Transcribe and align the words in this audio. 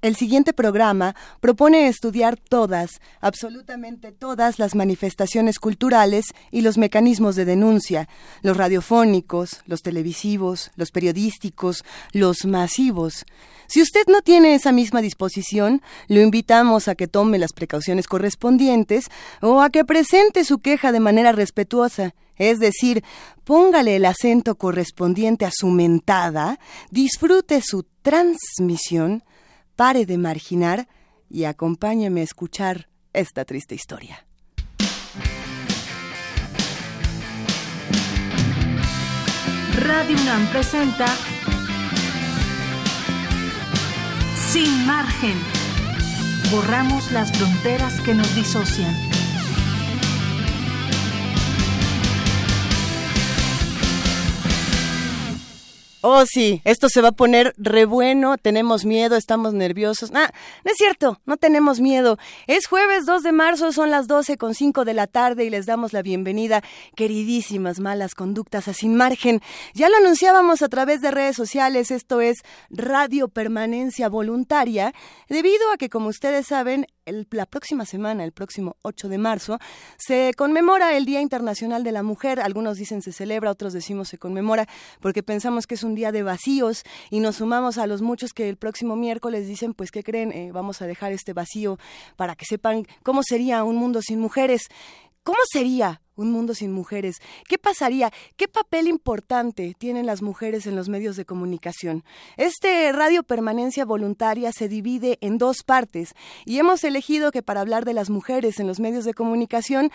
El 0.00 0.14
siguiente 0.14 0.52
programa 0.52 1.16
propone 1.40 1.88
estudiar 1.88 2.38
todas, 2.38 3.00
absolutamente 3.20 4.12
todas 4.12 4.60
las 4.60 4.76
manifestaciones 4.76 5.58
culturales 5.58 6.26
y 6.52 6.60
los 6.60 6.78
mecanismos 6.78 7.34
de 7.34 7.44
denuncia, 7.44 8.08
los 8.42 8.56
radiofónicos, 8.56 9.62
los 9.66 9.82
televisivos, 9.82 10.70
los 10.76 10.92
periodísticos, 10.92 11.84
los 12.12 12.44
masivos. 12.44 13.24
Si 13.66 13.82
usted 13.82 14.04
no 14.06 14.22
tiene 14.22 14.54
esa 14.54 14.70
misma 14.70 15.02
disposición, 15.02 15.82
lo 16.06 16.20
invitamos 16.20 16.86
a 16.86 16.94
que 16.94 17.08
tome 17.08 17.38
las 17.38 17.52
precauciones 17.52 18.06
correspondientes 18.06 19.06
o 19.42 19.60
a 19.60 19.70
que 19.70 19.84
presente 19.84 20.44
su 20.44 20.60
queja 20.60 20.92
de 20.92 21.00
manera 21.00 21.32
respetuosa. 21.32 22.14
Es 22.36 22.60
decir, 22.60 23.02
póngale 23.42 23.96
el 23.96 24.04
acento 24.04 24.54
correspondiente 24.54 25.44
a 25.44 25.50
su 25.52 25.66
mentada, 25.66 26.60
disfrute 26.92 27.60
su 27.62 27.84
transmisión, 28.02 29.24
pare 29.78 30.06
de 30.06 30.18
marginar 30.18 30.88
y 31.30 31.44
acompáñeme 31.44 32.22
a 32.22 32.24
escuchar 32.24 32.88
esta 33.12 33.44
triste 33.44 33.76
historia. 33.76 34.26
Radio 39.78 40.16
UNAM 40.20 40.48
presenta 40.50 41.06
Sin 44.50 44.84
margen. 44.84 45.38
Borramos 46.50 47.12
las 47.12 47.30
fronteras 47.30 48.00
que 48.00 48.14
nos 48.14 48.34
disocian. 48.34 49.17
Oh, 56.10 56.24
sí, 56.24 56.62
esto 56.64 56.88
se 56.88 57.02
va 57.02 57.08
a 57.08 57.12
poner 57.12 57.52
re 57.58 57.84
bueno, 57.84 58.38
tenemos 58.38 58.86
miedo, 58.86 59.14
estamos 59.14 59.52
nerviosos. 59.52 60.10
Ah, 60.14 60.32
no 60.64 60.70
es 60.70 60.78
cierto, 60.78 61.20
no 61.26 61.36
tenemos 61.36 61.80
miedo. 61.80 62.16
Es 62.46 62.66
jueves 62.66 63.04
2 63.04 63.22
de 63.22 63.32
marzo, 63.32 63.72
son 63.72 63.90
las 63.90 64.06
12 64.06 64.38
con 64.38 64.54
5 64.54 64.86
de 64.86 64.94
la 64.94 65.06
tarde 65.06 65.44
y 65.44 65.50
les 65.50 65.66
damos 65.66 65.92
la 65.92 66.00
bienvenida, 66.00 66.62
queridísimas 66.96 67.78
malas 67.78 68.14
conductas 68.14 68.68
a 68.68 68.72
Sin 68.72 68.96
Margen. 68.96 69.42
Ya 69.74 69.90
lo 69.90 69.98
anunciábamos 69.98 70.62
a 70.62 70.70
través 70.70 71.02
de 71.02 71.10
redes 71.10 71.36
sociales, 71.36 71.90
esto 71.90 72.22
es 72.22 72.38
Radio 72.70 73.28
Permanencia 73.28 74.08
Voluntaria, 74.08 74.94
debido 75.28 75.70
a 75.70 75.76
que, 75.76 75.90
como 75.90 76.08
ustedes 76.08 76.46
saben, 76.46 76.86
la 77.30 77.46
próxima 77.46 77.84
semana, 77.84 78.24
el 78.24 78.32
próximo 78.32 78.76
8 78.82 79.08
de 79.08 79.18
marzo, 79.18 79.58
se 79.96 80.32
conmemora 80.36 80.96
el 80.96 81.04
Día 81.04 81.20
Internacional 81.20 81.84
de 81.84 81.92
la 81.92 82.02
Mujer. 82.02 82.40
Algunos 82.40 82.76
dicen 82.76 83.02
se 83.02 83.12
celebra, 83.12 83.50
otros 83.50 83.72
decimos 83.72 84.08
se 84.08 84.18
conmemora, 84.18 84.68
porque 85.00 85.22
pensamos 85.22 85.66
que 85.66 85.74
es 85.74 85.82
un 85.82 85.94
día 85.94 86.12
de 86.12 86.22
vacíos 86.22 86.82
y 87.10 87.20
nos 87.20 87.36
sumamos 87.36 87.78
a 87.78 87.86
los 87.86 88.02
muchos 88.02 88.32
que 88.32 88.48
el 88.48 88.56
próximo 88.56 88.96
miércoles 88.96 89.46
dicen, 89.46 89.74
pues, 89.74 89.90
¿qué 89.90 90.02
creen? 90.02 90.32
Eh, 90.32 90.50
vamos 90.52 90.82
a 90.82 90.86
dejar 90.86 91.12
este 91.12 91.32
vacío 91.32 91.78
para 92.16 92.36
que 92.36 92.44
sepan 92.44 92.86
cómo 93.02 93.22
sería 93.22 93.64
un 93.64 93.76
mundo 93.76 94.00
sin 94.02 94.20
mujeres. 94.20 94.68
¿Cómo 95.22 95.38
sería 95.52 96.00
un 96.18 96.30
mundo 96.30 96.54
sin 96.54 96.72
mujeres? 96.72 97.16
¿Qué 97.48 97.56
pasaría? 97.56 98.12
¿Qué 98.36 98.48
papel 98.48 98.88
importante 98.88 99.74
tienen 99.78 100.04
las 100.04 100.20
mujeres 100.20 100.66
en 100.66 100.76
los 100.76 100.88
medios 100.88 101.16
de 101.16 101.24
comunicación? 101.24 102.04
Este 102.36 102.92
Radio 102.92 103.22
Permanencia 103.22 103.84
Voluntaria 103.84 104.52
se 104.52 104.68
divide 104.68 105.16
en 105.20 105.38
dos 105.38 105.62
partes 105.64 106.14
y 106.44 106.58
hemos 106.58 106.84
elegido 106.84 107.30
que 107.30 107.42
para 107.42 107.60
hablar 107.60 107.84
de 107.84 107.94
las 107.94 108.10
mujeres 108.10 108.60
en 108.60 108.66
los 108.66 108.80
medios 108.80 109.04
de 109.04 109.14
comunicación, 109.14 109.90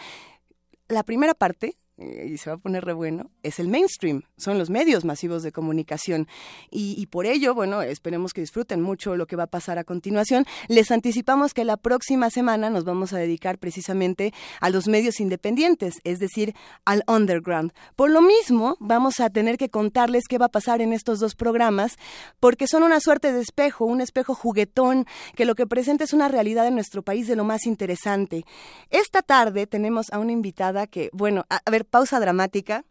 la 0.88 1.04
primera 1.04 1.34
parte 1.34 1.76
y 1.98 2.38
se 2.38 2.50
va 2.50 2.56
a 2.56 2.60
poner 2.60 2.84
re 2.84 2.94
bueno, 2.94 3.30
es 3.44 3.60
el 3.60 3.68
mainstream, 3.68 4.24
son 4.36 4.58
los 4.58 4.70
medios 4.70 5.06
masivos 5.06 5.44
de 5.44 5.52
comunicación. 5.52 6.28
Y, 6.72 7.06
por 7.08 7.26
ello, 7.26 7.54
bueno, 7.54 7.82
esperemos 7.82 8.34
que 8.34 8.42
disfruten 8.42 8.82
mucho 8.82 9.16
lo 9.16 9.28
que 9.28 9.36
va 9.36 9.44
a 9.44 9.48
pasar 9.48 9.78
a 9.78 9.84
continuación. 9.84 10.46
Les 10.68 10.92
anticipamos 10.92 11.54
que 11.54 11.66
la 11.66 11.78
próxima 11.78 12.30
semana 12.30 12.70
nos 12.70 12.84
vamos 12.84 13.14
a 13.14 13.18
dedicar 13.18 13.60
precisamente 13.60 14.34
a 14.60 14.70
los 14.70 14.88
medios 14.88 15.20
independientes, 15.20 15.96
es 16.04 16.20
decir, 16.20 16.56
al 16.86 17.04
underground. 17.08 17.74
Por 17.96 18.10
lo 18.10 18.22
mismo, 18.22 18.76
vamos 18.80 19.20
a 19.20 19.30
tener 19.30 19.58
que 19.58 19.70
contarles 19.70 20.24
qué 20.28 20.38
va 20.38 20.48
a 20.48 20.52
pasar 20.52 20.82
en 20.82 20.94
estos 20.94 21.20
dos 21.20 21.36
programas, 21.36 21.98
porque 22.40 22.68
son 22.68 22.84
una 22.84 23.00
suerte 23.00 23.32
de 23.32 23.42
espejo, 23.42 23.86
un 23.86 24.02
espejo 24.02 24.34
juguetón, 24.34 25.06
que 25.36 25.46
lo 25.46 25.56
que 25.56 25.68
presenta 25.68 26.04
es 26.04 26.14
una 26.14 26.28
realidad 26.28 26.68
en 26.68 26.76
nuestro 26.76 27.04
país 27.04 27.28
de 27.28 27.36
lo 27.36 27.44
más 27.44 27.66
interesante. 27.66 28.46
Esta 28.90 29.22
tarde 29.22 29.68
tenemos 29.68 30.12
a 30.12 30.20
una 30.20 30.32
invitada 30.32 30.88
que, 30.88 31.10
bueno, 31.14 31.46
a 31.50 31.70
ver, 31.70 31.83
pausa 31.84 32.20
dramática. 32.20 32.86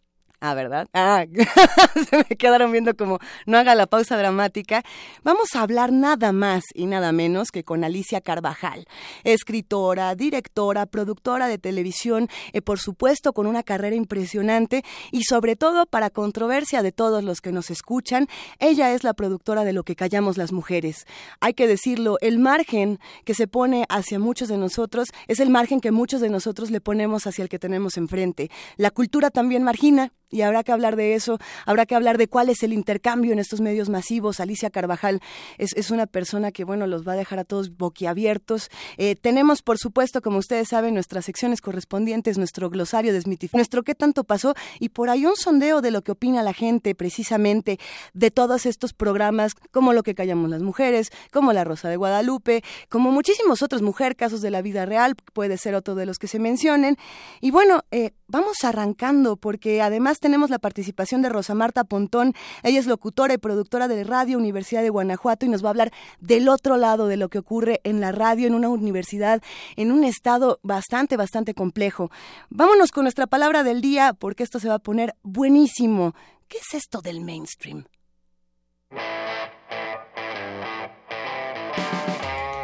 Ah, 0.44 0.54
¿verdad? 0.54 0.88
Ah, 0.92 1.24
se 2.10 2.16
me 2.16 2.36
quedaron 2.36 2.72
viendo 2.72 2.96
como 2.96 3.20
no 3.46 3.58
haga 3.58 3.76
la 3.76 3.86
pausa 3.86 4.16
dramática. 4.16 4.82
Vamos 5.22 5.54
a 5.54 5.62
hablar 5.62 5.92
nada 5.92 6.32
más 6.32 6.64
y 6.74 6.86
nada 6.86 7.12
menos 7.12 7.52
que 7.52 7.62
con 7.62 7.84
Alicia 7.84 8.20
Carvajal, 8.20 8.86
escritora, 9.22 10.16
directora, 10.16 10.86
productora 10.86 11.46
de 11.46 11.58
televisión, 11.58 12.28
eh, 12.52 12.60
por 12.60 12.80
supuesto 12.80 13.32
con 13.34 13.46
una 13.46 13.62
carrera 13.62 13.94
impresionante 13.94 14.82
y 15.12 15.22
sobre 15.22 15.54
todo 15.54 15.86
para 15.86 16.10
controversia 16.10 16.82
de 16.82 16.90
todos 16.90 17.22
los 17.22 17.40
que 17.40 17.52
nos 17.52 17.70
escuchan, 17.70 18.26
ella 18.58 18.92
es 18.94 19.04
la 19.04 19.14
productora 19.14 19.62
de 19.62 19.72
Lo 19.72 19.84
que 19.84 19.94
callamos 19.94 20.38
las 20.38 20.50
mujeres. 20.50 21.06
Hay 21.38 21.54
que 21.54 21.68
decirlo, 21.68 22.16
el 22.20 22.40
margen 22.40 22.98
que 23.24 23.34
se 23.34 23.46
pone 23.46 23.86
hacia 23.88 24.18
muchos 24.18 24.48
de 24.48 24.56
nosotros 24.56 25.10
es 25.28 25.38
el 25.38 25.50
margen 25.50 25.80
que 25.80 25.92
muchos 25.92 26.20
de 26.20 26.30
nosotros 26.30 26.72
le 26.72 26.80
ponemos 26.80 27.28
hacia 27.28 27.44
el 27.44 27.48
que 27.48 27.60
tenemos 27.60 27.96
enfrente. 27.96 28.50
La 28.76 28.90
cultura 28.90 29.30
también 29.30 29.62
margina 29.62 30.10
y 30.32 30.42
habrá 30.42 30.64
que 30.64 30.72
hablar 30.72 30.96
de 30.96 31.14
eso, 31.14 31.38
habrá 31.66 31.86
que 31.86 31.94
hablar 31.94 32.18
de 32.18 32.26
cuál 32.26 32.48
es 32.48 32.62
el 32.64 32.72
intercambio 32.72 33.32
en 33.32 33.38
estos 33.38 33.60
medios 33.60 33.88
masivos. 33.88 34.40
Alicia 34.40 34.70
Carvajal 34.70 35.20
es, 35.58 35.72
es 35.74 35.90
una 35.90 36.06
persona 36.06 36.50
que, 36.50 36.64
bueno, 36.64 36.86
los 36.88 37.06
va 37.06 37.12
a 37.12 37.16
dejar 37.16 37.38
a 37.38 37.44
todos 37.44 37.76
boquiabiertos. 37.76 38.70
Eh, 38.96 39.14
tenemos, 39.14 39.62
por 39.62 39.78
supuesto, 39.78 40.22
como 40.22 40.38
ustedes 40.38 40.68
saben, 40.68 40.94
nuestras 40.94 41.26
secciones 41.26 41.60
correspondientes, 41.60 42.38
nuestro 42.38 42.70
glosario 42.70 43.12
desmitificado, 43.12 43.58
nuestro 43.58 43.82
qué 43.82 43.94
tanto 43.94 44.24
pasó 44.24 44.54
y 44.80 44.88
por 44.88 45.10
ahí 45.10 45.26
un 45.26 45.36
sondeo 45.36 45.80
de 45.80 45.90
lo 45.90 46.02
que 46.02 46.12
opina 46.12 46.42
la 46.42 46.54
gente 46.54 46.94
precisamente 46.94 47.78
de 48.14 48.30
todos 48.30 48.66
estos 48.66 48.94
programas, 48.94 49.54
como 49.70 49.92
lo 49.92 50.02
que 50.02 50.14
callamos 50.14 50.50
las 50.50 50.62
mujeres, 50.62 51.10
como 51.30 51.52
La 51.52 51.64
Rosa 51.64 51.88
de 51.88 51.96
Guadalupe, 51.96 52.62
como 52.88 53.12
muchísimos 53.12 53.62
otros 53.62 53.82
mujer, 53.82 54.16
casos 54.16 54.40
de 54.40 54.50
la 54.50 54.62
vida 54.62 54.86
real, 54.86 55.14
puede 55.32 55.58
ser 55.58 55.74
otro 55.74 55.94
de 55.94 56.06
los 56.06 56.18
que 56.18 56.28
se 56.28 56.38
mencionen. 56.38 56.96
Y 57.40 57.50
bueno, 57.50 57.82
eh, 57.90 58.12
vamos 58.32 58.64
arrancando 58.64 59.36
porque 59.36 59.82
además 59.82 60.18
tenemos 60.18 60.48
la 60.48 60.58
participación 60.58 61.20
de 61.20 61.28
Rosa 61.28 61.54
Marta 61.54 61.84
Pontón. 61.84 62.34
Ella 62.62 62.80
es 62.80 62.86
locutora 62.86 63.34
y 63.34 63.38
productora 63.38 63.88
de 63.88 64.02
Radio 64.04 64.38
Universidad 64.38 64.82
de 64.82 64.88
Guanajuato 64.88 65.44
y 65.44 65.50
nos 65.50 65.62
va 65.62 65.68
a 65.68 65.70
hablar 65.70 65.92
del 66.18 66.48
otro 66.48 66.78
lado 66.78 67.06
de 67.06 67.18
lo 67.18 67.28
que 67.28 67.38
ocurre 67.38 67.82
en 67.84 68.00
la 68.00 68.10
radio 68.10 68.46
en 68.46 68.54
una 68.54 68.70
universidad 68.70 69.42
en 69.76 69.92
un 69.92 70.02
estado 70.02 70.58
bastante, 70.62 71.18
bastante 71.18 71.54
complejo. 71.54 72.10
Vámonos 72.48 72.90
con 72.90 73.04
nuestra 73.04 73.26
palabra 73.26 73.62
del 73.62 73.82
día 73.82 74.14
porque 74.14 74.42
esto 74.42 74.58
se 74.58 74.68
va 74.68 74.76
a 74.76 74.78
poner 74.78 75.14
buenísimo. 75.22 76.14
¿Qué 76.48 76.56
es 76.56 76.74
esto 76.74 77.02
del 77.02 77.20
mainstream? 77.20 77.84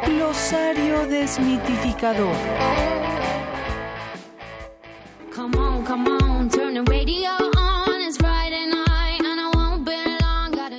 Glosario 0.07 1.05
desmitificador. 1.05 3.08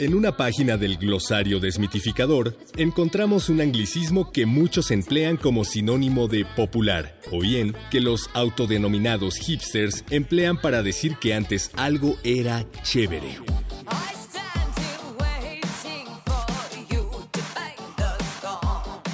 En 0.00 0.14
una 0.14 0.34
página 0.34 0.78
del 0.78 0.96
glosario 0.96 1.60
desmitificador 1.60 2.56
encontramos 2.76 3.50
un 3.50 3.60
anglicismo 3.60 4.32
que 4.32 4.46
muchos 4.46 4.90
emplean 4.90 5.36
como 5.36 5.64
sinónimo 5.64 6.26
de 6.26 6.46
popular, 6.46 7.20
o 7.30 7.40
bien 7.40 7.76
que 7.90 8.00
los 8.00 8.30
autodenominados 8.32 9.36
hipsters 9.36 10.04
emplean 10.08 10.58
para 10.58 10.82
decir 10.82 11.16
que 11.16 11.34
antes 11.34 11.70
algo 11.76 12.16
era 12.24 12.64
chévere. 12.82 13.36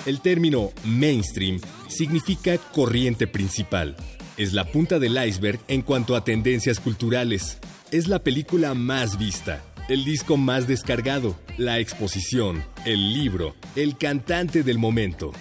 El 0.07 0.21
término 0.21 0.71
mainstream 0.85 1.59
significa 1.89 2.59
corriente 2.59 3.27
principal. 3.27 3.97
Es 4.37 4.53
la 4.53 4.67
punta 4.67 4.99
del 4.99 5.17
iceberg 5.17 5.59
en 5.67 5.81
cuanto 5.81 6.15
a 6.15 6.23
tendencias 6.23 6.79
culturales. 6.79 7.57
Es 7.91 8.07
la 8.07 8.19
película 8.19 8.75
más 8.75 9.19
vista, 9.19 9.65
el 9.89 10.05
disco 10.05 10.37
más 10.37 10.69
descargado, 10.69 11.35
la 11.57 11.79
exposición, 11.79 12.63
el 12.85 13.15
libro, 13.15 13.55
el 13.77 13.97
cantante 13.97 14.63
del 14.63 14.77
momento. 14.77 15.33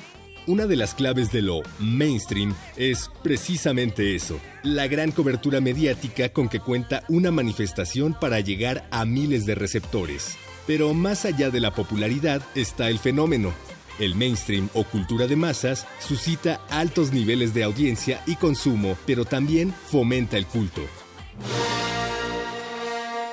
Una 0.47 0.65
de 0.65 0.77
las 0.77 0.95
claves 0.95 1.29
de 1.33 1.41
lo 1.41 1.61
mainstream 1.79 2.55
es 2.77 3.09
precisamente 3.21 4.15
eso, 4.15 4.39
la 4.63 4.87
gran 4.87 5.11
cobertura 5.11 5.59
mediática 5.59 6.29
con 6.29 6.47
que 6.47 6.61
cuenta 6.61 7.03
una 7.09 7.31
manifestación 7.31 8.13
para 8.17 8.39
llegar 8.39 8.87
a 8.91 9.03
miles 9.03 9.45
de 9.45 9.55
receptores. 9.55 10.37
Pero 10.67 10.93
más 10.93 11.25
allá 11.25 11.49
de 11.49 11.59
la 11.59 11.71
popularidad 11.71 12.41
está 12.55 12.89
el 12.89 12.99
fenómeno. 12.99 13.53
El 13.99 14.15
mainstream 14.15 14.69
o 14.73 14.83
cultura 14.83 15.27
de 15.27 15.35
masas 15.35 15.87
suscita 15.99 16.61
altos 16.69 17.13
niveles 17.13 17.53
de 17.53 17.63
audiencia 17.63 18.21
y 18.25 18.35
consumo, 18.35 18.97
pero 19.05 19.23
también 19.23 19.73
fomenta 19.89 20.37
el 20.37 20.45
culto. 20.45 20.81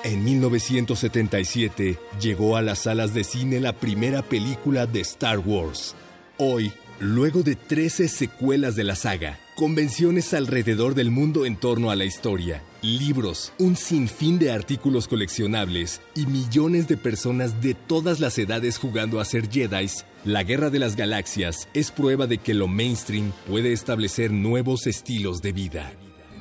En 0.04 0.24
1977 0.24 1.98
llegó 2.20 2.56
a 2.56 2.62
las 2.62 2.80
salas 2.80 3.14
de 3.14 3.22
cine 3.22 3.60
la 3.60 3.72
primera 3.74 4.22
película 4.22 4.86
de 4.86 5.00
Star 5.00 5.38
Wars. 5.38 5.94
Hoy, 6.38 6.72
luego 6.98 7.42
de 7.42 7.54
13 7.54 8.08
secuelas 8.08 8.74
de 8.74 8.82
la 8.82 8.96
saga, 8.96 9.38
convenciones 9.54 10.34
alrededor 10.34 10.94
del 10.94 11.12
mundo 11.12 11.46
en 11.46 11.56
torno 11.56 11.90
a 11.90 11.96
la 11.96 12.04
historia, 12.04 12.62
libros, 12.82 13.52
un 13.58 13.76
sinfín 13.76 14.38
de 14.38 14.50
artículos 14.50 15.08
coleccionables 15.08 16.00
y 16.14 16.26
millones 16.26 16.88
de 16.88 16.96
personas 16.96 17.62
de 17.62 17.74
todas 17.74 18.20
las 18.20 18.36
edades 18.38 18.78
jugando 18.78 19.20
a 19.20 19.24
ser 19.24 19.48
Jedi, 19.48 19.88
la 20.24 20.42
Guerra 20.42 20.70
de 20.70 20.78
las 20.78 20.96
Galaxias 20.96 21.68
es 21.74 21.90
prueba 21.90 22.26
de 22.26 22.38
que 22.38 22.54
lo 22.54 22.68
mainstream 22.68 23.32
puede 23.46 23.72
establecer 23.72 24.32
nuevos 24.32 24.86
estilos 24.86 25.42
de 25.42 25.52
vida. 25.52 25.92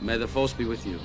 May 0.02 0.18
the 0.18 0.28
force 0.28 0.56
be 0.58 0.66
with 0.66 0.80
you. 0.84 0.98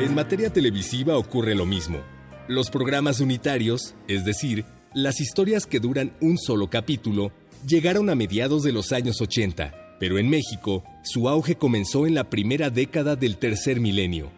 En 0.00 0.14
materia 0.14 0.50
televisiva 0.50 1.16
ocurre 1.18 1.54
lo 1.54 1.66
mismo. 1.66 2.00
Los 2.48 2.70
programas 2.70 3.20
unitarios, 3.20 3.94
es 4.08 4.24
decir, 4.24 4.64
las 4.94 5.20
historias 5.20 5.66
que 5.66 5.78
duran 5.78 6.12
un 6.20 6.38
solo 6.38 6.68
capítulo, 6.68 7.32
llegaron 7.66 8.10
a 8.10 8.14
mediados 8.14 8.62
de 8.62 8.72
los 8.72 8.92
años 8.92 9.20
80, 9.20 9.79
pero 10.00 10.18
en 10.18 10.28
México 10.28 10.82
su 11.04 11.28
auge 11.28 11.54
comenzó 11.54 12.06
en 12.06 12.14
la 12.14 12.28
primera 12.28 12.70
década 12.70 13.14
del 13.14 13.36
tercer 13.36 13.78
milenio. 13.78 14.32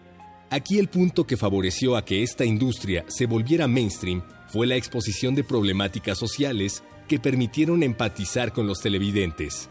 Aquí 0.51 0.79
el 0.79 0.89
punto 0.89 1.25
que 1.25 1.39
favoreció 1.39 1.97
a 1.97 2.05
que 2.05 2.23
esta 2.23 2.45
industria 2.45 3.07
se 3.09 3.25
volviera 3.25 3.69
mainstream 3.69 4.23
fue 4.49 4.67
la 4.67 4.77
exposición 4.77 5.35
de 5.35 5.45
problemáticas 5.45 6.19
sociales 6.19 6.83
que 7.09 7.19
permitieron 7.19 7.83
empatizar 7.83 8.53
con 8.53 8.67
los 8.67 8.81
televidentes. 8.81 9.71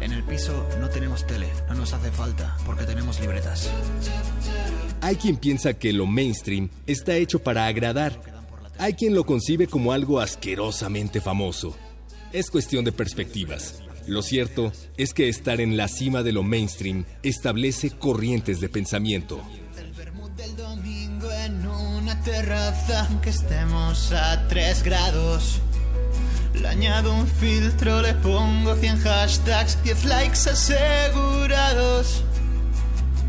En 0.00 0.12
el 0.12 0.22
piso 0.24 0.68
no 0.80 0.90
tenemos 0.90 1.26
tele, 1.26 1.48
no 1.68 1.76
nos 1.76 1.92
hace 1.92 2.10
falta, 2.10 2.56
porque 2.66 2.84
tenemos 2.84 3.20
libretas. 3.20 3.70
Hay 5.00 5.16
quien 5.16 5.36
piensa 5.36 5.74
que 5.74 5.92
lo 5.92 6.06
mainstream 6.06 6.68
está 6.86 7.16
hecho 7.16 7.38
para 7.38 7.66
agradar. 7.66 8.41
Hay 8.78 8.94
quien 8.94 9.14
lo 9.14 9.24
concibe 9.24 9.66
como 9.66 9.92
algo 9.92 10.20
asquerosamente 10.20 11.20
famoso. 11.20 11.76
Es 12.32 12.50
cuestión 12.50 12.84
de 12.84 12.92
perspectivas. 12.92 13.82
Lo 14.06 14.22
cierto 14.22 14.72
es 14.96 15.14
que 15.14 15.28
estar 15.28 15.60
en 15.60 15.76
la 15.76 15.86
cima 15.88 16.22
de 16.22 16.32
lo 16.32 16.42
mainstream 16.42 17.04
establece 17.22 17.90
corrientes 17.90 18.60
de 18.60 18.68
pensamiento. 18.68 19.40
Del 20.36 20.56
domingo 20.56 21.30
en 21.30 21.66
una 21.66 22.20
terraza, 22.22 23.06
aunque 23.06 23.30
estemos 23.30 24.10
a 24.12 24.48
3 24.48 24.82
grados. 24.82 25.60
Le 26.54 26.66
añado 26.66 27.14
un 27.14 27.26
filtro, 27.26 28.02
le 28.02 28.14
pongo 28.14 28.74
100 28.74 28.98
hashtags, 29.00 29.82
10 29.84 30.04
likes 30.06 30.50
asegurados. 30.50 32.24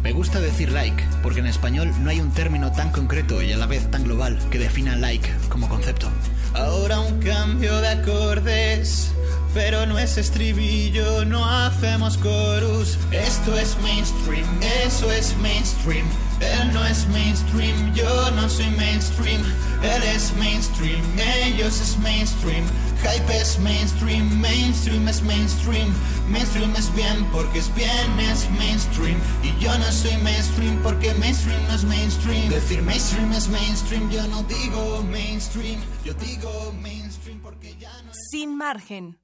Me 0.04 0.12
gusta 0.12 0.42
decir 0.42 0.70
like, 0.70 1.02
porque 1.22 1.40
en 1.40 1.46
español 1.46 1.90
no 2.02 2.10
hay 2.10 2.20
un 2.20 2.32
término 2.32 2.74
tan 2.74 2.92
concreto 2.92 3.42
y 3.42 3.54
a 3.54 3.58
la 3.58 3.68
vez 3.68 3.90
tan 3.90 4.04
global 4.04 4.38
que 4.52 4.60
defina 4.60 4.98
like 4.98 5.30
como 5.48 5.70
concepto. 5.70 6.10
Ahora 6.54 7.00
un 7.00 7.22
cambio 7.22 7.80
de 7.80 7.88
acordes, 7.88 9.14
pero 9.54 9.86
no 9.86 9.98
es 10.00 10.18
estribillo, 10.18 11.26
no 11.26 11.46
hacemos 11.46 12.20
chorus. 12.22 12.98
Esto 13.12 13.58
es 13.58 13.78
mainstream, 13.82 14.46
eso 14.86 15.12
es 15.12 15.36
mainstream. 15.38 16.06
Él 16.40 16.74
no 16.74 16.84
es 16.86 17.08
mainstream, 17.08 17.94
yo 17.94 18.32
no 18.32 18.50
soy 18.50 18.70
mainstream. 18.72 19.42
Él 19.82 20.04
es 20.04 20.34
mainstream, 20.36 21.02
ellos 21.46 21.80
es 21.80 21.98
mainstream. 22.00 22.66
Hype 23.04 23.30
es 23.30 23.60
mainstream, 23.60 24.42
mainstream 24.42 25.08
es 25.08 25.22
mainstream. 25.22 25.94
Mainstream 26.30 26.74
es 26.76 26.94
bien 26.96 27.26
porque 27.32 27.60
es 27.60 27.74
bien, 27.76 28.20
es 28.20 28.50
mainstream. 28.52 29.18
Y 29.44 29.58
yo 29.64 29.78
no 29.78 29.92
soy 29.92 30.18
mainstream 30.18 30.82
porque 30.82 31.14
mainstream 31.16 31.62
no 31.68 31.76
es 31.76 31.84
mainstream. 31.84 32.50
Decir 32.50 32.82
mainstream 32.82 33.32
es 33.34 33.48
mainstream, 33.48 34.10
yo 34.10 34.26
no 34.28 34.44
digo 34.44 35.04
mainstream. 35.04 35.80
Yo 36.04 36.14
digo 36.14 36.74
mainstream 36.82 37.40
porque 37.42 37.76
ya 37.80 37.92
no 38.04 38.12
Sin 38.32 38.58
margen. 38.58 39.23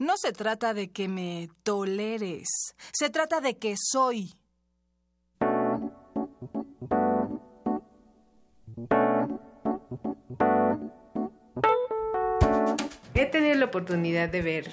No 0.00 0.14
se 0.16 0.32
trata 0.32 0.72
de 0.72 0.90
que 0.90 1.08
me 1.08 1.50
toleres, 1.62 2.48
se 2.90 3.10
trata 3.10 3.42
de 3.42 3.58
que 3.58 3.74
soy. 3.76 4.32
He 13.12 13.26
tenido 13.26 13.56
la 13.56 13.66
oportunidad 13.66 14.30
de 14.30 14.40
ver 14.40 14.70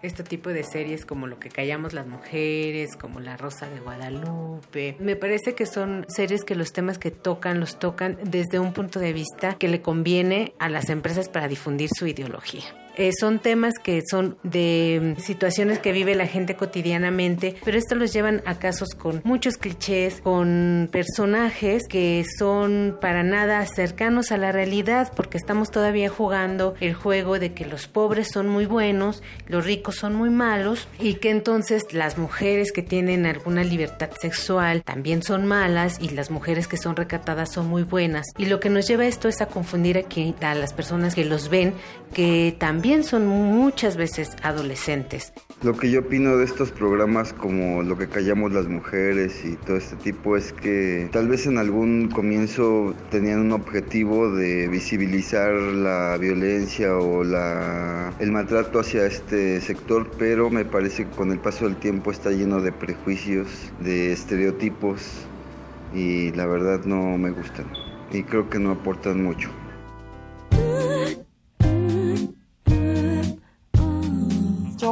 este 0.00 0.24
tipo 0.24 0.48
de 0.48 0.64
series 0.64 1.04
como 1.04 1.26
Lo 1.26 1.38
que 1.38 1.50
callamos 1.50 1.92
las 1.92 2.06
mujeres, 2.06 2.96
como 2.96 3.20
La 3.20 3.36
Rosa 3.36 3.68
de 3.68 3.78
Guadalupe. 3.78 4.96
Me 4.98 5.16
parece 5.16 5.54
que 5.54 5.66
son 5.66 6.06
series 6.08 6.44
que 6.44 6.54
los 6.54 6.72
temas 6.72 6.96
que 6.96 7.10
tocan 7.10 7.60
los 7.60 7.78
tocan 7.78 8.16
desde 8.24 8.58
un 8.58 8.72
punto 8.72 9.00
de 9.00 9.12
vista 9.12 9.52
que 9.58 9.68
le 9.68 9.82
conviene 9.82 10.54
a 10.58 10.70
las 10.70 10.88
empresas 10.88 11.28
para 11.28 11.46
difundir 11.46 11.90
su 11.94 12.06
ideología. 12.06 12.81
Eh, 12.96 13.12
son 13.18 13.38
temas 13.38 13.74
que 13.82 14.02
son 14.08 14.36
de 14.42 15.16
mm, 15.16 15.20
situaciones 15.20 15.78
que 15.78 15.92
vive 15.92 16.14
la 16.14 16.26
gente 16.26 16.56
cotidianamente, 16.56 17.56
pero 17.64 17.78
esto 17.78 17.94
los 17.94 18.12
llevan 18.12 18.42
a 18.44 18.58
casos 18.58 18.90
con 18.90 19.22
muchos 19.24 19.56
clichés, 19.56 20.20
con 20.22 20.90
personajes 20.92 21.84
que 21.88 22.24
son 22.38 22.98
para 23.00 23.22
nada 23.22 23.64
cercanos 23.66 24.30
a 24.30 24.36
la 24.36 24.52
realidad, 24.52 25.10
porque 25.16 25.38
estamos 25.38 25.70
todavía 25.70 26.10
jugando 26.10 26.74
el 26.80 26.92
juego 26.92 27.38
de 27.38 27.54
que 27.54 27.64
los 27.64 27.86
pobres 27.86 28.28
son 28.28 28.48
muy 28.48 28.66
buenos, 28.66 29.22
los 29.48 29.64
ricos 29.64 29.96
son 29.96 30.14
muy 30.14 30.28
malos, 30.28 30.86
y 30.98 31.14
que 31.14 31.30
entonces 31.30 31.84
las 31.92 32.18
mujeres 32.18 32.72
que 32.72 32.82
tienen 32.82 33.24
alguna 33.24 33.64
libertad 33.64 34.10
sexual 34.20 34.82
también 34.82 35.22
son 35.22 35.46
malas, 35.46 35.96
y 35.98 36.10
las 36.10 36.30
mujeres 36.30 36.68
que 36.68 36.76
son 36.76 36.94
recatadas 36.96 37.52
son 37.52 37.68
muy 37.68 37.84
buenas. 37.84 38.26
Y 38.36 38.46
lo 38.46 38.60
que 38.60 38.68
nos 38.68 38.86
lleva 38.86 39.06
esto 39.06 39.28
es 39.28 39.40
a 39.40 39.46
confundir 39.46 39.96
aquí 39.96 40.34
a 40.42 40.54
las 40.54 40.74
personas 40.74 41.14
que 41.14 41.24
los 41.24 41.48
ven, 41.48 41.72
que 42.12 42.54
también 42.58 42.81
son 42.82 43.28
muchas 43.28 43.96
veces 43.96 44.30
adolescentes. 44.42 45.32
Lo 45.62 45.76
que 45.76 45.88
yo 45.88 46.00
opino 46.00 46.36
de 46.36 46.44
estos 46.44 46.72
programas 46.72 47.32
como 47.32 47.82
Lo 47.84 47.96
que 47.96 48.08
callamos 48.08 48.52
las 48.52 48.66
mujeres 48.66 49.44
y 49.44 49.54
todo 49.54 49.76
este 49.76 49.94
tipo 49.96 50.36
es 50.36 50.52
que 50.52 51.08
tal 51.12 51.28
vez 51.28 51.46
en 51.46 51.58
algún 51.58 52.08
comienzo 52.08 52.92
tenían 53.10 53.38
un 53.38 53.52
objetivo 53.52 54.34
de 54.34 54.66
visibilizar 54.66 55.52
la 55.52 56.16
violencia 56.18 56.96
o 56.96 57.22
la, 57.22 58.12
el 58.18 58.32
maltrato 58.32 58.80
hacia 58.80 59.06
este 59.06 59.60
sector, 59.60 60.10
pero 60.18 60.50
me 60.50 60.64
parece 60.64 61.04
que 61.04 61.10
con 61.10 61.30
el 61.30 61.38
paso 61.38 61.66
del 61.66 61.76
tiempo 61.76 62.10
está 62.10 62.30
lleno 62.30 62.60
de 62.60 62.72
prejuicios, 62.72 63.46
de 63.78 64.12
estereotipos 64.12 65.00
y 65.94 66.32
la 66.32 66.46
verdad 66.46 66.80
no 66.84 67.16
me 67.16 67.30
gustan 67.30 67.66
y 68.10 68.24
creo 68.24 68.50
que 68.50 68.58
no 68.58 68.72
aportan 68.72 69.22
mucho. 69.22 69.50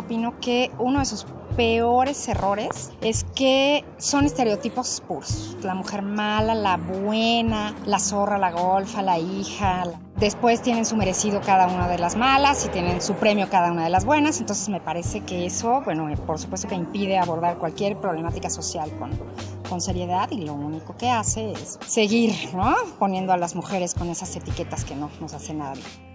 Opino 0.00 0.40
que 0.40 0.70
uno 0.78 1.00
de 1.00 1.04
sus 1.04 1.26
peores 1.56 2.26
errores 2.26 2.90
es 3.02 3.24
que 3.34 3.84
son 3.98 4.24
estereotipos 4.24 5.02
puros. 5.06 5.58
La 5.62 5.74
mujer 5.74 6.00
mala, 6.00 6.54
la 6.54 6.78
buena, 6.78 7.74
la 7.84 7.98
zorra, 7.98 8.38
la 8.38 8.50
golfa, 8.50 9.02
la 9.02 9.18
hija. 9.18 9.84
Después 10.16 10.62
tienen 10.62 10.86
su 10.86 10.96
merecido 10.96 11.42
cada 11.42 11.66
una 11.66 11.86
de 11.86 11.98
las 11.98 12.16
malas 12.16 12.64
y 12.64 12.70
tienen 12.70 13.02
su 13.02 13.12
premio 13.12 13.50
cada 13.50 13.70
una 13.70 13.84
de 13.84 13.90
las 13.90 14.06
buenas. 14.06 14.40
Entonces 14.40 14.70
me 14.70 14.80
parece 14.80 15.20
que 15.20 15.44
eso, 15.44 15.82
bueno, 15.82 16.08
eh, 16.08 16.16
por 16.16 16.38
supuesto 16.38 16.66
que 16.66 16.76
impide 16.76 17.18
abordar 17.18 17.58
cualquier 17.58 17.98
problemática 17.98 18.48
social 18.48 18.90
con, 18.98 19.10
con 19.68 19.82
seriedad 19.82 20.30
y 20.30 20.46
lo 20.46 20.54
único 20.54 20.96
que 20.96 21.10
hace 21.10 21.52
es 21.52 21.78
seguir, 21.86 22.32
¿no? 22.54 22.74
Poniendo 22.98 23.34
a 23.34 23.36
las 23.36 23.54
mujeres 23.54 23.94
con 23.94 24.08
esas 24.08 24.34
etiquetas 24.34 24.86
que 24.86 24.94
no 24.94 25.10
nos 25.20 25.34
hacen 25.34 25.58
nada 25.58 25.74
bien. 25.74 26.09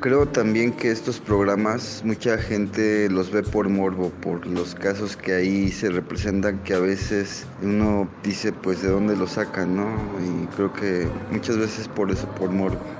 Creo 0.00 0.26
también 0.26 0.72
que 0.72 0.92
estos 0.92 1.18
programas 1.18 2.02
mucha 2.04 2.38
gente 2.38 3.10
los 3.10 3.32
ve 3.32 3.42
por 3.42 3.68
morbo, 3.68 4.10
por 4.22 4.46
los 4.46 4.76
casos 4.76 5.16
que 5.16 5.34
ahí 5.34 5.72
se 5.72 5.90
representan 5.90 6.60
que 6.60 6.74
a 6.74 6.78
veces 6.78 7.44
uno 7.62 8.08
dice 8.22 8.52
pues 8.52 8.80
de 8.80 8.90
dónde 8.90 9.16
lo 9.16 9.26
sacan, 9.26 9.74
¿no? 9.74 9.88
Y 10.20 10.46
creo 10.54 10.72
que 10.72 11.08
muchas 11.32 11.56
veces 11.56 11.88
por 11.88 12.12
eso, 12.12 12.28
por 12.36 12.50
morbo. 12.50 12.97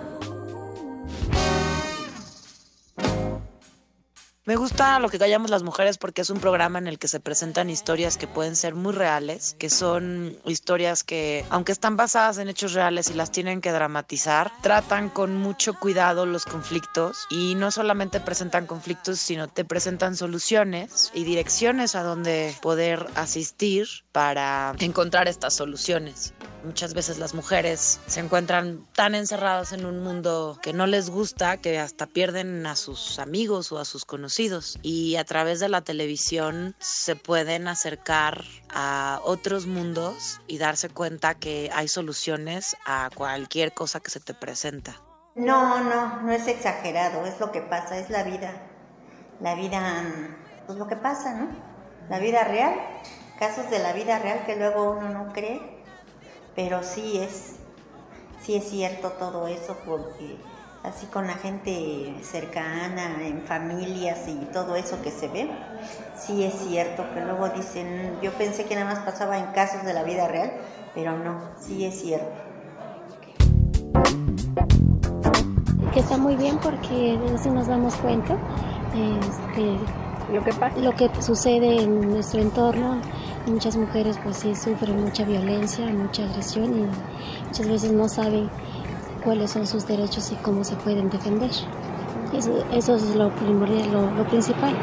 Me 4.49 4.57
gusta 4.57 4.99
lo 4.99 5.11
que 5.11 5.19
callamos 5.19 5.51
las 5.51 5.63
mujeres 5.63 5.99
porque 5.99 6.23
es 6.23 6.31
un 6.31 6.41
programa 6.41 6.79
en 6.79 6.87
el 6.87 6.99
que 6.99 7.07
se 7.07 7.21
presentan 7.21 7.69
historias 7.69 8.17
que 8.17 8.27
pueden 8.27 8.57
ser 8.57 8.75
muy 8.75 8.95
reales, 8.95 9.55
que 9.59 9.69
son 9.69 10.39
historias 10.47 11.05
que, 11.05 11.45
aunque 11.51 11.71
están 11.71 11.99
basadas 11.99 12.39
en 12.39 12.49
hechos 12.49 12.73
reales 12.73 13.11
y 13.11 13.13
las 13.13 13.31
tienen 13.31 13.61
que 13.61 13.73
dramatizar, 13.73 14.51
tratan 14.63 15.11
con 15.11 15.37
mucho 15.37 15.75
cuidado 15.75 16.25
los 16.25 16.47
conflictos 16.47 17.27
y 17.29 17.57
no 17.57 17.71
solamente 17.71 18.21
presentan 18.21 18.67
conflictos, 18.67 19.19
sino 19.19 19.49
te 19.49 19.67
presentan 19.67 20.17
soluciones 20.17 21.11
y 21.13 21.25
direcciones 21.25 21.95
a 21.95 22.03
donde 22.03 22.57
poder 22.63 23.07
asistir 23.17 23.87
para 24.13 24.73
encontrar 24.79 25.29
estas 25.29 25.57
soluciones. 25.57 26.33
Muchas 26.65 26.93
veces 26.93 27.19
las 27.19 27.35
mujeres 27.35 28.01
se 28.07 28.19
encuentran 28.19 28.85
tan 28.95 29.15
encerradas 29.15 29.73
en 29.73 29.87
un 29.87 30.01
mundo 30.01 30.59
que 30.61 30.73
no 30.73 30.87
les 30.87 31.09
gusta 31.09 31.59
que 31.59 31.79
hasta 31.79 32.07
pierden 32.07 32.67
a 32.67 32.75
sus 32.75 33.21
amigos 33.21 33.71
o 33.71 33.79
a 33.79 33.85
sus 33.85 34.05
conocidos 34.05 34.38
y 34.83 35.17
a 35.17 35.25
través 35.25 35.59
de 35.59 35.69
la 35.69 35.81
televisión 35.81 36.77
se 36.79 37.17
pueden 37.17 37.67
acercar 37.67 38.45
a 38.69 39.21
otros 39.25 39.67
mundos 39.67 40.41
y 40.47 40.59
darse 40.59 40.89
cuenta 40.89 41.35
que 41.35 41.71
hay 41.75 41.89
soluciones 41.89 42.77
a 42.87 43.11
cualquier 43.13 43.73
cosa 43.73 43.99
que 43.99 44.11
se 44.11 44.21
te 44.21 44.35
presenta. 44.35 45.03
No, 45.35 45.83
no, 45.83 46.23
no 46.23 46.31
es 46.31 46.47
exagerado, 46.47 47.27
es 47.27 47.41
lo 47.41 47.51
que 47.51 47.63
pasa, 47.63 47.99
es 47.99 48.11
la 48.11 48.23
vida. 48.23 48.53
La 49.41 49.57
vida, 49.57 50.05
pues 50.67 50.79
lo 50.79 50.87
que 50.87 50.97
pasa, 50.97 51.35
¿no? 51.35 51.49
La 52.09 52.21
vida 52.21 52.45
real, 52.45 52.75
casos 53.41 53.69
de 53.71 53.81
la 53.81 53.93
vida 53.93 54.21
real 54.21 54.47
que 54.47 54.55
luego 54.55 54.93
uno 54.93 55.09
no 55.09 55.33
cree, 55.33 55.61
pero 56.55 56.85
sí 56.85 57.19
es, 57.19 57.57
sí 58.41 58.55
es 58.55 58.69
cierto 58.71 59.11
todo 59.13 59.49
eso, 59.49 59.77
porque 59.85 60.39
así 60.85 61.07
con 61.07 61.27
la 61.27 61.35
gente 61.35 62.15
cercana, 62.23 63.27
en 63.27 63.43
familias 63.43 64.29
y 64.29 64.37
todo 64.53 64.77
eso 64.77 65.01
que 65.03 65.11
se 65.11 65.29
ve, 65.29 65.51
sí 66.17 66.45
es 66.45 66.55
cierto 66.55 67.05
que 67.15 67.21
luego 67.21 67.49
dicen, 67.51 68.19
yo 68.23 68.33
pensé 68.33 68.65
que 68.65 68.75
nada 68.75 68.95
más 68.95 69.01
pasaba 69.01 69.39
en 69.39 69.47
casos 69.53 69.85
de 69.85 69.93
la 69.93 70.03
vida 70.03 70.29
real, 70.29 70.53
pero 70.95 71.17
no, 71.19 71.41
sí 71.61 71.85
es 71.85 72.01
cierto. 72.01 72.49
que 75.93 76.01
está 76.01 76.19
muy 76.19 76.37
bien 76.37 76.59
porque 76.59 77.19
así 77.35 77.49
nos 77.51 77.67
damos 77.67 77.95
cuenta 77.97 78.37
este, 78.95 79.79
lo 80.33 80.45
que 80.45 80.53
pasa, 80.53 80.79
lo 80.79 80.95
que 80.95 81.11
sucede 81.23 81.83
en 81.83 82.11
nuestro 82.11 82.41
entorno. 82.41 83.01
Muchas 83.47 83.77
mujeres 83.77 84.19
pues 84.23 84.37
sí 84.39 84.55
sufren 84.55 85.03
mucha 85.03 85.25
violencia, 85.25 85.87
mucha 85.87 86.25
agresión 86.25 86.79
y 86.79 87.47
muchas 87.47 87.67
veces 87.67 87.93
no 87.93 88.09
saben 88.09 88.51
cuáles 89.19 89.51
son 89.51 89.67
sus 89.67 89.87
derechos 89.87 90.33
y 90.33 90.37
cómo 90.37 90.65
se 90.65 90.77
pueden 90.77 91.11
defender. 91.11 91.51
Eso, 92.33 92.65
eso 92.73 92.97
es 92.97 93.15
lo 93.15 93.35
primordial, 93.37 93.91
lo, 93.93 94.11
lo 94.11 94.27
principal. 94.29 94.77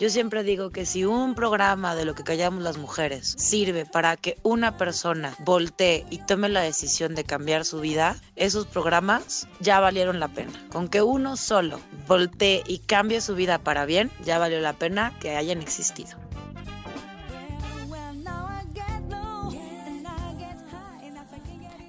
Yo 0.00 0.08
siempre 0.08 0.42
digo 0.42 0.70
que 0.70 0.86
si 0.86 1.04
un 1.04 1.34
programa 1.34 1.94
de 1.94 2.06
lo 2.06 2.14
que 2.14 2.24
callamos 2.24 2.62
las 2.62 2.78
mujeres 2.78 3.34
sirve 3.36 3.84
para 3.84 4.16
que 4.16 4.38
una 4.42 4.78
persona 4.78 5.34
voltee 5.40 6.06
y 6.08 6.16
tome 6.24 6.48
la 6.48 6.62
decisión 6.62 7.14
de 7.14 7.24
cambiar 7.24 7.66
su 7.66 7.80
vida, 7.80 8.16
esos 8.34 8.66
programas 8.66 9.46
ya 9.60 9.78
valieron 9.78 10.18
la 10.18 10.28
pena. 10.28 10.52
Con 10.72 10.88
que 10.88 11.02
uno 11.02 11.36
solo 11.36 11.80
voltee 12.08 12.62
y 12.66 12.78
cambie 12.78 13.20
su 13.20 13.34
vida 13.34 13.58
para 13.58 13.84
bien, 13.84 14.10
ya 14.24 14.38
valió 14.38 14.58
la 14.60 14.72
pena 14.72 15.12
que 15.20 15.36
hayan 15.36 15.60
existido. 15.60 16.16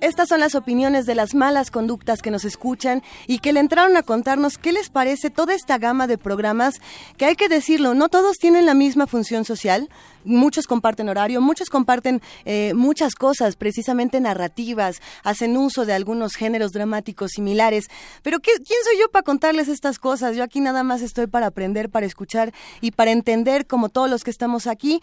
Estas 0.01 0.29
son 0.29 0.39
las 0.39 0.55
opiniones 0.55 1.05
de 1.05 1.13
las 1.13 1.35
malas 1.35 1.69
conductas 1.69 2.23
que 2.23 2.31
nos 2.31 2.43
escuchan 2.43 3.03
y 3.27 3.37
que 3.37 3.53
le 3.53 3.59
entraron 3.59 3.95
a 3.97 4.01
contarnos 4.01 4.57
qué 4.57 4.71
les 4.71 4.89
parece 4.89 5.29
toda 5.29 5.53
esta 5.53 5.77
gama 5.77 6.07
de 6.07 6.17
programas 6.17 6.81
que 7.17 7.25
hay 7.25 7.35
que 7.35 7.47
decirlo, 7.47 7.93
no 7.93 8.09
todos 8.09 8.39
tienen 8.39 8.65
la 8.65 8.73
misma 8.73 9.05
función 9.05 9.45
social, 9.45 9.89
muchos 10.25 10.65
comparten 10.65 11.07
horario, 11.07 11.39
muchos 11.39 11.69
comparten 11.69 12.19
eh, 12.45 12.73
muchas 12.73 13.13
cosas, 13.13 13.55
precisamente 13.55 14.19
narrativas, 14.19 15.03
hacen 15.23 15.55
uso 15.55 15.85
de 15.85 15.93
algunos 15.93 16.33
géneros 16.33 16.71
dramáticos 16.71 17.33
similares, 17.35 17.85
pero 18.23 18.39
¿qué, 18.39 18.53
¿quién 18.55 18.79
soy 18.83 18.99
yo 18.99 19.11
para 19.11 19.21
contarles 19.21 19.67
estas 19.67 19.99
cosas? 19.99 20.35
Yo 20.35 20.43
aquí 20.43 20.61
nada 20.61 20.81
más 20.81 21.03
estoy 21.03 21.27
para 21.27 21.45
aprender, 21.45 21.91
para 21.91 22.07
escuchar 22.07 22.53
y 22.81 22.89
para 22.89 23.11
entender, 23.11 23.67
como 23.67 23.89
todos 23.89 24.09
los 24.09 24.23
que 24.23 24.31
estamos 24.31 24.65
aquí, 24.65 24.99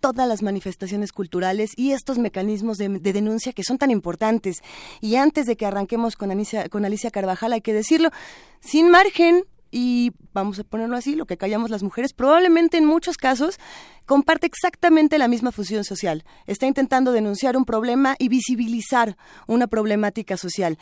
todas 0.00 0.28
las 0.28 0.42
manifestaciones 0.42 1.12
culturales 1.12 1.72
y 1.76 1.92
estos 1.92 2.18
mecanismos 2.18 2.78
de, 2.78 2.88
de, 2.88 3.12
denuncia 3.12 3.52
que 3.52 3.64
son 3.64 3.78
tan 3.78 3.90
importantes. 3.90 4.58
Y 5.00 5.16
antes 5.16 5.46
de 5.46 5.56
que 5.56 5.66
arranquemos 5.66 6.16
con 6.16 6.30
Alicia, 6.30 6.68
con 6.68 6.84
Alicia 6.84 7.10
Carvajal, 7.10 7.52
hay 7.52 7.60
que 7.60 7.72
decirlo, 7.72 8.10
sin 8.60 8.90
margen, 8.90 9.44
y 9.70 10.12
vamos 10.32 10.58
a 10.58 10.64
ponerlo 10.64 10.96
así, 10.96 11.14
lo 11.14 11.26
que 11.26 11.36
callamos 11.36 11.70
las 11.70 11.82
mujeres, 11.82 12.12
probablemente 12.12 12.78
en 12.78 12.84
muchos 12.84 13.16
casos 13.16 13.58
comparte 14.06 14.46
exactamente 14.46 15.18
la 15.18 15.28
misma 15.28 15.52
función 15.52 15.84
social. 15.84 16.24
Está 16.46 16.66
intentando 16.66 17.12
denunciar 17.12 17.56
un 17.56 17.64
problema 17.64 18.16
y 18.18 18.28
visibilizar 18.28 19.16
una 19.46 19.66
problemática 19.66 20.36
social. 20.36 20.78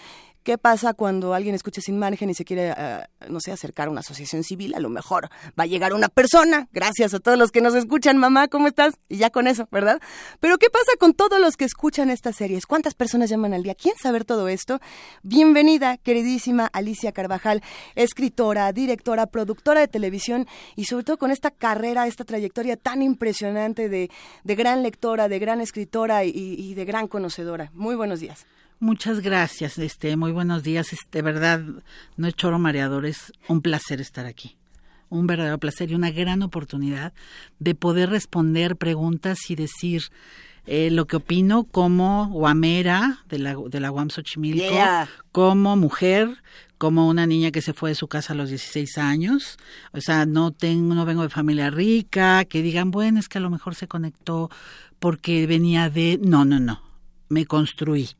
¿Qué 0.46 0.58
pasa 0.58 0.94
cuando 0.94 1.34
alguien 1.34 1.56
escucha 1.56 1.80
sin 1.80 1.98
margen 1.98 2.30
y 2.30 2.34
se 2.34 2.44
quiere, 2.44 2.70
uh, 2.70 3.32
no 3.32 3.40
sé, 3.40 3.50
acercar 3.50 3.88
a 3.88 3.90
una 3.90 3.98
asociación 3.98 4.44
civil? 4.44 4.76
A 4.76 4.78
lo 4.78 4.88
mejor 4.88 5.28
va 5.58 5.64
a 5.64 5.66
llegar 5.66 5.92
una 5.92 6.08
persona. 6.08 6.68
Gracias 6.70 7.14
a 7.14 7.18
todos 7.18 7.36
los 7.36 7.50
que 7.50 7.60
nos 7.60 7.74
escuchan, 7.74 8.16
mamá, 8.16 8.46
¿cómo 8.46 8.68
estás? 8.68 8.94
Y 9.08 9.16
ya 9.16 9.30
con 9.30 9.48
eso, 9.48 9.66
¿verdad? 9.72 10.00
Pero 10.38 10.56
¿qué 10.58 10.70
pasa 10.70 10.92
con 11.00 11.14
todos 11.14 11.40
los 11.40 11.56
que 11.56 11.64
escuchan 11.64 12.10
estas 12.10 12.36
series? 12.36 12.64
¿Cuántas 12.64 12.94
personas 12.94 13.28
llaman 13.28 13.54
al 13.54 13.64
día? 13.64 13.74
¿Quién 13.74 13.96
saber 14.00 14.24
todo 14.24 14.46
esto? 14.46 14.78
Bienvenida, 15.24 15.96
queridísima 15.96 16.66
Alicia 16.66 17.10
Carvajal, 17.10 17.60
escritora, 17.96 18.72
directora, 18.72 19.26
productora 19.26 19.80
de 19.80 19.88
televisión 19.88 20.46
y 20.76 20.84
sobre 20.84 21.02
todo 21.02 21.18
con 21.18 21.32
esta 21.32 21.50
carrera, 21.50 22.06
esta 22.06 22.22
trayectoria 22.22 22.76
tan 22.76 23.02
impresionante 23.02 23.88
de, 23.88 24.12
de 24.44 24.54
gran 24.54 24.84
lectora, 24.84 25.28
de 25.28 25.40
gran 25.40 25.60
escritora 25.60 26.22
y 26.22 26.74
de 26.74 26.84
gran 26.84 27.08
conocedora. 27.08 27.72
Muy 27.74 27.96
buenos 27.96 28.20
días. 28.20 28.46
Muchas 28.78 29.20
gracias, 29.20 29.78
este, 29.78 30.16
muy 30.16 30.32
buenos 30.32 30.62
días. 30.62 30.94
De 31.10 31.22
verdad, 31.22 31.62
no 32.16 32.28
es 32.28 32.34
choro 32.34 32.58
mareador, 32.58 33.06
es 33.06 33.32
un 33.48 33.62
placer 33.62 34.02
estar 34.02 34.26
aquí. 34.26 34.56
Un 35.08 35.26
verdadero 35.26 35.58
placer 35.58 35.90
y 35.90 35.94
una 35.94 36.10
gran 36.10 36.42
oportunidad 36.42 37.14
de 37.58 37.74
poder 37.74 38.10
responder 38.10 38.76
preguntas 38.76 39.50
y 39.50 39.54
decir 39.54 40.02
eh, 40.66 40.90
lo 40.90 41.06
que 41.06 41.16
opino 41.16 41.64
como 41.64 42.28
guamera 42.28 43.20
de 43.28 43.38
la, 43.38 43.56
de 43.68 43.80
la 43.80 43.90
UAM 43.90 44.10
Xochimilco, 44.10 44.68
Yeah. 44.68 45.08
como 45.32 45.76
mujer, 45.76 46.42
como 46.76 47.08
una 47.08 47.26
niña 47.26 47.52
que 47.52 47.62
se 47.62 47.72
fue 47.72 47.90
de 47.90 47.94
su 47.94 48.08
casa 48.08 48.34
a 48.34 48.36
los 48.36 48.50
16 48.50 48.98
años. 48.98 49.56
O 49.92 50.02
sea, 50.02 50.26
no 50.26 50.50
tengo, 50.50 50.94
no 50.94 51.06
vengo 51.06 51.22
de 51.22 51.30
familia 51.30 51.70
rica, 51.70 52.44
que 52.44 52.60
digan, 52.60 52.90
bueno, 52.90 53.20
es 53.20 53.28
que 53.28 53.38
a 53.38 53.40
lo 53.40 53.48
mejor 53.48 53.74
se 53.74 53.88
conectó 53.88 54.50
porque 54.98 55.46
venía 55.46 55.88
de. 55.88 56.18
No, 56.22 56.44
no, 56.44 56.60
no. 56.60 56.82
Me 57.28 57.46
construí 57.46 58.10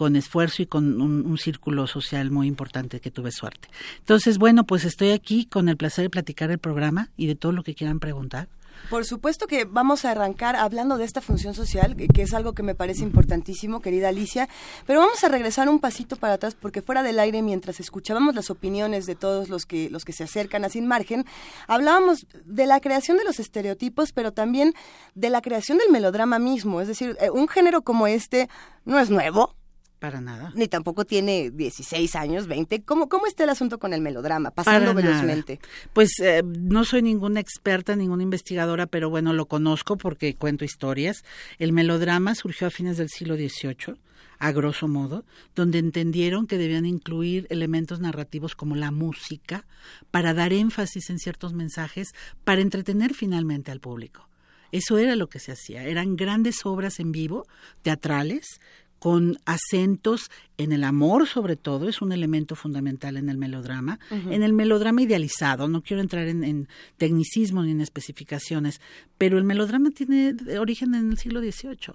con 0.00 0.16
esfuerzo 0.16 0.62
y 0.62 0.66
con 0.66 1.02
un, 1.02 1.36
círculo 1.36 1.86
social 1.86 2.30
muy 2.30 2.46
importante 2.46 3.00
que 3.00 3.10
tuve 3.10 3.32
suerte. 3.32 3.68
Entonces, 3.98 4.38
bueno, 4.38 4.64
pues 4.64 4.86
estoy 4.86 5.10
aquí 5.10 5.44
con 5.44 5.68
el 5.68 5.76
placer 5.76 6.04
de 6.04 6.08
platicar 6.08 6.50
el 6.50 6.56
programa 6.56 7.10
y 7.18 7.26
de 7.26 7.34
todo 7.34 7.52
lo 7.52 7.62
que 7.62 7.74
quieran 7.74 8.00
preguntar. 8.00 8.48
Por 8.88 9.04
supuesto 9.04 9.46
que 9.46 9.66
vamos 9.66 10.06
a 10.06 10.12
arrancar 10.12 10.56
hablando 10.56 10.96
de 10.96 11.04
esta 11.04 11.20
función 11.20 11.52
social, 11.52 11.96
que, 11.96 12.08
que, 12.08 12.22
es 12.22 12.32
algo 12.32 12.54
que 12.54 12.62
me 12.62 12.74
parece 12.74 13.02
importantísimo, 13.02 13.82
querida 13.82 14.08
Alicia, 14.08 14.48
pero 14.86 15.00
vamos 15.00 15.22
a 15.22 15.28
regresar 15.28 15.68
un 15.68 15.80
pasito 15.80 16.16
para 16.16 16.32
atrás 16.32 16.56
porque 16.58 16.80
fuera 16.80 17.02
del 17.02 17.18
aire, 17.18 17.42
mientras 17.42 17.78
escuchábamos 17.78 18.34
las 18.34 18.48
opiniones 18.48 19.04
de 19.04 19.16
todos 19.16 19.50
los 19.50 19.66
que, 19.66 19.90
los 19.90 20.06
que 20.06 20.14
se 20.14 20.24
acercan 20.24 20.64
a 20.64 20.70
Sin 20.70 20.86
Margen, 20.86 21.26
hablábamos 21.66 22.26
de 22.46 22.64
la 22.64 22.80
creación 22.80 23.18
de 23.18 23.24
los 23.24 23.38
estereotipos, 23.38 24.12
pero 24.12 24.32
también 24.32 24.72
de 25.14 25.28
la 25.28 25.42
creación 25.42 25.76
del 25.76 25.90
melodrama 25.90 26.38
mismo. 26.38 26.80
Es 26.80 26.88
decir, 26.88 27.18
eh, 27.20 27.28
un 27.28 27.48
género 27.48 27.82
como 27.82 28.06
este 28.06 28.48
no 28.86 28.98
es 28.98 29.10
nuevo, 29.10 29.54
para 30.00 30.20
nada. 30.20 30.52
Ni 30.56 30.66
tampoco 30.66 31.04
tiene 31.04 31.50
16 31.50 32.16
años, 32.16 32.48
20. 32.48 32.82
¿Cómo, 32.82 33.08
cómo 33.08 33.26
está 33.26 33.44
el 33.44 33.50
asunto 33.50 33.78
con 33.78 33.92
el 33.92 34.00
melodrama? 34.00 34.50
Pasando 34.50 34.94
Para 34.94 35.06
velozmente. 35.06 35.60
Nada. 35.62 35.90
Pues 35.92 36.18
eh, 36.20 36.42
no 36.42 36.84
soy 36.84 37.02
ninguna 37.02 37.38
experta, 37.38 37.94
ninguna 37.94 38.24
investigadora, 38.24 38.86
pero 38.86 39.10
bueno, 39.10 39.32
lo 39.32 39.46
conozco 39.46 39.96
porque 39.96 40.34
cuento 40.34 40.64
historias. 40.64 41.22
El 41.58 41.72
melodrama 41.72 42.34
surgió 42.34 42.66
a 42.66 42.70
fines 42.70 42.96
del 42.96 43.10
siglo 43.10 43.36
XVIII 43.36 44.00
a 44.40 44.52
grosso 44.52 44.88
modo, 44.88 45.26
donde 45.54 45.78
entendieron 45.78 46.46
que 46.46 46.56
debían 46.56 46.86
incluir 46.86 47.46
elementos 47.50 48.00
narrativos 48.00 48.56
como 48.56 48.74
la 48.74 48.90
música 48.90 49.66
para 50.10 50.32
dar 50.32 50.54
énfasis 50.54 51.10
en 51.10 51.18
ciertos 51.18 51.52
mensajes, 51.52 52.14
para 52.42 52.62
entretener 52.62 53.12
finalmente 53.12 53.70
al 53.70 53.80
público. 53.80 54.30
Eso 54.72 54.98
era 54.98 55.14
lo 55.14 55.28
que 55.28 55.40
se 55.40 55.52
hacía. 55.52 55.84
Eran 55.84 56.16
grandes 56.16 56.64
obras 56.64 57.00
en 57.00 57.12
vivo, 57.12 57.46
teatrales, 57.82 58.60
con 59.00 59.38
acentos 59.46 60.30
en 60.58 60.72
el 60.72 60.84
amor 60.84 61.26
sobre 61.26 61.56
todo, 61.56 61.88
es 61.88 62.02
un 62.02 62.12
elemento 62.12 62.54
fundamental 62.54 63.16
en 63.16 63.30
el 63.30 63.38
melodrama, 63.38 63.98
uh 64.10 64.14
-huh. 64.14 64.32
en 64.32 64.42
el 64.42 64.52
melodrama 64.52 65.00
idealizado, 65.02 65.68
no 65.68 65.80
quiero 65.82 66.02
entrar 66.02 66.28
en, 66.28 66.44
en, 66.44 66.68
tecnicismo 66.98 67.62
ni 67.62 67.70
en 67.72 67.80
especificaciones, 67.80 68.80
pero 69.16 69.38
el 69.38 69.44
melodrama 69.44 69.90
tiene 69.90 70.36
origen 70.58 70.94
en 70.94 71.10
el 71.10 71.18
siglo 71.18 71.40
XVIII. 71.40 71.94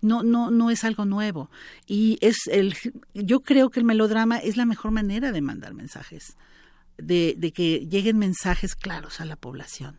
No, 0.00 0.22
no, 0.22 0.50
no 0.50 0.70
es 0.70 0.84
algo 0.84 1.04
nuevo. 1.04 1.50
Y 1.86 2.18
es 2.20 2.36
el, 2.50 2.74
yo 3.14 3.40
creo 3.40 3.70
que 3.70 3.80
el 3.80 3.86
melodrama 3.86 4.38
es 4.38 4.56
la 4.56 4.66
mejor 4.66 4.90
manera 4.90 5.32
de 5.32 5.40
mandar 5.40 5.74
mensajes, 5.74 6.36
de, 6.96 7.34
de 7.36 7.52
que 7.52 7.86
lleguen 7.86 8.18
mensajes 8.18 8.74
claros 8.74 9.20
a 9.20 9.24
la 9.24 9.36
población. 9.36 9.96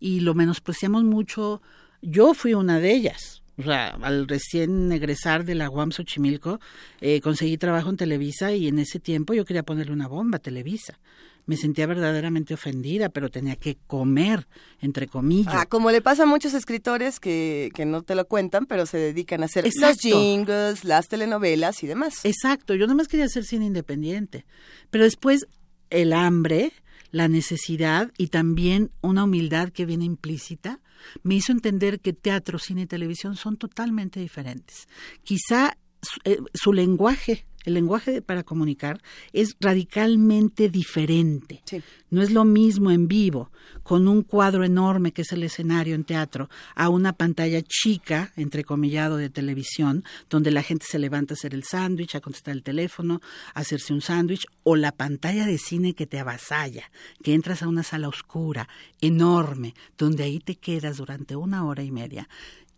Y 0.00 0.20
lo 0.20 0.34
menospreciamos 0.34 1.04
mucho. 1.04 1.60
Yo 2.02 2.34
fui 2.34 2.54
una 2.54 2.78
de 2.78 2.92
ellas, 2.94 3.42
o 3.58 3.62
sea, 3.62 3.88
al 4.02 4.28
recién 4.28 4.90
egresar 4.92 5.44
de 5.44 5.54
la 5.56 5.68
UAM 5.68 5.90
Xochimilco, 5.90 6.60
eh, 7.00 7.20
conseguí 7.20 7.58
trabajo 7.58 7.90
en 7.90 7.96
Televisa 7.96 8.52
y 8.52 8.68
en 8.68 8.78
ese 8.78 9.00
tiempo 9.00 9.34
yo 9.34 9.44
quería 9.44 9.62
ponerle 9.64 9.92
una 9.92 10.06
bomba 10.08 10.36
a 10.36 10.40
Televisa. 10.40 10.98
me 11.46 11.56
sentía 11.56 11.86
verdaderamente 11.86 12.52
ofendida, 12.52 13.08
pero 13.08 13.30
tenía 13.30 13.56
que 13.56 13.78
comer, 13.86 14.46
entre 14.82 15.06
comillas. 15.06 15.54
Ah, 15.56 15.64
como 15.64 15.90
le 15.90 16.02
pasa 16.02 16.24
a 16.24 16.26
muchos 16.26 16.52
escritores 16.52 17.20
que, 17.20 17.70
que 17.74 17.86
no 17.86 18.02
te 18.02 18.14
lo 18.14 18.26
cuentan, 18.26 18.66
pero 18.66 18.84
se 18.84 18.98
dedican 18.98 19.42
a 19.42 19.46
hacer 19.46 19.64
los 19.64 19.74
Exacto. 19.74 19.96
jingles, 20.02 20.84
las 20.84 21.08
telenovelas 21.08 21.82
y 21.82 21.86
demás. 21.86 22.22
Exacto, 22.24 22.74
yo 22.74 22.86
nomás 22.86 23.08
quería 23.08 23.24
hacer 23.24 23.44
cine 23.44 23.64
independiente. 23.64 24.44
Pero 24.90 25.04
después 25.04 25.46
el 25.88 26.12
hambre, 26.12 26.70
la 27.12 27.28
necesidad 27.28 28.12
y 28.18 28.26
también 28.26 28.90
una 29.00 29.24
humildad 29.24 29.70
que 29.70 29.86
viene 29.86 30.04
implícita 30.04 30.80
me 31.22 31.34
hizo 31.36 31.52
entender 31.52 32.00
que 32.00 32.12
teatro, 32.12 32.58
cine 32.58 32.82
y 32.82 32.86
televisión 32.86 33.36
son 33.36 33.56
totalmente 33.56 34.20
diferentes. 34.20 34.88
Quizá 35.22 35.76
su, 36.02 36.20
eh, 36.24 36.38
su 36.54 36.72
lenguaje, 36.72 37.46
el 37.68 37.74
lenguaje 37.74 38.20
para 38.20 38.42
comunicar 38.42 39.00
es 39.32 39.56
radicalmente 39.60 40.68
diferente. 40.68 41.62
No 42.10 42.22
es 42.22 42.30
lo 42.30 42.44
mismo 42.44 42.90
en 42.90 43.08
vivo, 43.08 43.50
con 43.82 44.08
un 44.08 44.22
cuadro 44.22 44.64
enorme 44.64 45.12
que 45.12 45.22
es 45.22 45.32
el 45.32 45.42
escenario 45.42 45.94
en 45.94 46.04
teatro, 46.04 46.48
a 46.74 46.88
una 46.88 47.12
pantalla 47.12 47.62
chica, 47.62 48.32
entrecomillado, 48.36 49.16
de 49.16 49.30
televisión, 49.30 50.04
donde 50.28 50.50
la 50.50 50.62
gente 50.62 50.86
se 50.88 50.98
levanta 50.98 51.34
a 51.34 51.36
hacer 51.36 51.54
el 51.54 51.64
sándwich, 51.64 52.16
a 52.16 52.20
contestar 52.20 52.52
el 52.52 52.62
teléfono, 52.62 53.20
a 53.54 53.60
hacerse 53.60 53.92
un 53.92 54.00
sándwich, 54.00 54.46
o 54.64 54.74
la 54.76 54.92
pantalla 54.92 55.46
de 55.46 55.58
cine 55.58 55.94
que 55.94 56.06
te 56.06 56.18
avasalla, 56.18 56.90
que 57.22 57.34
entras 57.34 57.62
a 57.62 57.68
una 57.68 57.82
sala 57.82 58.08
oscura, 58.08 58.68
enorme, 59.00 59.74
donde 59.96 60.24
ahí 60.24 60.40
te 60.40 60.56
quedas 60.56 60.96
durante 60.96 61.36
una 61.36 61.64
hora 61.64 61.82
y 61.82 61.90
media. 61.90 62.28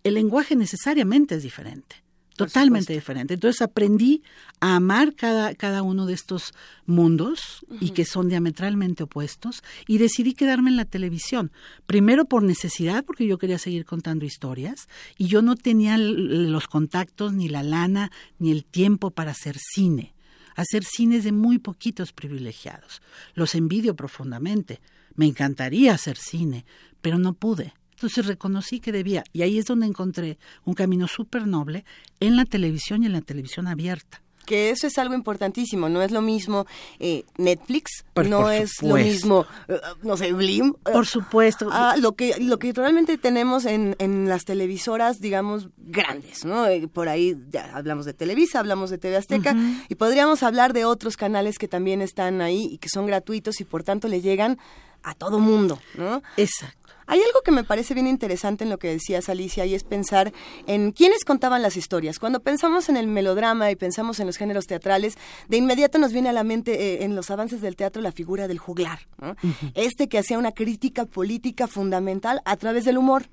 El 0.03 0.15
lenguaje 0.15 0.57
necesariamente 0.57 1.37
es 1.37 1.43
diferente 1.43 2.10
totalmente 2.47 2.93
diferente. 2.93 3.35
Entonces 3.35 3.63
aprendí 3.63 4.23
a 4.61 4.77
amar 4.77 5.15
cada, 5.15 5.55
cada 5.55 5.83
uno 5.83 6.07
de 6.07 6.15
estos 6.15 6.53
mundos 6.87 7.65
y 7.81 7.91
que 7.91 8.05
son 8.05 8.29
diametralmente 8.29 9.05
opuestos 9.05 9.63
y 9.87 9.99
decidí 9.99 10.35
quedarme 10.35 10.71
en 10.71 10.77
la 10.77 10.85
televisión. 10.85 11.53
Primero 11.87 12.25
por 12.25 12.43
necesidad, 12.43 13.05
porque 13.05 13.27
yo 13.27 13.39
quería 13.39 13.59
seguir 13.59 13.85
contando 13.85 14.25
historias 14.25 14.89
y 15.17 15.27
yo 15.27 15.43
no 15.43 15.57
tenía 15.57 15.99
los 15.99 16.69
contactos, 16.69 17.33
ni 17.33 17.49
la 17.49 17.63
lana, 17.63 18.11
ni 18.39 18.51
el 18.51 18.65
tiempo 18.65 19.11
para 19.11 19.33
hacer 19.33 19.57
cine. 19.59 20.15
Hacer 20.57 20.85
cine 20.85 21.17
es 21.17 21.25
de 21.25 21.33
muy 21.33 21.59
poquitos 21.59 22.13
privilegiados. 22.13 23.01
Los 23.35 23.55
envidio 23.55 23.95
profundamente. 23.95 24.81
Me 25.15 25.27
encantaría 25.27 25.95
hacer 25.95 26.17
cine, 26.17 26.65
pero 27.01 27.19
no 27.19 27.33
pude. 27.33 27.73
Entonces 28.01 28.25
reconocí 28.25 28.81
que 28.81 28.93
debía, 28.93 29.25
y 29.35 29.43
ahí 29.43 29.59
es 29.59 29.67
donde 29.67 29.85
encontré 29.87 30.39
un 30.65 30.73
camino 30.73 31.07
súper 31.07 31.47
noble 31.47 31.85
en 32.19 32.35
la 32.35 32.47
televisión 32.47 33.03
y 33.03 33.07
en 33.07 33.13
la 33.13 33.21
televisión 33.21 33.67
abierta. 33.67 34.23
Que 34.47 34.71
eso 34.71 34.87
es 34.87 34.97
algo 34.97 35.13
importantísimo, 35.15 35.91
no 35.91 36.01
es 36.01 36.11
lo 36.11 36.23
mismo 36.23 36.65
eh, 36.99 37.25
Netflix, 37.37 38.05
Por- 38.15 38.27
no 38.27 38.41
por 38.41 38.53
es 38.55 38.83
lo 38.83 38.95
mismo, 38.95 39.45
eh, 39.69 39.79
no 40.03 40.17
sé, 40.17 40.33
Blim. 40.33 40.69
eh, 40.87 40.93
Por 40.95 41.07
supuesto. 41.07 41.69
ah, 41.71 41.95
lo 41.99 42.13
que 42.13 42.35
lo 42.41 42.59
que 42.59 42.73
realmente 42.73 43.19
tenemos 43.19 43.67
en, 43.67 43.95
en 43.99 44.31
las 44.31 44.47
televisoras, 44.47 45.21
digamos, 45.21 45.69
grandes, 45.77 46.47
¿no? 46.47 46.67
Eh, 46.67 46.89
Por 46.89 47.11
ahí 47.11 47.37
ya 47.51 47.71
hablamos 47.77 48.07
de 48.07 48.15
Televisa, 48.15 48.61
hablamos 48.61 48.89
de 48.89 48.97
TV 48.97 49.17
Azteca 49.19 49.55
y 49.91 49.95
podríamos 49.97 50.43
hablar 50.43 50.73
de 50.73 50.87
otros 50.87 51.19
canales 51.19 51.59
que 51.59 51.69
también 51.69 52.01
están 52.01 52.41
ahí 52.41 52.67
y 52.73 52.79
que 52.79 52.89
son 52.89 53.05
gratuitos 53.07 53.61
y 53.61 53.65
por 53.65 53.83
tanto 53.85 54.09
le 54.09 54.23
llegan 54.23 54.59
a 55.03 55.15
todo 55.15 55.39
mundo, 55.39 55.79
¿no? 55.99 56.23
Exacto. 56.39 56.79
Hay 57.11 57.21
algo 57.23 57.43
que 57.43 57.51
me 57.51 57.65
parece 57.65 57.93
bien 57.93 58.07
interesante 58.07 58.63
en 58.63 58.71
lo 58.71 58.79
que 58.79 58.87
decías, 58.87 59.29
Alicia, 59.29 59.67
y 59.67 59.75
es 59.75 59.83
pensar 59.83 60.33
en 60.69 60.93
quiénes 60.93 61.25
contaban 61.25 61.61
las 61.61 61.77
historias. 61.77 62.21
Cuando 62.21 62.39
pensamos 62.39 62.89
en 62.89 62.97
el 62.97 63.09
melodrama 63.09 63.69
y 63.69 63.75
pensamos 63.75 64.21
en 64.21 64.29
los 64.29 64.37
géneros 64.37 64.69
teatrales, 64.69 65.19
de 65.49 65.57
inmediato 65.57 65.99
nos 65.99 66.13
viene 66.13 66.29
a 66.29 66.33
la 66.33 66.45
mente 66.45 66.73
eh, 66.73 67.05
en 67.05 67.17
los 67.17 67.33
avances 67.33 67.61
del 67.63 67.75
teatro 67.75 68.01
la 68.01 68.13
figura 68.13 68.47
del 68.47 68.59
juglar, 68.59 69.01
¿no? 69.21 69.35
este 69.75 70.09
que 70.09 70.19
hacía 70.19 70.39
una 70.39 70.53
crítica 70.53 71.05
política 71.05 71.67
fundamental 71.67 72.43
a 72.45 72.55
través 72.55 72.85
del 72.85 72.97
humor. 72.97 73.25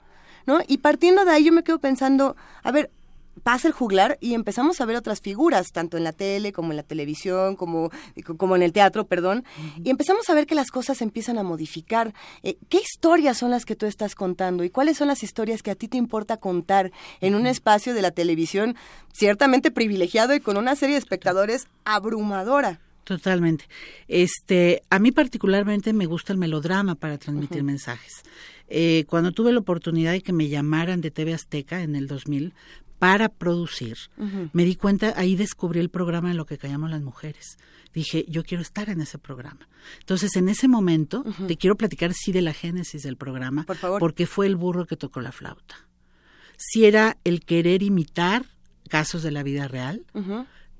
¿no? 0.47 0.59
Y 0.67 0.79
partiendo 0.79 1.23
de 1.23 1.29
ahí 1.29 1.43
yo 1.43 1.53
me 1.53 1.63
quedo 1.63 1.77
pensando, 1.77 2.35
a 2.63 2.71
ver, 2.71 2.89
pasa 3.43 3.67
el 3.67 3.73
juglar 3.73 4.17
y 4.21 4.33
empezamos 4.33 4.81
a 4.81 4.85
ver 4.85 4.95
otras 4.95 5.21
figuras, 5.21 5.71
tanto 5.71 5.97
en 5.97 6.03
la 6.03 6.11
tele 6.11 6.51
como 6.51 6.71
en 6.71 6.77
la 6.77 6.83
televisión, 6.83 7.55
como, 7.55 7.91
como 8.37 8.55
en 8.55 8.63
el 8.63 8.73
teatro, 8.73 9.05
perdón, 9.05 9.43
y 9.83 9.89
empezamos 9.89 10.29
a 10.29 10.33
ver 10.33 10.47
que 10.47 10.55
las 10.55 10.71
cosas 10.71 11.01
empiezan 11.01 11.37
a 11.37 11.43
modificar. 11.43 12.13
Eh, 12.43 12.57
¿Qué 12.69 12.77
historias 12.77 13.37
son 13.37 13.51
las 13.51 13.65
que 13.65 13.75
tú 13.75 13.85
estás 13.85 14.15
contando 14.15 14.63
y 14.63 14.69
cuáles 14.69 14.97
son 14.97 15.07
las 15.07 15.23
historias 15.23 15.63
que 15.63 15.71
a 15.71 15.75
ti 15.75 15.87
te 15.87 15.97
importa 15.97 16.37
contar 16.37 16.91
en 17.21 17.35
un 17.35 17.47
espacio 17.47 17.93
de 17.93 18.01
la 18.01 18.11
televisión 18.11 18.75
ciertamente 19.13 19.71
privilegiado 19.71 20.33
y 20.35 20.39
con 20.39 20.57
una 20.57 20.75
serie 20.75 20.95
de 20.95 20.99
espectadores 20.99 21.67
abrumadora? 21.85 22.79
Totalmente. 23.03 23.65
Este, 24.09 24.83
a 24.89 24.99
mí 24.99 25.11
particularmente 25.13 25.93
me 25.93 26.05
gusta 26.05 26.33
el 26.33 26.39
melodrama 26.39 26.95
para 26.95 27.17
transmitir 27.17 27.63
mensajes. 27.63 28.23
Eh, 28.67 29.05
cuando 29.07 29.31
tuve 29.31 29.53
la 29.53 29.59
oportunidad 29.59 30.11
de 30.11 30.21
que 30.21 30.33
me 30.33 30.49
llamaran 30.49 30.99
de 30.99 31.09
TV 31.09 31.33
Azteca 31.33 31.81
en 31.83 31.95
el 31.95 32.07
2000 32.07 32.53
para 32.99 33.29
producir, 33.29 33.97
me 34.53 34.65
di 34.65 34.75
cuenta, 34.75 35.13
ahí 35.15 35.35
descubrí 35.35 35.79
el 35.79 35.89
programa 35.89 36.31
en 36.31 36.37
lo 36.37 36.45
que 36.45 36.57
callamos 36.57 36.89
las 36.89 37.01
mujeres. 37.01 37.57
Dije, 37.93 38.25
yo 38.27 38.43
quiero 38.43 38.61
estar 38.61 38.89
en 38.89 39.01
ese 39.01 39.17
programa. 39.17 39.67
Entonces, 39.99 40.35
en 40.35 40.49
ese 40.49 40.67
momento, 40.67 41.23
te 41.47 41.57
quiero 41.57 41.75
platicar 41.75 42.13
sí 42.13 42.31
de 42.31 42.41
la 42.41 42.53
génesis 42.53 43.03
del 43.03 43.17
programa, 43.17 43.65
porque 43.99 44.25
fue 44.25 44.47
el 44.47 44.55
burro 44.55 44.85
que 44.85 44.97
tocó 44.97 45.21
la 45.21 45.31
flauta. 45.31 45.87
Si 46.57 46.85
era 46.85 47.17
el 47.23 47.45
querer 47.45 47.83
imitar 47.83 48.45
casos 48.89 49.21
de 49.23 49.31
la 49.31 49.43
vida 49.43 49.67
real, 49.67 50.05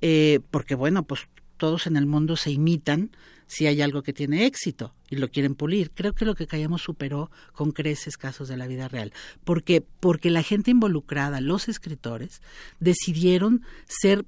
eh, 0.00 0.40
porque 0.50 0.74
bueno, 0.74 1.04
pues 1.04 1.28
todos 1.56 1.86
en 1.86 1.96
el 1.96 2.06
mundo 2.06 2.36
se 2.36 2.50
imitan 2.50 3.10
si 3.48 3.66
hay 3.66 3.82
algo 3.82 4.02
que 4.02 4.12
tiene 4.12 4.46
éxito 4.46 4.94
y 5.10 5.16
lo 5.16 5.30
quieren 5.30 5.56
pulir. 5.56 5.90
Creo 5.90 6.14
que 6.14 6.24
lo 6.24 6.36
que 6.36 6.46
callamos 6.46 6.82
superó 6.82 7.32
con 7.52 7.72
creces 7.72 8.16
casos 8.16 8.48
de 8.48 8.56
la 8.56 8.68
vida 8.68 8.86
real, 8.86 9.12
porque 9.42 9.84
porque 10.00 10.30
la 10.30 10.44
gente 10.44 10.70
involucrada, 10.70 11.40
los 11.40 11.68
escritores, 11.68 12.40
decidieron 12.78 13.62
ser 13.88 14.24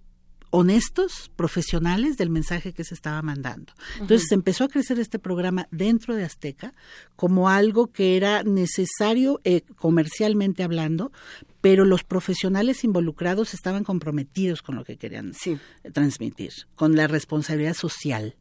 honestos, 0.51 1.31
profesionales 1.37 2.17
del 2.17 2.29
mensaje 2.29 2.73
que 2.73 2.83
se 2.83 2.95
estaba 2.95 3.23
mandando. 3.23 3.73
Entonces 4.01 4.31
empezó 4.33 4.65
a 4.65 4.69
crecer 4.69 4.99
este 4.99 5.21
programa 5.21 5.69
dentro 5.71 6.17
de 6.17 6.25
Azteca 6.25 6.73
como 7.15 7.49
algo 7.49 7.93
que 7.93 8.17
era 8.17 8.43
necesario 8.43 9.41
eh, 9.45 9.63
comercialmente 9.77 10.65
hablando, 10.65 11.13
pero 11.61 11.85
los 11.85 12.03
profesionales 12.03 12.83
involucrados 12.83 13.55
estaban 13.55 13.85
comprometidos 13.85 14.63
con 14.63 14.75
lo 14.75 14.85
que 14.85 14.97
querían 14.97 15.33
eh, 15.47 15.59
transmitir, 15.93 16.53
con 16.75 16.97
la 16.97 17.07
responsabilidad 17.07 17.75
social. 17.75 18.35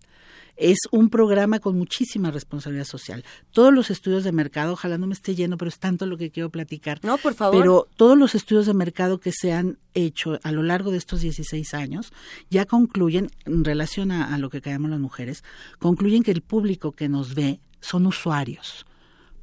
Es 0.60 0.78
un 0.92 1.10
programa 1.10 1.60
con 1.60 1.78
muchísima 1.78 2.32
responsabilidad 2.32 2.84
social. 2.84 3.24
Todos 3.52 3.74
los 3.74 3.90
estudios 3.90 4.26
de 4.26 4.34
mercado, 4.34 4.74
ojalá 4.74 4.98
no 4.98 5.08
me 5.08 5.14
esté 5.14 5.34
lleno, 5.34 5.58
pero 5.58 5.70
es 5.70 5.80
tanto 5.80 6.06
lo 6.06 6.18
que 6.18 6.32
quiero 6.32 6.50
platicar. 6.50 7.00
No, 7.02 7.18
por 7.18 7.34
favor. 7.34 7.58
Pero 7.58 7.88
todos 7.96 8.18
los 8.18 8.36
estudios 8.36 8.66
de 8.66 8.74
mercado 8.74 9.22
que 9.22 9.32
se 9.32 9.54
han 9.54 9.78
hecho 9.94 10.38
a 10.44 10.52
lo 10.52 10.62
largo 10.62 10.92
de 10.92 10.98
estos 10.98 11.22
16 11.22 11.74
años 11.74 12.12
ya 12.50 12.66
concluyen, 12.66 13.32
en 13.46 13.64
relación 13.64 14.12
a, 14.12 14.36
a 14.36 14.38
lo 14.38 14.50
que 14.50 14.62
callamos 14.62 14.92
las 14.92 15.00
mujeres, 15.00 15.46
concluyen 15.80 16.24
que 16.24 16.32
el 16.32 16.42
público 16.42 16.92
que 16.92 17.08
nos 17.08 17.36
ve 17.36 17.62
son 17.80 18.06
usuarios 18.06 18.86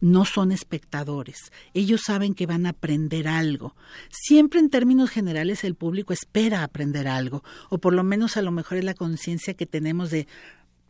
no 0.01 0.25
son 0.25 0.53
espectadores. 0.53 1.53
Ellos 1.75 2.03
saben 2.05 2.35
que 2.35 2.47
van 2.47 2.67
a 2.67 2.71
aprender 2.71 3.29
algo. 3.29 3.75
Siempre 4.11 4.61
en 4.61 4.71
términos 4.71 5.11
generales 5.11 5.65
el 5.65 5.75
público 5.75 6.13
espera 6.13 6.63
aprender 6.63 7.09
algo, 7.09 7.43
o 7.71 7.79
por 7.79 7.93
lo 7.93 8.05
menos 8.05 8.37
a 8.37 8.43
lo 8.43 8.51
mejor 8.51 8.79
es 8.79 8.85
la 8.85 8.95
conciencia 8.95 9.55
que 9.55 9.67
tenemos 9.67 10.11
de 10.11 10.27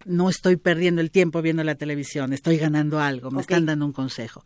no 0.07 0.31
estoy 0.31 0.57
perdiendo 0.57 1.01
el 1.01 1.11
tiempo 1.11 1.43
viendo 1.43 1.65
la 1.65 1.75
televisión, 1.75 2.33
estoy 2.33 2.57
ganando 2.57 3.01
algo, 3.01 3.31
me 3.31 3.41
están 3.41 3.67
dando 3.67 3.85
un 3.85 3.93
consejo 3.93 4.45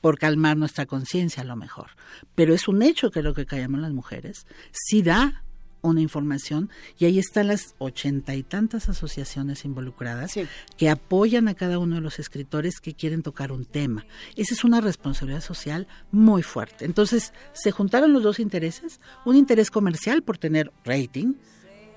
por 0.00 0.18
calmar 0.18 0.56
nuestra 0.56 0.86
conciencia 0.86 1.42
a 1.42 1.46
lo 1.46 1.56
mejor. 1.56 1.88
Pero 2.34 2.54
es 2.54 2.68
un 2.68 2.82
hecho 2.82 3.10
que 3.10 3.22
lo 3.22 3.34
que 3.34 3.46
callamos 3.46 3.80
las 3.80 3.92
mujeres 3.92 4.46
sí 4.70 5.02
da 5.02 5.42
una 5.80 6.00
información 6.00 6.70
y 6.98 7.04
ahí 7.04 7.18
están 7.18 7.46
las 7.46 7.74
ochenta 7.78 8.34
y 8.34 8.42
tantas 8.42 8.88
asociaciones 8.88 9.64
involucradas 9.64 10.34
que 10.76 10.90
apoyan 10.90 11.48
a 11.48 11.54
cada 11.54 11.78
uno 11.78 11.96
de 11.96 12.00
los 12.00 12.18
escritores 12.18 12.80
que 12.80 12.94
quieren 12.94 13.22
tocar 13.22 13.52
un 13.52 13.64
tema. 13.64 14.04
Esa 14.36 14.54
es 14.54 14.64
una 14.64 14.80
responsabilidad 14.80 15.40
social 15.40 15.86
muy 16.10 16.42
fuerte. 16.42 16.84
Entonces 16.84 17.32
se 17.52 17.70
juntaron 17.70 18.12
los 18.12 18.22
dos 18.22 18.40
intereses, 18.40 19.00
un 19.24 19.36
interés 19.36 19.70
comercial 19.70 20.22
por 20.22 20.36
tener 20.36 20.72
rating, 20.84 21.34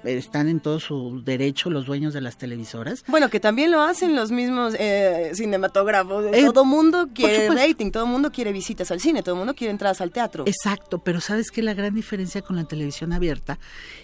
están 0.03 0.47
en 0.47 0.59
todo 0.59 0.79
su 0.79 1.21
derecho 1.23 1.69
los 1.69 1.85
dueños 1.85 2.13
de 2.13 2.21
las 2.21 2.37
televisoras, 2.37 3.03
Bueno, 3.07 3.29
que 3.29 3.39
también 3.39 3.71
lo 3.71 3.81
hacen 3.81 4.15
los 4.15 4.31
mismos 4.31 4.75
eh, 4.79 5.31
cinematógrafos. 5.33 6.25
Eh, 6.33 6.45
todo 6.45 6.65
mundo 6.65 7.09
quiere 7.13 7.49
rating, 7.49 7.91
todo 7.91 8.05
mundo 8.05 8.31
quiere 8.31 8.51
visitas 8.51 8.91
al 8.91 8.99
cine, 8.99 9.23
todo 9.23 9.35
mundo 9.35 9.53
quiere 9.53 9.71
entradas 9.71 10.01
al 10.01 10.11
teatro. 10.11 10.45
Exacto, 10.47 10.99
pero 10.99 11.21
sabes 11.21 11.51
que 11.51 11.61
la 11.61 11.73
gran 11.73 11.93
diferencia 11.93 12.41
con 12.41 12.55
la 12.55 12.63
televisión 12.63 13.13
abierta 13.13 13.59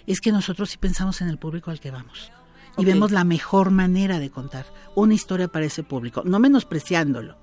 es 0.06 0.20
que 0.20 0.32
nosotros 0.32 0.70
sí 0.70 0.78
pensamos 0.78 1.20
en 1.20 1.28
el 1.28 1.38
público 1.38 1.70
al 1.70 1.80
que 1.80 1.90
vamos 1.90 2.30
y 2.78 2.84
vemos 2.84 3.10
la 3.10 3.24
mejor 3.24 3.70
manera 3.70 4.18
de 4.18 4.30
contar 4.30 4.66
una 4.94 5.14
historia 5.14 5.48
para 5.48 5.66
ese 5.66 5.82
público, 5.82 6.22
no 6.24 6.38
menospreciándolo. 6.38 7.36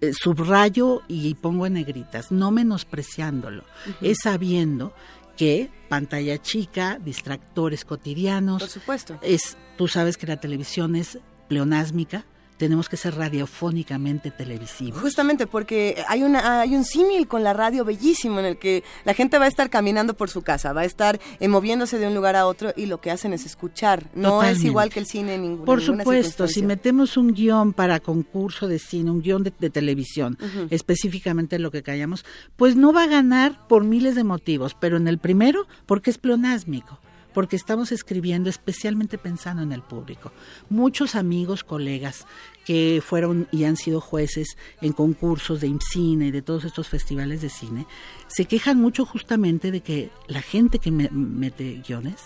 Eh, 0.00 0.12
subrayo 0.12 1.02
y 1.08 1.34
pongo 1.34 1.66
en 1.66 1.72
negritas, 1.72 2.30
no 2.30 2.52
menospreciándolo, 2.52 3.64
es 4.00 4.18
sabiendo 4.22 4.92
que 5.38 5.70
pantalla 5.88 6.36
chica, 6.42 6.98
distractores 7.02 7.84
cotidianos, 7.86 8.60
Por 8.60 8.68
supuesto. 8.68 9.18
es, 9.22 9.56
tú 9.78 9.88
sabes 9.88 10.18
que 10.18 10.26
la 10.26 10.36
televisión 10.38 10.96
es 10.96 11.18
pleonásmica, 11.48 12.26
tenemos 12.58 12.88
que 12.88 12.96
ser 12.96 13.14
radiofónicamente 13.14 14.30
televisivos. 14.30 15.00
Justamente 15.00 15.46
porque 15.46 16.04
hay 16.08 16.22
una 16.22 16.60
hay 16.60 16.74
un 16.74 16.84
símil 16.84 17.26
con 17.28 17.44
la 17.44 17.52
radio 17.52 17.84
bellísimo 17.84 18.40
en 18.40 18.46
el 18.46 18.58
que 18.58 18.84
la 19.04 19.14
gente 19.14 19.38
va 19.38 19.46
a 19.46 19.48
estar 19.48 19.70
caminando 19.70 20.14
por 20.14 20.28
su 20.28 20.42
casa, 20.42 20.72
va 20.72 20.82
a 20.82 20.84
estar 20.84 21.20
eh, 21.40 21.48
moviéndose 21.48 21.98
de 21.98 22.06
un 22.06 22.14
lugar 22.14 22.36
a 22.36 22.46
otro 22.46 22.72
y 22.76 22.86
lo 22.86 23.00
que 23.00 23.10
hacen 23.10 23.32
es 23.32 23.46
escuchar. 23.46 24.10
No 24.14 24.42
es 24.42 24.62
igual 24.64 24.90
que 24.90 24.98
el 24.98 25.06
cine 25.06 25.34
en 25.34 25.42
ninguna 25.42 25.64
Por 25.64 25.78
ninguna 25.80 26.04
supuesto, 26.04 26.48
si 26.48 26.62
metemos 26.62 27.16
un 27.16 27.32
guion 27.32 27.72
para 27.72 28.00
concurso 28.00 28.68
de 28.68 28.78
cine, 28.78 29.10
un 29.10 29.22
guion 29.22 29.44
de, 29.44 29.52
de 29.58 29.70
televisión, 29.70 30.36
específicamente 30.70 31.58
lo 31.58 31.70
que 31.70 31.82
callamos, 31.82 32.24
pues 32.56 32.76
no 32.76 32.92
va 32.92 33.04
a 33.04 33.06
ganar 33.06 33.66
por 33.68 33.84
miles 33.84 34.14
de 34.16 34.24
motivos, 34.24 34.74
pero 34.78 34.96
en 34.96 35.06
el 35.08 35.18
primero, 35.18 35.66
porque 35.86 36.10
es 36.10 36.18
pleonásmico, 36.18 36.98
porque 37.38 37.54
estamos 37.54 37.92
escribiendo 37.92 38.50
especialmente 38.50 39.16
pensando 39.16 39.62
en 39.62 39.70
el 39.70 39.80
público. 39.82 40.32
Muchos 40.70 41.14
amigos, 41.14 41.62
colegas 41.62 42.26
que 42.66 43.00
fueron 43.06 43.46
y 43.52 43.62
han 43.62 43.76
sido 43.76 44.00
jueces 44.00 44.56
en 44.80 44.92
concursos 44.92 45.60
de 45.60 45.68
IMCINE 45.68 46.26
y 46.26 46.30
de 46.32 46.42
todos 46.42 46.64
estos 46.64 46.88
festivales 46.88 47.40
de 47.40 47.48
cine, 47.48 47.86
se 48.26 48.46
quejan 48.46 48.80
mucho 48.80 49.04
justamente 49.06 49.70
de 49.70 49.82
que 49.82 50.10
la 50.26 50.42
gente 50.42 50.80
que 50.80 50.90
me- 50.90 51.10
mete 51.10 51.80
guiones 51.86 52.16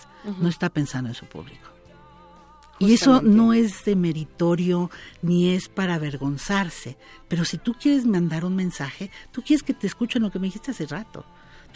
no 0.41 0.49
está 0.49 0.71
pensando 0.71 1.09
en 1.09 1.15
su 1.15 1.27
público. 1.27 1.69
Y 2.79 2.93
eso 2.95 3.21
no 3.21 3.53
es 3.53 3.85
de 3.85 3.95
meritorio 3.95 4.89
ni 5.21 5.49
es 5.51 5.69
para 5.69 5.93
avergonzarse. 5.93 6.97
Pero 7.27 7.45
si 7.45 7.59
tú 7.59 7.75
quieres 7.79 8.07
mandar 8.07 8.45
un 8.45 8.55
mensaje, 8.55 9.11
tú 9.31 9.43
quieres 9.43 9.61
que 9.61 9.75
te 9.75 9.85
escuchen 9.85 10.23
lo 10.23 10.31
que 10.31 10.39
me 10.39 10.47
dijiste 10.47 10.71
hace 10.71 10.87
rato. 10.87 11.23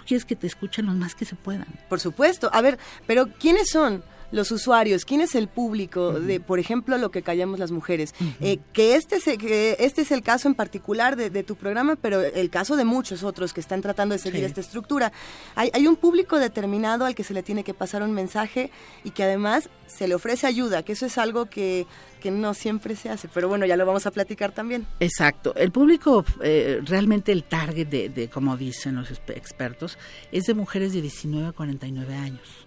Quieres 0.07 0.25
que 0.25 0.35
te 0.35 0.47
escuchen 0.47 0.85
lo 0.85 0.93
más 0.93 1.15
que 1.15 1.25
se 1.25 1.35
puedan. 1.35 1.67
Por 1.89 1.99
supuesto. 1.99 2.49
A 2.53 2.61
ver, 2.61 2.79
pero 3.05 3.27
¿quiénes 3.27 3.69
son 3.69 4.03
los 4.31 4.51
usuarios? 4.51 5.05
¿Quién 5.05 5.21
es 5.21 5.35
el 5.35 5.47
público 5.47 6.19
de, 6.19 6.39
por 6.39 6.59
ejemplo, 6.59 6.97
lo 6.97 7.11
que 7.11 7.21
callamos 7.21 7.59
las 7.59 7.71
mujeres? 7.71 8.13
Eh, 8.41 8.59
que, 8.73 8.95
este 8.95 9.15
es, 9.17 9.23
que 9.37 9.75
este 9.79 10.01
es 10.01 10.11
el 10.11 10.21
caso 10.21 10.47
en 10.47 10.55
particular 10.55 11.15
de, 11.15 11.29
de 11.29 11.43
tu 11.43 11.55
programa, 11.55 11.95
pero 11.95 12.21
el 12.21 12.49
caso 12.49 12.75
de 12.75 12.85
muchos 12.85 13.23
otros 13.23 13.53
que 13.53 13.61
están 13.61 13.81
tratando 13.81 14.13
de 14.13 14.19
seguir 14.19 14.41
Sí. 14.41 14.45
esta 14.45 14.61
estructura. 14.61 15.11
Hay, 15.55 15.69
hay 15.73 15.87
un 15.87 15.95
público 15.95 16.37
determinado 16.39 17.05
al 17.05 17.15
que 17.15 17.23
se 17.23 17.33
le 17.33 17.41
tiene 17.43 17.63
que 17.63 17.73
pasar 17.73 18.03
un 18.03 18.11
mensaje 18.11 18.69
y 19.03 19.11
que 19.11 19.23
además 19.23 19.69
se 19.87 20.07
le 20.07 20.15
ofrece 20.15 20.45
ayuda, 20.47 20.83
que 20.83 20.91
eso 20.93 21.05
es 21.05 21.17
algo 21.17 21.45
que, 21.45 21.87
que 22.19 22.29
no 22.29 22.53
siempre 22.53 22.95
se 22.95 23.09
hace. 23.09 23.27
Pero 23.33 23.47
bueno, 23.47 23.65
ya 23.65 23.77
lo 23.77 23.85
vamos 23.85 24.05
a 24.05 24.11
platicar 24.11 24.51
también. 24.51 24.85
Exacto. 24.99 25.55
El 25.55 25.71
público, 25.71 26.25
eh, 26.43 26.81
realmente 26.83 27.31
el 27.31 27.45
target 27.45 27.87
de, 27.87 28.09
de, 28.09 28.27
como 28.29 28.57
dicen 28.57 28.95
los 28.95 29.09
expertos, 29.11 29.97
es 30.31 30.43
de 30.45 30.53
mujeres 30.53 30.93
de 30.93 31.01
19 31.01 31.47
a 31.47 31.51
49 31.53 32.13
años. 32.13 32.66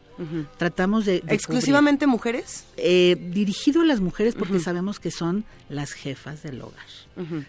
Tratamos 0.58 1.06
de... 1.06 1.20
de 1.20 1.34
¿Exclusivamente 1.34 2.06
mujeres? 2.06 2.66
Eh, 2.76 3.16
dirigido 3.32 3.82
a 3.82 3.84
las 3.84 4.00
mujeres 4.00 4.34
porque 4.34 4.60
sabemos 4.60 5.00
que 5.00 5.10
son 5.10 5.44
las 5.68 5.92
jefas 5.92 6.42
del 6.42 6.60
hogar. 6.60 6.84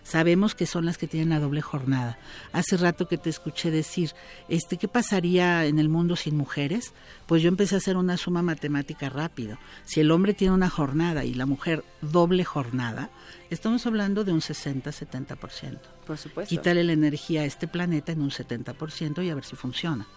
Sabemos 0.03 0.55
que 0.55 0.65
son 0.65 0.85
las 0.85 0.97
que 0.97 1.07
tienen 1.07 1.29
la 1.29 1.39
doble 1.39 1.61
jornada. 1.61 2.17
Hace 2.51 2.77
rato 2.77 3.07
que 3.07 3.17
te 3.17 3.29
escuché 3.29 3.71
decir, 3.71 4.11
este, 4.49 4.77
¿qué 4.77 4.87
pasaría 4.87 5.65
en 5.65 5.79
el 5.79 5.89
mundo 5.89 6.15
sin 6.15 6.35
mujeres? 6.35 6.93
Pues 7.25 7.41
yo 7.41 7.47
empecé 7.47 7.75
a 7.75 7.77
hacer 7.79 7.97
una 7.97 8.17
suma 8.17 8.41
matemática 8.41 9.09
rápido. 9.09 9.57
Si 9.85 9.99
el 9.99 10.11
hombre 10.11 10.33
tiene 10.33 10.53
una 10.53 10.69
jornada 10.69 11.23
y 11.23 11.33
la 11.33 11.45
mujer 11.45 11.83
doble 12.01 12.43
jornada, 12.43 13.09
estamos 13.49 13.85
hablando 13.85 14.23
de 14.23 14.33
un 14.33 14.41
60-70%. 14.41 15.79
Por 16.05 16.17
supuesto. 16.17 16.49
Quítale 16.49 16.83
la 16.83 16.93
energía 16.93 17.41
a 17.41 17.45
este 17.45 17.67
planeta 17.67 18.11
en 18.11 18.21
un 18.21 18.31
70% 18.31 19.23
y 19.23 19.29
a 19.29 19.35
ver 19.35 19.45
si 19.45 19.55
funciona. 19.55 20.07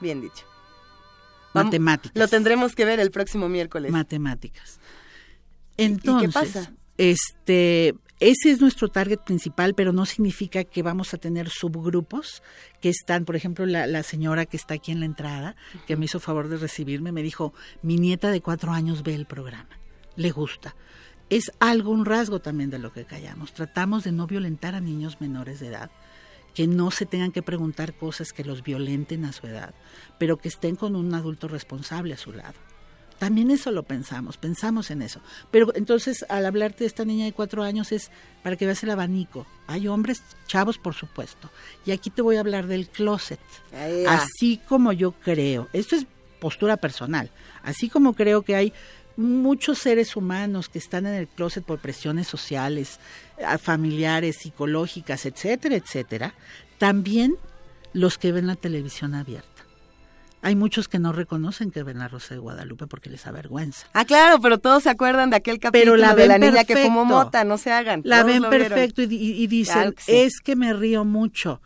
Bien 0.00 0.20
dicho. 0.20 0.49
Matemáticas. 1.54 2.16
Lo 2.16 2.28
tendremos 2.28 2.74
que 2.74 2.84
ver 2.84 3.00
el 3.00 3.10
próximo 3.10 3.48
miércoles. 3.48 3.90
Matemáticas. 3.90 4.78
Entonces, 5.76 6.34
pasa? 6.34 6.72
este, 6.98 7.94
ese 8.20 8.50
es 8.50 8.60
nuestro 8.60 8.88
target 8.88 9.20
principal, 9.20 9.74
pero 9.74 9.92
no 9.92 10.04
significa 10.04 10.64
que 10.64 10.82
vamos 10.82 11.14
a 11.14 11.18
tener 11.18 11.48
subgrupos 11.48 12.42
que 12.82 12.90
están, 12.90 13.24
por 13.24 13.34
ejemplo, 13.34 13.64
la, 13.64 13.86
la 13.86 14.02
señora 14.02 14.44
que 14.44 14.58
está 14.58 14.74
aquí 14.74 14.92
en 14.92 15.00
la 15.00 15.06
entrada, 15.06 15.56
que 15.86 15.96
me 15.96 16.04
hizo 16.04 16.20
favor 16.20 16.48
de 16.48 16.58
recibirme, 16.58 17.12
me 17.12 17.22
dijo, 17.22 17.54
mi 17.82 17.96
nieta 17.96 18.30
de 18.30 18.42
cuatro 18.42 18.72
años 18.72 19.02
ve 19.02 19.14
el 19.14 19.24
programa, 19.24 19.70
le 20.16 20.30
gusta. 20.30 20.76
Es 21.30 21.50
algo, 21.60 21.92
un 21.92 22.04
rasgo 22.04 22.40
también 22.40 22.70
de 22.70 22.78
lo 22.78 22.92
que 22.92 23.04
callamos. 23.04 23.54
Tratamos 23.54 24.04
de 24.04 24.12
no 24.12 24.26
violentar 24.26 24.74
a 24.74 24.80
niños 24.80 25.20
menores 25.20 25.60
de 25.60 25.68
edad, 25.68 25.90
que 26.54 26.66
no 26.66 26.90
se 26.90 27.06
tengan 27.06 27.32
que 27.32 27.42
preguntar 27.42 27.94
cosas 27.94 28.32
que 28.32 28.44
los 28.44 28.62
violenten 28.62 29.24
a 29.24 29.32
su 29.32 29.46
edad, 29.46 29.74
pero 30.18 30.36
que 30.36 30.48
estén 30.48 30.76
con 30.76 30.96
un 30.96 31.14
adulto 31.14 31.48
responsable 31.48 32.14
a 32.14 32.18
su 32.18 32.32
lado. 32.32 32.54
También 33.18 33.50
eso 33.50 33.70
lo 33.70 33.82
pensamos, 33.82 34.38
pensamos 34.38 34.90
en 34.90 35.02
eso. 35.02 35.20
Pero 35.50 35.74
entonces, 35.74 36.24
al 36.30 36.46
hablarte 36.46 36.84
de 36.84 36.86
esta 36.86 37.04
niña 37.04 37.26
de 37.26 37.34
cuatro 37.34 37.62
años 37.62 37.92
es 37.92 38.10
para 38.42 38.56
que 38.56 38.64
veas 38.64 38.82
el 38.82 38.90
abanico. 38.90 39.46
Hay 39.66 39.88
hombres, 39.88 40.22
chavos, 40.46 40.78
por 40.78 40.94
supuesto. 40.94 41.50
Y 41.84 41.90
aquí 41.90 42.08
te 42.08 42.22
voy 42.22 42.36
a 42.36 42.40
hablar 42.40 42.66
del 42.66 42.88
closet. 42.88 43.40
Así 44.08 44.58
como 44.66 44.92
yo 44.92 45.12
creo, 45.12 45.68
esto 45.74 45.96
es 45.96 46.06
postura 46.40 46.78
personal, 46.78 47.30
así 47.62 47.90
como 47.90 48.14
creo 48.14 48.40
que 48.40 48.56
hay 48.56 48.72
muchos 49.20 49.78
seres 49.78 50.16
humanos 50.16 50.68
que 50.68 50.78
están 50.78 51.06
en 51.06 51.14
el 51.14 51.28
closet 51.28 51.64
por 51.64 51.78
presiones 51.78 52.26
sociales, 52.26 52.98
familiares, 53.60 54.36
psicológicas, 54.36 55.26
etcétera, 55.26 55.76
etcétera, 55.76 56.34
también 56.78 57.36
los 57.92 58.18
que 58.18 58.32
ven 58.32 58.46
la 58.46 58.56
televisión 58.56 59.14
abierta. 59.14 59.48
Hay 60.42 60.56
muchos 60.56 60.88
que 60.88 60.98
no 60.98 61.12
reconocen 61.12 61.70
que 61.70 61.82
ven 61.82 61.98
la 61.98 62.08
Rosa 62.08 62.32
de 62.34 62.40
Guadalupe 62.40 62.86
porque 62.86 63.10
les 63.10 63.26
avergüenza. 63.26 63.86
Ah, 63.92 64.06
claro, 64.06 64.40
pero 64.40 64.56
todos 64.58 64.84
se 64.84 64.88
acuerdan 64.88 65.28
de 65.28 65.36
aquel 65.36 65.58
capítulo 65.58 65.92
Pero 65.92 65.96
la 65.96 66.14
de 66.14 66.26
la 66.26 66.38
ven 66.38 66.40
niña 66.52 66.64
que 66.64 66.72
perfecto. 66.74 66.88
fumó 66.88 67.04
mota, 67.04 67.44
no 67.44 67.58
se 67.58 67.70
hagan. 67.72 68.00
La 68.04 68.22
ven 68.22 68.42
perfecto 68.48 69.02
y, 69.02 69.06
di- 69.06 69.42
y 69.42 69.46
dicen, 69.48 69.74
Claro 69.74 69.92
que 69.92 70.02
sí. 70.02 70.12
es 70.16 70.40
que 70.42 70.56
me 70.56 70.72
río 70.72 71.04
mucho. 71.04 71.60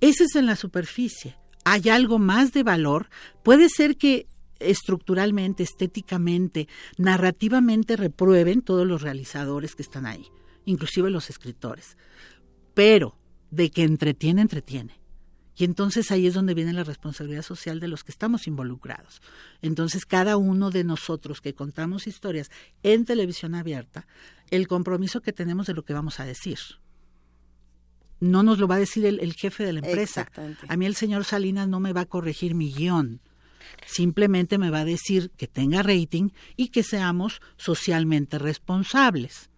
Ese 0.00 0.24
es 0.24 0.34
en 0.34 0.46
la 0.46 0.56
superficie. 0.56 1.36
Hay 1.64 1.88
algo 1.88 2.18
más 2.18 2.52
de 2.52 2.64
valor. 2.64 3.08
Puede 3.44 3.68
ser 3.68 3.96
que 3.96 4.26
estructuralmente, 4.60 5.62
estéticamente, 5.62 6.68
narrativamente 6.96 7.96
reprueben 7.96 8.62
todos 8.62 8.86
los 8.86 9.02
realizadores 9.02 9.74
que 9.74 9.82
están 9.82 10.06
ahí, 10.06 10.26
inclusive 10.64 11.10
los 11.10 11.30
escritores. 11.30 11.96
Pero 12.74 13.16
de 13.50 13.70
que 13.70 13.82
entretiene, 13.82 14.42
entretiene. 14.42 15.00
Y 15.58 15.64
entonces 15.64 16.10
ahí 16.10 16.26
es 16.26 16.34
donde 16.34 16.52
viene 16.52 16.74
la 16.74 16.84
responsabilidad 16.84 17.42
social 17.42 17.80
de 17.80 17.88
los 17.88 18.04
que 18.04 18.12
estamos 18.12 18.46
involucrados. 18.46 19.22
Entonces 19.62 20.04
cada 20.04 20.36
uno 20.36 20.70
de 20.70 20.84
nosotros 20.84 21.40
que 21.40 21.54
contamos 21.54 22.06
historias 22.06 22.50
en 22.82 23.06
televisión 23.06 23.54
abierta, 23.54 24.06
el 24.50 24.68
compromiso 24.68 25.22
que 25.22 25.32
tenemos 25.32 25.66
de 25.66 25.72
lo 25.72 25.82
que 25.82 25.94
vamos 25.94 26.20
a 26.20 26.26
decir. 26.26 26.58
No 28.20 28.42
nos 28.42 28.58
lo 28.58 28.68
va 28.68 28.76
a 28.76 28.80
decir 28.80 29.06
el, 29.06 29.18
el 29.20 29.32
jefe 29.32 29.64
de 29.64 29.72
la 29.72 29.80
empresa. 29.80 30.30
A 30.68 30.76
mí 30.76 30.84
el 30.84 30.94
señor 30.94 31.24
Salinas 31.24 31.68
no 31.68 31.80
me 31.80 31.94
va 31.94 32.02
a 32.02 32.06
corregir 32.06 32.54
mi 32.54 32.72
guion. 32.72 33.20
Simplemente 33.86 34.58
me 34.58 34.70
va 34.70 34.80
a 34.80 34.84
decir 34.84 35.30
que 35.36 35.46
tenga 35.46 35.82
rating 35.82 36.30
y 36.56 36.68
que 36.68 36.82
seamos 36.82 37.40
socialmente 37.56 38.38
responsables. 38.38 39.50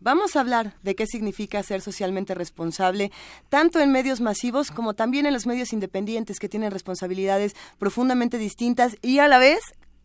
Vamos 0.00 0.36
a 0.36 0.40
hablar 0.40 0.76
de 0.82 0.94
qué 0.94 1.06
significa 1.06 1.62
ser 1.62 1.80
socialmente 1.80 2.34
responsable, 2.34 3.10
tanto 3.48 3.80
en 3.80 3.90
medios 3.90 4.20
masivos 4.20 4.70
como 4.70 4.94
también 4.94 5.26
en 5.26 5.32
los 5.32 5.46
medios 5.46 5.72
independientes 5.72 6.38
que 6.38 6.48
tienen 6.48 6.70
responsabilidades 6.70 7.54
profundamente 7.78 8.38
distintas 8.38 8.96
y 9.02 9.18
a 9.18 9.28
la 9.28 9.38
vez 9.38 9.60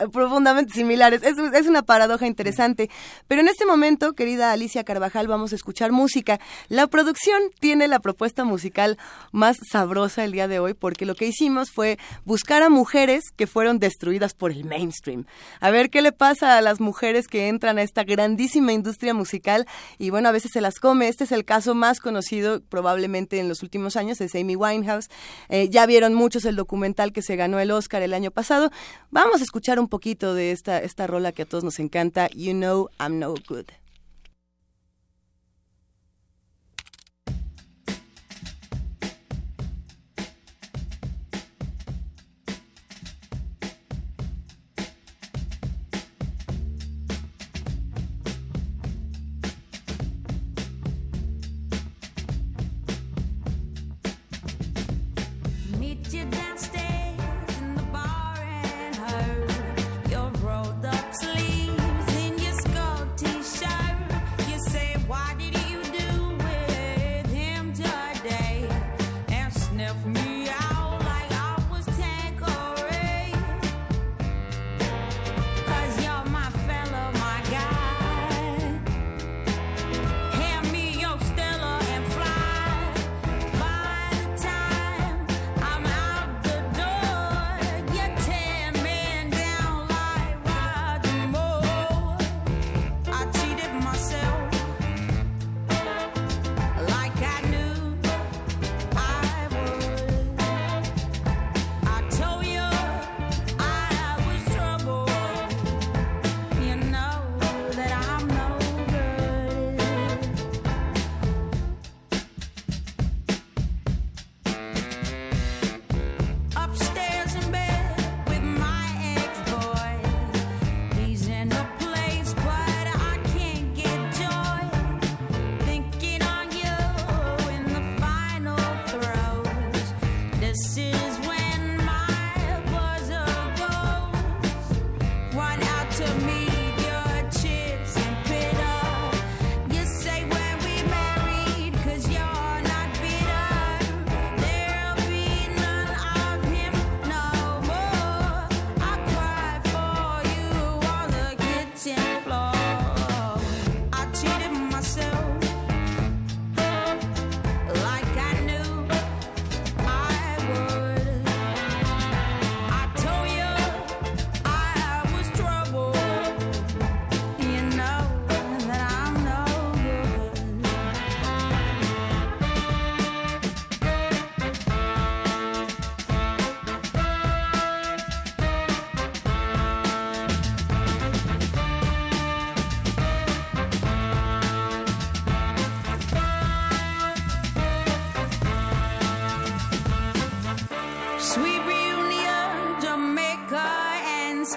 profundamente 0.07 0.73
similares. 0.73 1.21
Es, 1.23 1.37
es 1.37 1.67
una 1.67 1.83
paradoja 1.83 2.27
interesante. 2.27 2.89
Pero 3.27 3.41
en 3.41 3.47
este 3.47 3.65
momento, 3.65 4.13
querida 4.13 4.51
Alicia 4.51 4.83
Carvajal, 4.83 5.27
vamos 5.27 5.51
a 5.51 5.55
escuchar 5.55 5.91
música. 5.91 6.39
La 6.69 6.87
producción 6.87 7.41
tiene 7.59 7.87
la 7.87 7.99
propuesta 7.99 8.43
musical 8.43 8.97
más 9.31 9.57
sabrosa 9.71 10.23
el 10.23 10.31
día 10.31 10.47
de 10.47 10.59
hoy 10.59 10.73
porque 10.73 11.05
lo 11.05 11.15
que 11.15 11.27
hicimos 11.27 11.71
fue 11.71 11.97
buscar 12.25 12.63
a 12.63 12.69
mujeres 12.69 13.25
que 13.35 13.47
fueron 13.47 13.79
destruidas 13.79 14.33
por 14.33 14.51
el 14.51 14.65
mainstream. 14.65 15.25
A 15.59 15.69
ver 15.71 15.89
qué 15.89 16.01
le 16.01 16.11
pasa 16.11 16.57
a 16.57 16.61
las 16.61 16.79
mujeres 16.79 17.27
que 17.27 17.47
entran 17.47 17.77
a 17.77 17.81
esta 17.81 18.03
grandísima 18.03 18.73
industria 18.73 19.13
musical 19.13 19.67
y 19.97 20.09
bueno, 20.09 20.29
a 20.29 20.31
veces 20.31 20.51
se 20.53 20.61
las 20.61 20.79
come. 20.79 21.07
Este 21.07 21.25
es 21.25 21.31
el 21.31 21.45
caso 21.45 21.75
más 21.75 21.99
conocido 21.99 22.61
probablemente 22.61 23.39
en 23.39 23.49
los 23.49 23.63
últimos 23.63 23.95
años, 23.95 24.21
es 24.21 24.35
Amy 24.35 24.55
Winehouse. 24.55 25.09
Eh, 25.49 25.69
ya 25.69 25.85
vieron 25.85 26.13
muchos 26.13 26.45
el 26.45 26.55
documental 26.55 27.11
que 27.11 27.21
se 27.21 27.35
ganó 27.35 27.59
el 27.59 27.71
Oscar 27.71 28.01
el 28.01 28.13
año 28.13 28.31
pasado. 28.31 28.71
Vamos 29.11 29.41
a 29.41 29.43
escuchar 29.43 29.79
un 29.79 29.88
poquito 29.89 30.33
de 30.33 30.51
esta, 30.51 30.79
esta 30.79 31.07
rola 31.07 31.31
que 31.31 31.41
a 31.41 31.45
todos 31.45 31.63
nos 31.63 31.79
encanta, 31.79 32.29
You 32.29 32.53
Know 32.53 32.89
I'm 32.99 33.19
No 33.19 33.33
Good. 33.47 33.65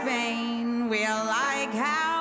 We're 0.05 1.25
like 1.25 1.73
how. 1.75 2.12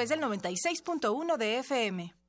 Través 0.00 0.08
del 0.08 0.20
96.1 0.20 1.36
de 1.36 1.58
FM. 1.58 2.19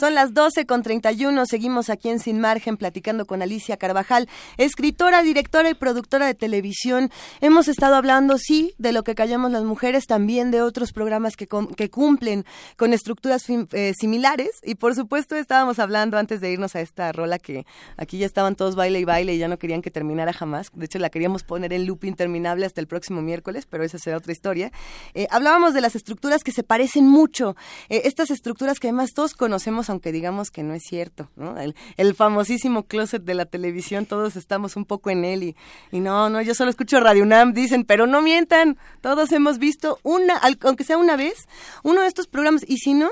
Son 0.00 0.14
las 0.14 0.32
12 0.32 0.64
con 0.64 0.82
31. 0.82 1.44
Seguimos 1.44 1.90
aquí 1.90 2.08
en 2.08 2.20
Sin 2.20 2.40
Margen 2.40 2.78
platicando 2.78 3.26
con 3.26 3.42
Alicia 3.42 3.76
Carvajal, 3.76 4.30
escritora, 4.56 5.22
directora 5.22 5.68
y 5.68 5.74
productora 5.74 6.24
de 6.24 6.34
televisión. 6.34 7.10
Hemos 7.42 7.68
estado 7.68 7.96
hablando, 7.96 8.38
sí, 8.38 8.72
de 8.78 8.92
lo 8.92 9.02
que 9.02 9.14
callamos 9.14 9.50
las 9.50 9.62
mujeres, 9.62 10.06
también 10.06 10.50
de 10.50 10.62
otros 10.62 10.94
programas 10.94 11.36
que, 11.36 11.46
cumplen 11.90 12.46
con 12.78 12.94
estructuras 12.94 13.44
eh, 13.50 13.92
similares. 13.94 14.52
Y 14.62 14.76
por 14.76 14.94
supuesto, 14.94 15.36
estábamos 15.36 15.78
hablando 15.78 16.16
antes 16.16 16.40
de 16.40 16.50
irnos 16.50 16.74
a 16.76 16.80
esta 16.80 17.12
rola 17.12 17.38
que 17.38 17.66
aquí 17.98 18.16
ya 18.16 18.24
estaban 18.24 18.54
todos 18.56 18.76
baile 18.76 19.00
y 19.00 19.04
baile 19.04 19.34
y 19.34 19.38
ya 19.38 19.48
no 19.48 19.58
querían 19.58 19.82
que 19.82 19.90
terminara 19.90 20.32
jamás. 20.32 20.70
De 20.72 20.86
hecho, 20.86 20.98
la 20.98 21.10
queríamos 21.10 21.42
poner 21.42 21.74
en 21.74 21.84
loop 21.84 22.04
interminable 22.04 22.64
hasta 22.64 22.80
el 22.80 22.86
próximo 22.86 23.20
miércoles, 23.20 23.66
pero 23.68 23.84
esa 23.84 23.98
será 23.98 24.16
otra 24.16 24.32
historia. 24.32 24.72
Eh, 25.12 25.26
hablábamos 25.30 25.74
de 25.74 25.82
las 25.82 25.94
estructuras 25.94 26.42
que 26.42 26.52
se 26.52 26.62
parecen 26.62 27.06
mucho. 27.06 27.54
Eh, 27.90 28.00
estas 28.06 28.30
estructuras 28.30 28.80
que 28.80 28.88
además 28.88 29.10
todos 29.14 29.34
conocemos 29.34 29.89
aunque 29.90 30.12
digamos 30.12 30.50
que 30.50 30.62
no 30.62 30.74
es 30.74 30.82
cierto, 30.82 31.28
¿no? 31.36 31.56
El, 31.58 32.14
famosísimo 32.14 32.84
closet 32.84 33.22
de 33.22 33.34
la 33.34 33.46
televisión, 33.46 34.06
todos 34.06 34.36
estamos 34.36 34.76
un 34.76 34.84
poco 34.84 35.10
en 35.10 35.24
él 35.24 35.42
y, 35.42 35.56
y 35.92 36.00
no, 36.00 36.30
no, 36.30 36.40
yo 36.40 36.54
solo 36.54 36.70
escucho 36.70 37.00
Radio 37.00 37.22
UNAM, 37.22 37.52
dicen, 37.52 37.84
pero 37.84 38.06
no 38.06 38.22
mientan, 38.22 38.78
todos 39.00 39.32
hemos 39.32 39.58
visto 39.58 39.98
una, 40.02 40.40
aunque 40.62 40.84
sea 40.84 40.96
una 40.96 41.16
vez, 41.16 41.46
uno 41.82 42.02
de 42.02 42.08
estos 42.08 42.26
programas, 42.26 42.64
y 42.66 42.78
si 42.78 42.94
no, 42.94 43.10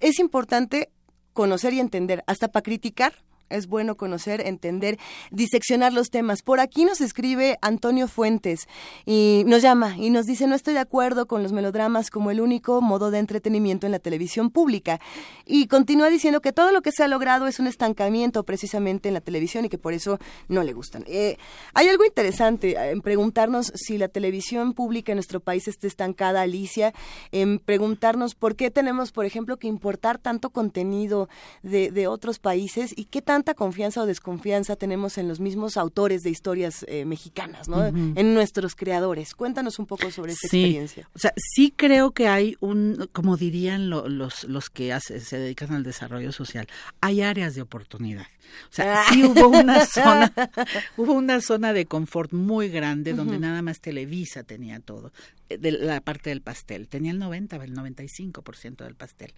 es 0.00 0.18
importante 0.18 0.90
conocer 1.32 1.72
y 1.74 1.80
entender, 1.80 2.24
hasta 2.26 2.48
para 2.48 2.62
criticar, 2.62 3.14
es 3.50 3.66
bueno 3.66 3.96
conocer, 3.96 4.40
entender, 4.46 4.98
diseccionar 5.30 5.92
los 5.92 6.10
temas. 6.10 6.42
Por 6.42 6.60
aquí 6.60 6.84
nos 6.84 7.00
escribe 7.00 7.58
Antonio 7.62 8.08
Fuentes 8.08 8.68
y 9.04 9.44
nos 9.46 9.62
llama 9.62 9.96
y 9.96 10.10
nos 10.10 10.26
dice 10.26 10.46
no 10.46 10.54
estoy 10.54 10.74
de 10.74 10.80
acuerdo 10.80 11.26
con 11.26 11.42
los 11.42 11.52
melodramas 11.52 12.10
como 12.10 12.30
el 12.30 12.40
único 12.40 12.80
modo 12.80 13.10
de 13.10 13.18
entretenimiento 13.18 13.86
en 13.86 13.92
la 13.92 13.98
televisión 13.98 14.50
pública. 14.50 15.00
Y 15.44 15.66
continúa 15.66 16.10
diciendo 16.10 16.40
que 16.40 16.52
todo 16.52 16.72
lo 16.72 16.82
que 16.82 16.92
se 16.92 17.02
ha 17.02 17.08
logrado 17.08 17.46
es 17.46 17.58
un 17.58 17.66
estancamiento 17.66 18.44
precisamente 18.44 19.08
en 19.08 19.14
la 19.14 19.20
televisión 19.20 19.64
y 19.64 19.68
que 19.68 19.78
por 19.78 19.92
eso 19.92 20.18
no 20.48 20.62
le 20.62 20.72
gustan. 20.72 21.04
Eh, 21.06 21.36
hay 21.74 21.88
algo 21.88 22.04
interesante 22.04 22.76
en 22.90 23.00
preguntarnos 23.00 23.72
si 23.74 23.98
la 23.98 24.08
televisión 24.08 24.72
pública 24.72 25.12
en 25.12 25.16
nuestro 25.16 25.40
país 25.40 25.68
está 25.68 25.86
estancada, 25.86 26.42
Alicia, 26.42 26.92
en 27.32 27.58
preguntarnos 27.58 28.34
por 28.34 28.56
qué 28.56 28.70
tenemos, 28.70 29.12
por 29.12 29.24
ejemplo, 29.24 29.56
que 29.58 29.68
importar 29.68 30.18
tanto 30.18 30.50
contenido 30.50 31.28
de, 31.62 31.90
de 31.90 32.06
otros 32.06 32.38
países 32.38 32.92
y 32.96 33.06
qué 33.06 33.22
tan 33.22 33.35
tanta 33.36 33.52
confianza 33.52 34.00
o 34.00 34.06
desconfianza 34.06 34.76
tenemos 34.76 35.18
en 35.18 35.28
los 35.28 35.40
mismos 35.40 35.76
autores 35.76 36.22
de 36.22 36.30
historias 36.30 36.86
eh, 36.88 37.04
mexicanas, 37.04 37.68
¿no? 37.68 37.84
En 37.84 38.32
nuestros 38.32 38.74
creadores. 38.74 39.34
Cuéntanos 39.34 39.78
un 39.78 39.84
poco 39.84 40.10
sobre 40.10 40.32
esa 40.32 40.46
experiencia. 40.46 41.06
O 41.14 41.18
sea, 41.18 41.34
sí 41.36 41.70
creo 41.76 42.12
que 42.12 42.28
hay 42.28 42.56
un, 42.60 43.10
como 43.12 43.36
dirían 43.36 43.90
los, 43.90 44.44
los 44.44 44.70
que 44.70 44.98
se 45.00 45.38
dedican 45.38 45.74
al 45.74 45.82
desarrollo 45.82 46.32
social, 46.32 46.66
hay 47.02 47.20
áreas 47.20 47.54
de 47.54 47.60
oportunidad. 47.60 48.26
O 48.70 48.74
sea, 48.74 49.00
ah. 49.00 49.04
sí 49.08 49.24
hubo 49.24 49.48
una 49.48 49.86
zona, 49.86 50.32
hubo 50.96 51.12
una 51.12 51.40
zona 51.40 51.72
de 51.72 51.86
confort 51.86 52.32
muy 52.32 52.68
grande 52.68 53.12
donde 53.14 53.38
nada 53.38 53.62
más 53.62 53.80
Televisa 53.80 54.42
tenía 54.42 54.80
todo 54.80 55.12
de 55.48 55.72
la 55.72 56.00
parte 56.00 56.30
del 56.30 56.42
pastel. 56.42 56.88
Tenía 56.88 57.12
el 57.12 57.18
90, 57.18 57.56
el 57.56 57.74
95% 57.74 58.84
del 58.84 58.94
pastel. 58.94 59.34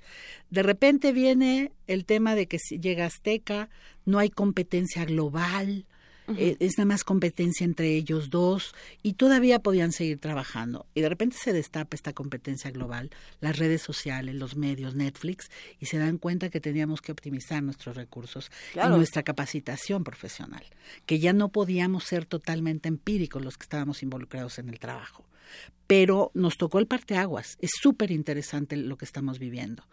De 0.50 0.62
repente 0.62 1.12
viene 1.12 1.72
el 1.86 2.04
tema 2.04 2.34
de 2.34 2.46
que 2.46 2.58
si 2.58 2.78
llega 2.78 3.06
Azteca, 3.06 3.68
no 4.04 4.18
hay 4.18 4.30
competencia 4.30 5.04
global, 5.04 5.86
eh, 6.36 6.56
es 6.60 6.78
nada 6.78 6.86
más 6.86 7.04
competencia 7.04 7.64
entre 7.64 7.94
ellos 7.94 8.30
dos 8.30 8.74
y 9.02 9.14
todavía 9.14 9.60
podían 9.60 9.92
seguir 9.92 10.18
trabajando. 10.18 10.86
Y 10.94 11.00
de 11.00 11.08
repente 11.08 11.36
se 11.36 11.52
destapa 11.52 11.94
esta 11.94 12.12
competencia 12.12 12.70
global, 12.70 13.10
las 13.40 13.58
redes 13.58 13.82
sociales, 13.82 14.34
los 14.34 14.56
medios, 14.56 14.94
Netflix, 14.94 15.50
y 15.80 15.86
se 15.86 15.98
dan 15.98 16.18
cuenta 16.18 16.50
que 16.50 16.60
teníamos 16.60 17.00
que 17.00 17.12
optimizar 17.12 17.62
nuestros 17.62 17.96
recursos 17.96 18.50
y 18.74 18.88
nuestra 18.88 19.22
capacitación 19.22 20.04
profesional, 20.04 20.64
que 21.06 21.18
ya 21.18 21.32
no 21.32 21.48
podíamos 21.50 22.04
ser 22.04 22.26
totalmente 22.26 22.88
empíricos 22.88 23.44
los 23.44 23.56
que 23.56 23.64
estábamos 23.64 24.02
involucrados 24.02 24.58
en 24.58 24.68
el 24.68 24.78
trabajo 24.78 25.24
pero 25.86 26.30
nos 26.34 26.58
tocó 26.58 26.78
el 26.78 26.86
parteaguas. 26.86 27.56
Es 27.60 27.70
súper 27.80 28.10
interesante 28.10 28.76
lo 28.76 28.98
que 28.98 29.06
estamos 29.06 29.38
viviendo. 29.38 29.84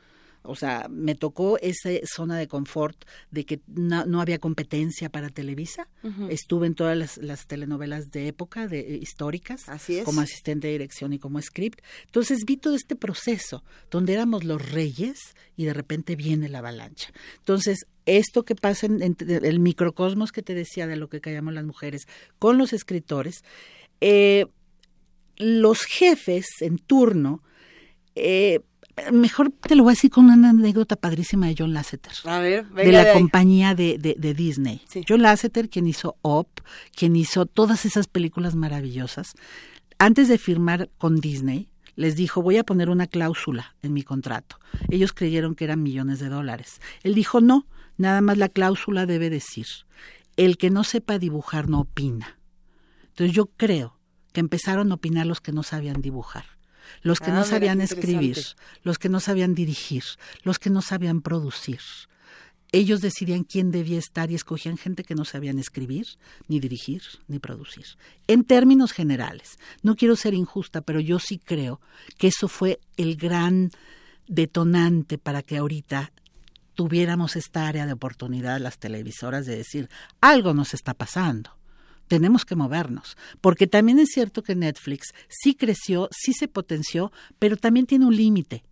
O 0.47 0.55
sea, 0.55 0.87
me 0.89 1.15
tocó 1.15 1.57
esa 1.59 1.89
zona 2.05 2.37
de 2.37 2.47
confort 2.47 3.05
de 3.31 3.45
que 3.45 3.61
no, 3.67 4.21
había 4.21 4.39
competencia 4.39 5.09
para 5.09 5.29
Televisa. 5.29 5.87
Estuve 6.29 6.67
en 6.67 6.75
todas 6.75 7.17
las, 7.17 7.47
telenovelas 7.47 8.11
de 8.11 8.27
época, 8.27 8.67
de, 8.67 8.79
eh, 8.79 8.99
históricas, 9.01 9.65
como 10.03 10.21
asistente 10.21 10.67
de 10.67 10.73
dirección 10.73 11.13
y 11.13 11.19
como 11.19 11.41
script. 11.41 11.81
Entonces 12.05 12.45
vi 12.45 12.57
todo 12.57 12.75
este 12.75 12.95
proceso 12.95 13.63
donde 13.89 14.13
éramos 14.13 14.43
los 14.43 14.71
reyes 14.71 15.19
y 15.57 15.65
de 15.65 15.73
repente 15.73 16.15
viene 16.15 16.49
la 16.49 16.59
avalancha. 16.59 17.11
Entonces, 17.37 17.87
esto 18.05 18.43
que 18.43 18.55
pasa 18.55 18.85
en, 18.85 19.15
el 19.27 19.59
microcosmos 19.59 20.31
que 20.31 20.41
te 20.41 20.53
decía 20.53 20.87
de 20.87 20.95
lo 20.95 21.09
que 21.09 21.21
callamos 21.21 21.53
las 21.53 21.65
mujeres 21.65 22.07
con 22.39 22.57
los 22.57 22.73
escritores, 22.73 23.43
eh, 24.01 24.45
los 25.37 25.83
jefes 25.83 26.47
en 26.61 26.77
turno, 26.77 27.43
eh, 28.15 28.61
mejor 29.11 29.51
te 29.51 29.75
lo 29.75 29.83
voy 29.83 29.91
a 29.91 29.95
decir 29.95 30.11
con 30.11 30.25
una 30.25 30.49
anécdota 30.49 30.95
padrísima 30.95 31.47
de 31.47 31.55
John 31.57 31.73
Lasseter. 31.73 32.13
de 32.23 32.91
la 32.91 33.13
compañía 33.13 33.75
de, 33.75 33.97
de, 33.97 34.33
Disney. 34.33 34.81
John 35.07 35.21
Lasseter, 35.21 35.69
quien 35.69 35.87
hizo 35.87 36.17
Op, 36.21 36.47
quien 36.95 37.15
hizo 37.15 37.45
todas 37.45 37.85
esas 37.85 38.07
películas 38.07 38.55
maravillosas, 38.55 39.33
antes 39.97 40.27
de 40.27 40.37
firmar 40.37 40.89
con 40.97 41.19
Disney, 41.19 41.69
les 41.95 42.15
dijo, 42.15 42.41
voy 42.41 42.57
a 42.57 42.63
poner 42.63 42.89
una 42.89 43.07
cláusula 43.07 43.75
en 43.81 43.93
mi 43.93 44.03
contrato. 44.03 44.59
Ellos 44.89 45.13
creyeron 45.13 45.55
que 45.55 45.63
eran 45.63 45.81
millones 45.81 46.19
de 46.19 46.29
dólares. 46.29 46.81
Él 47.03 47.15
dijo, 47.15 47.41
no, 47.41 47.67
nada 47.97 48.21
más 48.21 48.37
la 48.37 48.49
cláusula 48.49 49.05
debe 49.05 49.29
decir, 49.29 49.67
el 50.35 50.57
que 50.57 50.69
no 50.69 50.83
sepa 50.83 51.19
dibujar 51.19 51.69
no 51.69 51.81
opina. 51.81 52.37
Entonces 53.07 53.33
yo 53.33 53.45
creo 53.45 53.97
que 54.33 54.41
empezaron 54.41 54.91
a 54.91 54.95
opinar 54.95 55.25
los 55.25 55.39
que 55.39 55.53
no 55.53 55.63
sabían 55.63 56.01
dibujar, 56.01 56.45
los 57.01 57.19
que 57.19 57.31
no 57.31 57.41
ah, 57.41 57.45
sabían 57.45 57.81
escribir, 57.81 58.37
los 58.83 58.97
que 58.97 59.09
no 59.09 59.19
sabían 59.19 59.55
dirigir, 59.55 60.03
los 60.43 60.59
que 60.59 60.69
no 60.69 60.81
sabían 60.81 61.21
producir. 61.21 61.79
Ellos 62.71 62.99
decidían 62.99 63.43
quién 63.43 63.71
debía 63.71 63.99
estar 63.99 64.31
y 64.31 64.35
escogían 64.35 64.77
gente 64.77 65.03
que 65.03 65.15
no 65.15 65.23
sabían 65.23 65.59
escribir, 65.59 66.07
ni 66.47 66.59
dirigir, 66.59 67.03
ni 67.27 67.39
producir. 67.39 67.85
En 68.27 68.43
términos 68.43 68.91
generales, 68.91 69.57
no 69.81 69.95
quiero 69.95 70.15
ser 70.15 70.33
injusta, 70.33 70.81
pero 70.81 70.99
yo 70.99 71.19
sí 71.19 71.37
creo 71.37 71.79
que 72.17 72.27
eso 72.27 72.47
fue 72.47 72.79
el 72.97 73.15
gran 73.15 73.71
detonante 74.27 75.17
para 75.17 75.41
que 75.41 75.57
ahorita 75.57 76.11
tuviéramos 76.73 77.35
esta 77.35 77.67
área 77.67 77.85
de 77.85 77.93
oportunidad 77.93 78.59
las 78.59 78.77
televisoras 78.77 79.45
de 79.45 79.55
decir 79.55 79.89
algo 80.19 80.53
nos 80.53 80.73
está 80.73 80.93
pasando 80.93 81.51
tenemos 82.07 82.45
que 82.45 82.55
movernos, 82.55 83.17
porque 83.41 83.67
también 83.67 83.99
es 83.99 84.09
cierto 84.09 84.43
que 84.43 84.55
Netflix 84.55 85.13
sí 85.29 85.55
creció, 85.55 86.09
sí 86.11 86.33
se 86.33 86.47
potenció, 86.47 87.11
pero 87.39 87.57
también 87.57 87.85
tiene 87.85 88.05
un 88.05 88.15
límite. 88.15 88.63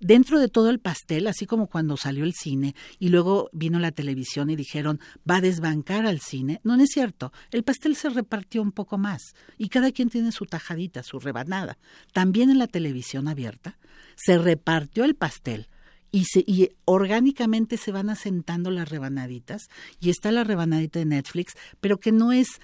Dentro 0.00 0.38
de 0.38 0.48
todo 0.48 0.68
el 0.68 0.80
pastel, 0.80 1.26
así 1.28 1.46
como 1.46 1.68
cuando 1.68 1.96
salió 1.96 2.24
el 2.24 2.34
cine 2.34 2.74
y 2.98 3.08
luego 3.08 3.48
vino 3.52 3.78
la 3.78 3.92
televisión 3.92 4.50
y 4.50 4.56
dijeron 4.56 5.00
va 5.28 5.36
a 5.36 5.40
desbancar 5.40 6.04
al 6.04 6.20
cine, 6.20 6.60
no, 6.62 6.76
no 6.76 6.82
es 6.82 6.90
cierto, 6.90 7.32
el 7.52 7.62
pastel 7.62 7.96
se 7.96 8.10
repartió 8.10 8.60
un 8.60 8.72
poco 8.72 8.98
más 8.98 9.34
y 9.56 9.68
cada 9.68 9.92
quien 9.92 10.10
tiene 10.10 10.32
su 10.32 10.44
tajadita, 10.44 11.02
su 11.02 11.20
rebanada. 11.20 11.78
También 12.12 12.50
en 12.50 12.58
la 12.58 12.66
televisión 12.66 13.28
abierta 13.28 13.78
se 14.16 14.36
repartió 14.36 15.04
el 15.04 15.14
pastel, 15.14 15.68
y, 16.14 16.26
se, 16.26 16.44
y 16.46 16.70
orgánicamente 16.84 17.76
se 17.76 17.90
van 17.90 18.08
asentando 18.08 18.70
las 18.70 18.88
rebanaditas 18.88 19.62
y 19.98 20.10
está 20.10 20.30
la 20.30 20.44
rebanadita 20.44 21.00
de 21.00 21.06
Netflix, 21.06 21.54
pero 21.80 21.98
que 21.98 22.12
no 22.12 22.30
es 22.30 22.60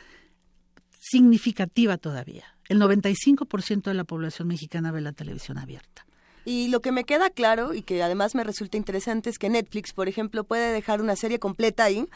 significativa 1.00 1.98
todavía. 1.98 2.44
El 2.68 2.80
95% 2.80 3.82
de 3.82 3.94
la 3.94 4.04
población 4.04 4.46
mexicana 4.46 4.92
ve 4.92 5.00
la 5.00 5.10
televisión 5.10 5.58
abierta. 5.58 6.06
Y 6.44 6.68
lo 6.68 6.80
que 6.80 6.92
me 6.92 7.02
queda 7.02 7.28
claro 7.28 7.74
y 7.74 7.82
que 7.82 8.00
además 8.04 8.36
me 8.36 8.44
resulta 8.44 8.76
interesante 8.76 9.30
es 9.30 9.38
que 9.38 9.50
Netflix, 9.50 9.92
por 9.92 10.08
ejemplo, 10.08 10.44
puede 10.44 10.72
dejar 10.72 11.00
una 11.00 11.16
serie 11.16 11.40
completa 11.40 11.82
ahí, 11.82 12.06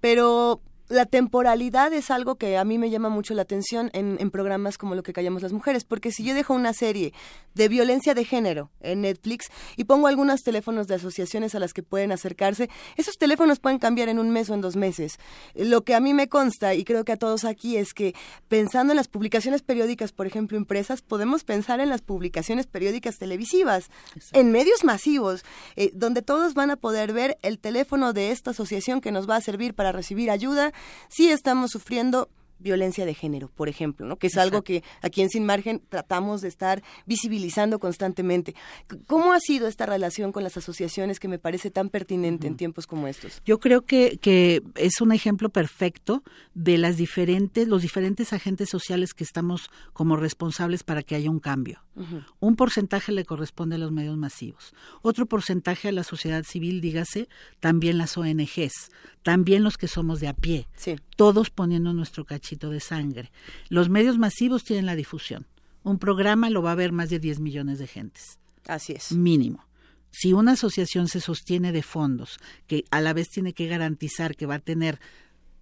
pero 0.00 0.60
la 0.88 1.06
temporalidad 1.06 1.92
es 1.92 2.10
algo 2.10 2.36
que 2.36 2.58
a 2.58 2.64
mí 2.64 2.78
me 2.78 2.90
llama 2.90 3.08
mucho 3.08 3.34
la 3.34 3.42
atención 3.42 3.90
en, 3.94 4.18
en, 4.20 4.30
programas 4.30 4.76
como 4.76 4.94
lo 4.94 5.02
que 5.02 5.12
callamos 5.12 5.42
las 5.42 5.52
mujeres, 5.52 5.84
porque 5.84 6.12
si 6.12 6.24
yo 6.24 6.34
dejo 6.34 6.52
una 6.52 6.74
serie 6.74 7.14
de 7.54 7.68
violencia 7.68 8.14
de 8.14 8.24
género 8.24 8.70
en 8.80 9.00
Netflix 9.00 9.50
y 9.76 9.84
pongo 9.84 10.08
algunos 10.08 10.42
teléfonos 10.42 10.86
de 10.86 10.96
asociaciones 10.96 11.54
a 11.54 11.58
las 11.58 11.72
que 11.72 11.82
pueden 11.82 12.12
acercarse, 12.12 12.68
esos 12.96 13.16
teléfonos 13.16 13.60
pueden 13.60 13.78
cambiar 13.78 14.08
en 14.08 14.18
un 14.18 14.30
mes 14.30 14.50
o 14.50 14.54
en 14.54 14.60
dos 14.60 14.76
meses. 14.76 15.18
Lo 15.54 15.84
que 15.84 15.94
a 15.94 16.00
mí 16.00 16.12
me 16.12 16.28
consta, 16.28 16.74
y 16.74 16.84
creo 16.84 17.04
que 17.04 17.12
a 17.12 17.16
todos 17.16 17.44
aquí, 17.44 17.76
es 17.76 17.94
que 17.94 18.14
pensando 18.48 18.92
en 18.92 18.98
las 18.98 19.08
publicaciones 19.08 19.62
periódicas, 19.62 20.12
por 20.12 20.26
ejemplo, 20.26 20.58
impresas, 20.58 21.00
podemos 21.00 21.44
pensar 21.44 21.80
en 21.80 21.88
las 21.88 22.02
publicaciones 22.02 22.66
periódicas 22.66 23.18
televisivas, 23.18 23.90
en 24.32 24.52
medios 24.52 24.84
masivos, 24.84 25.44
eh, 25.76 25.90
donde 25.94 26.20
todos 26.20 26.52
van 26.52 26.70
a 26.70 26.76
poder 26.76 27.12
ver 27.12 27.38
el 27.42 27.58
teléfono 27.58 28.12
de 28.12 28.32
esta 28.32 28.50
asociación 28.50 29.00
que 29.00 29.12
nos 29.12 29.28
va 29.28 29.36
a 29.36 29.40
servir 29.40 29.74
para 29.74 29.92
recibir 29.92 30.30
ayuda 30.30 30.73
sí 31.08 31.30
estamos 31.30 31.70
sufriendo 31.70 32.28
violencia 32.58 33.04
de 33.04 33.14
género, 33.14 33.48
por 33.48 33.68
ejemplo, 33.68 34.06
¿no? 34.06 34.16
Que 34.16 34.28
es 34.28 34.36
algo 34.36 34.62
que 34.62 34.82
aquí 35.02 35.22
en 35.22 35.30
Sin 35.30 35.44
Margen 35.44 35.82
tratamos 35.88 36.40
de 36.40 36.48
estar 36.48 36.82
visibilizando 37.06 37.78
constantemente. 37.78 38.54
¿Cómo 39.06 39.32
ha 39.32 39.40
sido 39.40 39.68
esta 39.68 39.86
relación 39.86 40.32
con 40.32 40.42
las 40.42 40.56
asociaciones 40.56 41.20
que 41.20 41.28
me 41.28 41.38
parece 41.38 41.70
tan 41.70 41.88
pertinente 41.88 42.46
en 42.46 42.56
tiempos 42.56 42.86
como 42.86 43.06
estos? 43.08 43.42
Yo 43.44 43.60
creo 43.60 43.82
que, 43.82 44.18
que 44.20 44.62
es 44.76 45.00
un 45.00 45.12
ejemplo 45.12 45.48
perfecto 45.48 46.22
de 46.54 46.78
las 46.78 46.96
diferentes, 46.96 47.68
los 47.68 47.82
diferentes 47.82 48.32
agentes 48.32 48.68
sociales 48.70 49.14
que 49.14 49.24
estamos 49.24 49.70
como 49.92 50.16
responsables 50.16 50.82
para 50.82 51.02
que 51.02 51.14
haya 51.14 51.30
un 51.30 51.40
cambio. 51.40 51.82
Un 52.40 52.56
porcentaje 52.56 53.12
le 53.12 53.24
corresponde 53.24 53.76
a 53.76 53.78
los 53.78 53.92
medios 53.92 54.16
masivos, 54.16 54.74
otro 55.02 55.26
porcentaje 55.26 55.88
a 55.88 55.92
la 55.92 56.02
sociedad 56.02 56.42
civil, 56.42 56.80
dígase, 56.80 57.28
también 57.60 57.98
las 57.98 58.18
ONGs, 58.18 58.90
también 59.22 59.62
los 59.62 59.78
que 59.78 59.86
somos 59.86 60.18
de 60.18 60.26
a 60.26 60.34
pie, 60.34 60.66
todos 61.16 61.50
poniendo 61.50 61.92
nuestro 61.92 62.24
cachito 62.44 62.68
de 62.68 62.80
sangre. 62.80 63.32
Los 63.70 63.88
medios 63.88 64.18
masivos 64.18 64.64
tienen 64.64 64.84
la 64.84 64.96
difusión. 64.96 65.46
Un 65.82 65.98
programa 65.98 66.50
lo 66.50 66.62
va 66.62 66.72
a 66.72 66.76
ver 66.76 66.92
más 66.92 67.08
de 67.08 67.18
10 67.18 67.40
millones 67.40 67.78
de 67.78 67.86
gentes. 67.86 68.38
Así 68.66 68.92
es. 68.92 69.12
Mínimo. 69.12 69.64
Si 70.10 70.34
una 70.34 70.52
asociación 70.52 71.08
se 71.08 71.20
sostiene 71.20 71.72
de 71.72 71.82
fondos, 71.82 72.38
que 72.66 72.84
a 72.90 73.00
la 73.00 73.14
vez 73.14 73.30
tiene 73.30 73.54
que 73.54 73.66
garantizar 73.66 74.36
que 74.36 74.44
va 74.44 74.56
a 74.56 74.58
tener 74.58 75.00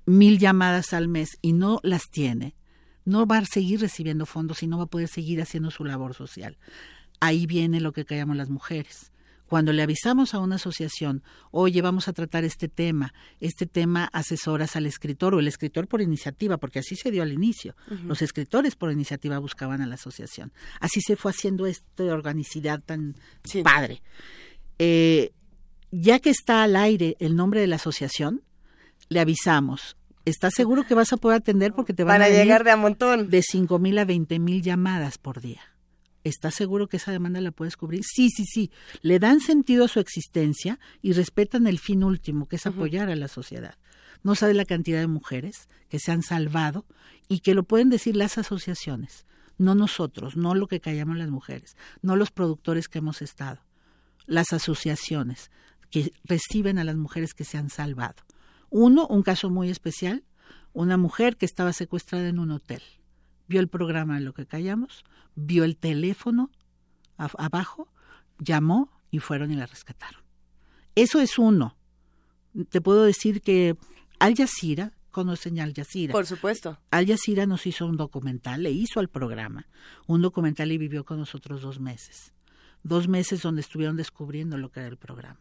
mil 0.07 0.41
llamadas 0.41 0.93
al 0.93 1.07
mes 1.07 1.39
y 1.41 1.53
no 1.53 1.79
las 1.85 2.11
tiene, 2.11 2.57
no 3.05 3.27
va 3.27 3.39
a 3.39 3.45
seguir 3.47 3.81
recibiendo 3.81 4.27
fondos 4.27 4.63
y 4.65 4.67
no 4.67 4.79
va 4.79 4.85
a 4.85 4.91
poder 4.91 5.09
seguir 5.09 5.41
haciendo 5.41 5.71
su 5.71 5.85
labor 5.85 6.15
social. 6.15 6.59
Ahí 7.21 7.47
viene 7.47 7.81
lo 7.81 7.93
que 7.93 8.05
callamos 8.05 8.37
las 8.37 8.51
mujeres. 8.51 9.12
Cuando 9.53 9.75
le 9.75 9.83
avisamos 9.83 10.33
a 10.33 10.39
una 10.39 10.55
asociación, 10.55 11.23
oye, 11.51 11.83
vamos 11.83 12.09
a 12.09 12.15
tratar 12.15 12.43
este 12.43 12.69
tema, 12.69 13.13
este 13.39 13.67
tema 13.67 14.09
asesoras 14.11 14.77
al 14.77 14.87
escritor 14.87 15.35
o 15.35 15.41
el 15.41 15.47
escritor 15.47 15.89
por 15.89 16.01
iniciativa, 16.01 16.57
porque 16.57 16.79
así 16.79 16.97
se 16.97 17.11
dio 17.11 17.23
al 17.23 17.35
inicio. 17.35 17.77
Los 18.07 18.23
escritores 18.23 18.77
por 18.77 18.91
iniciativa 18.91 19.39
buscaban 19.39 19.83
a 19.83 19.87
la 19.87 19.97
asociación. 19.97 20.55
Así 20.81 21.03
se 21.03 21.17
fue 21.17 21.33
haciendo 21.33 21.67
esta 21.67 22.05
organicidad 22.05 22.81
tan 22.81 23.15
padre. 23.63 24.01
Eh, 24.79 25.33
ya 25.91 26.19
que 26.19 26.31
está 26.31 26.63
al 26.63 26.75
aire 26.75 27.17
el 27.19 27.37
nombre 27.37 27.61
de 27.61 27.67
la 27.67 27.77
asociación, 27.77 28.41
le 29.11 29.21
avisamos. 29.21 29.99
¿Estás 30.25 30.55
seguro 30.55 30.87
que 30.87 30.95
vas 30.95 31.13
a 31.13 31.19
poder 31.19 31.37
atender 31.37 31.75
porque 31.75 31.93
te 31.93 32.05
van 32.05 32.15
Para 32.15 32.25
a 32.25 32.31
llegar 32.31 32.65
de 32.65 32.71
a 32.71 32.77
montón. 32.79 33.29
de 33.29 33.43
cinco 33.43 33.79
mil 33.79 33.99
a 33.99 34.07
veinte 34.07 34.39
mil 34.39 34.63
llamadas 34.63 35.19
por 35.19 35.43
día? 35.43 35.61
¿Estás 36.25 36.55
seguro 36.55 36.89
que 36.89 36.99
esa 36.99 37.13
demanda 37.13 37.41
la 37.41 37.51
puedes 37.51 37.77
cubrir? 37.77 38.03
Sí, 38.05 38.31
sí, 38.31 38.45
sí. 38.45 38.71
Le 39.01 39.19
dan 39.19 39.41
sentido 39.41 39.85
a 39.85 39.89
su 39.89 39.99
existencia 39.99 40.79
y 41.01 41.13
respetan 41.13 41.67
el 41.67 41.79
fin 41.79 42.05
último, 42.05 42.47
que 42.47 42.57
es 42.57 42.67
apoyar 42.67 43.11
a 43.11 43.17
la 43.17 43.29
sociedad. 43.29 43.77
No 44.23 44.35
sabe 44.35 44.55
la 44.55 44.65
cantidad 44.65 45.01
de 45.01 45.09
mujeres 45.09 45.69
que 45.89 45.99
se 45.99 46.13
han 46.13 46.23
salvado 46.23 46.87
y 47.29 47.41
que 47.41 47.55
lo 47.55 47.65
pueden 47.65 47.91
decir 47.91 48.17
las 48.17 48.39
asociaciones, 48.39 49.27
no 49.59 49.75
nosotros, 49.75 50.37
no 50.37 50.55
lo 50.55 50.69
que 50.69 50.81
callamos 50.81 51.17
las 51.17 51.31
mujeres, 51.31 51.77
no 52.03 52.15
los 52.15 52.31
productores 52.31 52.89
que 52.89 52.99
hemos 52.99 53.21
estado, 53.21 53.61
las 54.27 54.53
asociaciones 54.53 55.51
que 55.91 56.13
reciben 56.25 56.79
a 56.79 56.85
las 56.85 56.97
mujeres 56.97 57.35
que 57.35 57.45
se 57.45 57.59
han 57.59 57.69
salvado. 57.69 58.23
Uno, 58.71 59.07
un 59.09 59.23
caso 59.23 59.51
muy 59.51 59.71
especial, 59.71 60.25
una 60.73 60.97
mujer 60.97 61.37
que 61.37 61.47
estaba 61.47 61.73
secuestrada 61.73 62.29
en 62.29 62.39
un 62.39 62.53
hotel. 62.53 62.83
Vio 63.49 63.61
el 63.61 63.69
programa 63.69 64.15
de 64.15 64.23
lo 64.23 64.33
que 64.33 64.47
callamos, 64.47 65.05
vio 65.35 65.65
el 65.65 65.77
teléfono 65.77 66.51
abajo, 67.17 67.89
llamó 68.39 68.91
y 69.11 69.19
fueron 69.19 69.51
y 69.51 69.57
la 69.57 69.67
rescataron. 69.67 70.23
Eso 70.95 71.21
es 71.21 71.39
uno. 71.39 71.77
Te 72.69 72.81
puedo 72.81 73.05
decir 73.05 73.41
que 73.41 73.77
Al 74.19 74.35
Jazeera, 74.35 74.93
conocen 75.11 75.61
Al 75.61 75.75
Jazeera. 75.75 76.13
Por 76.13 76.27
supuesto. 76.27 76.79
Al 76.91 77.07
Jazeera 77.07 77.47
nos 77.47 77.67
hizo 77.67 77.87
un 77.87 77.97
documental, 77.97 78.63
le 78.63 78.71
hizo 78.71 79.01
al 79.01 79.09
programa 79.09 79.69
un 80.07 80.23
documental 80.23 80.73
y 80.73 80.79
vivió 80.79 81.05
con 81.05 81.19
nosotros 81.19 81.63
dos 81.63 81.81
meses. 81.81 82.33
Dos 82.83 83.09
meses 83.09 83.43
donde 83.43 83.61
estuvieron 83.61 83.97
descubriendo 83.97 84.59
lo 84.59 84.71
que 84.71 84.81
era 84.81 84.89
el 84.89 84.97
programa. 84.97 85.41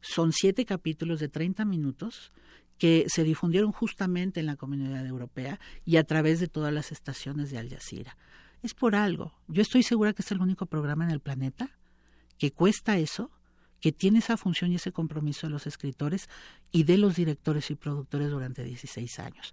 Son 0.00 0.32
siete 0.32 0.66
capítulos 0.66 1.20
de 1.20 1.28
30 1.28 1.64
minutos 1.64 2.32
que 2.78 3.04
se 3.08 3.22
difundieron 3.22 3.72
justamente 3.72 4.40
en 4.40 4.46
la 4.46 4.56
comunidad 4.56 5.06
europea 5.06 5.60
y 5.84 5.96
a 5.96 6.04
través 6.04 6.40
de 6.40 6.48
todas 6.48 6.72
las 6.72 6.90
estaciones 6.92 7.50
de 7.50 7.58
Al 7.58 7.70
Jazeera. 7.70 8.16
Es 8.64 8.72
por 8.72 8.96
algo. 8.96 9.34
Yo 9.46 9.60
estoy 9.60 9.82
segura 9.82 10.14
que 10.14 10.22
es 10.22 10.32
el 10.32 10.40
único 10.40 10.64
programa 10.64 11.04
en 11.04 11.10
el 11.10 11.20
planeta 11.20 11.68
que 12.38 12.50
cuesta 12.50 12.96
eso, 12.96 13.30
que 13.78 13.92
tiene 13.92 14.20
esa 14.20 14.38
función 14.38 14.72
y 14.72 14.76
ese 14.76 14.90
compromiso 14.90 15.46
de 15.46 15.52
los 15.52 15.66
escritores 15.66 16.30
y 16.72 16.84
de 16.84 16.96
los 16.96 17.14
directores 17.14 17.70
y 17.70 17.74
productores 17.74 18.30
durante 18.30 18.64
16 18.64 19.18
años. 19.18 19.52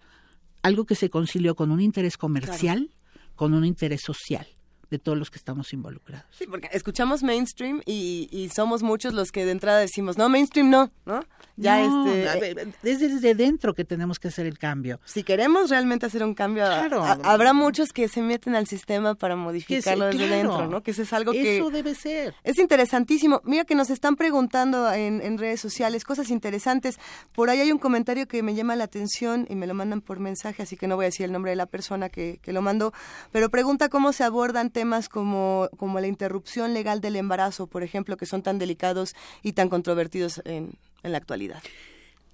Algo 0.62 0.86
que 0.86 0.96
se 0.96 1.10
concilió 1.10 1.56
con 1.56 1.72
un 1.72 1.82
interés 1.82 2.16
comercial, 2.16 2.90
con 3.36 3.54
un 3.54 3.66
interés 3.66 4.00
social 4.02 4.48
de 4.92 5.00
todos 5.00 5.18
los 5.18 5.32
que 5.32 5.38
estamos 5.38 5.74
involucrados. 5.74 6.26
Sí, 6.38 6.46
porque 6.48 6.70
escuchamos 6.74 7.24
mainstream 7.24 7.82
y, 7.86 8.28
y 8.32 8.50
somos 8.50 8.84
muchos 8.84 9.14
los 9.14 9.32
que 9.32 9.46
de 9.46 9.52
entrada 9.52 9.80
decimos, 9.80 10.18
no, 10.18 10.30
mainstream 10.30 10.70
no, 10.70 10.92
¿no? 11.06 11.24
Ya 11.58 11.80
No, 11.88 12.06
este... 12.08 12.30
a 12.30 12.36
ver, 12.36 12.68
es 12.84 13.00
desde 13.00 13.34
dentro 13.36 13.74
que 13.74 13.86
tenemos 13.86 14.20
que 14.20 14.28
hacer 14.28 14.46
el 14.46 14.58
cambio. 14.60 15.00
Si 15.06 15.24
queremos 15.24 15.70
realmente 15.70 16.06
hacer 16.06 16.24
un 16.24 16.34
cambio, 16.36 16.66
a- 16.66 16.70
Claro. 16.80 17.04
a- 17.04 17.14
habrá 17.24 17.54
muchos 17.54 17.94
que 17.94 18.08
se 18.08 18.22
meten 18.22 18.56
al 18.56 18.68
sistema 18.68 19.16
para 19.16 19.36
modificarlo 19.36 20.06
desde 20.06 20.18
claro. 20.28 20.36
dentro, 20.36 20.68
¿no? 20.68 20.84
Que 20.84 20.92
eso 20.92 21.04
es 21.04 21.14
algo 21.14 21.32
que... 21.32 21.58
Eso 21.58 21.70
debe 21.70 21.96
ser. 21.96 22.36
Es 22.44 22.60
interesantísimo. 22.60 23.42
Mira 23.46 23.64
que 23.64 23.76
nos 23.76 23.90
están 23.90 24.16
preguntando 24.18 24.92
en, 24.92 25.22
en 25.22 25.38
redes 25.38 25.62
sociales 25.62 26.04
cosas 26.04 26.30
interesantes. 26.32 27.00
Por 27.34 27.50
ahí 27.50 27.60
hay 27.62 27.72
un 27.72 27.80
comentario 27.80 28.28
que 28.28 28.44
me 28.44 28.56
llama 28.56 28.76
la 28.76 28.84
atención 28.86 29.46
y 29.50 29.56
me 29.56 29.68
lo 29.68 29.74
mandan 29.74 30.02
por 30.02 30.20
mensaje, 30.20 30.64
así 30.64 30.76
que 30.76 30.88
no 30.88 30.96
voy 30.98 31.06
a 31.06 31.08
decir 31.10 31.26
el 31.26 31.32
nombre 31.32 31.52
de 31.52 31.56
la 31.56 31.66
persona 31.68 32.10
que, 32.10 32.40
que 32.42 32.52
lo 32.52 32.62
mandó, 32.62 32.92
pero 33.32 33.50
pregunta 33.50 33.88
cómo 33.88 34.12
se 34.12 34.24
abordan 34.26 34.70
temas 34.70 34.81
como, 35.10 35.70
como 35.78 36.00
la 36.00 36.08
interrupción 36.08 36.74
legal 36.74 37.02
del 37.02 37.16
embarazo, 37.16 37.68
por 37.68 37.84
ejemplo, 37.84 38.18
que 38.18 38.26
son 38.26 38.42
tan 38.44 38.60
delicados 38.60 39.14
y 39.44 39.54
tan 39.54 39.70
controvertidos 39.70 40.42
en, 40.46 40.72
en 41.04 41.12
la 41.12 41.18
actualidad. 41.18 41.62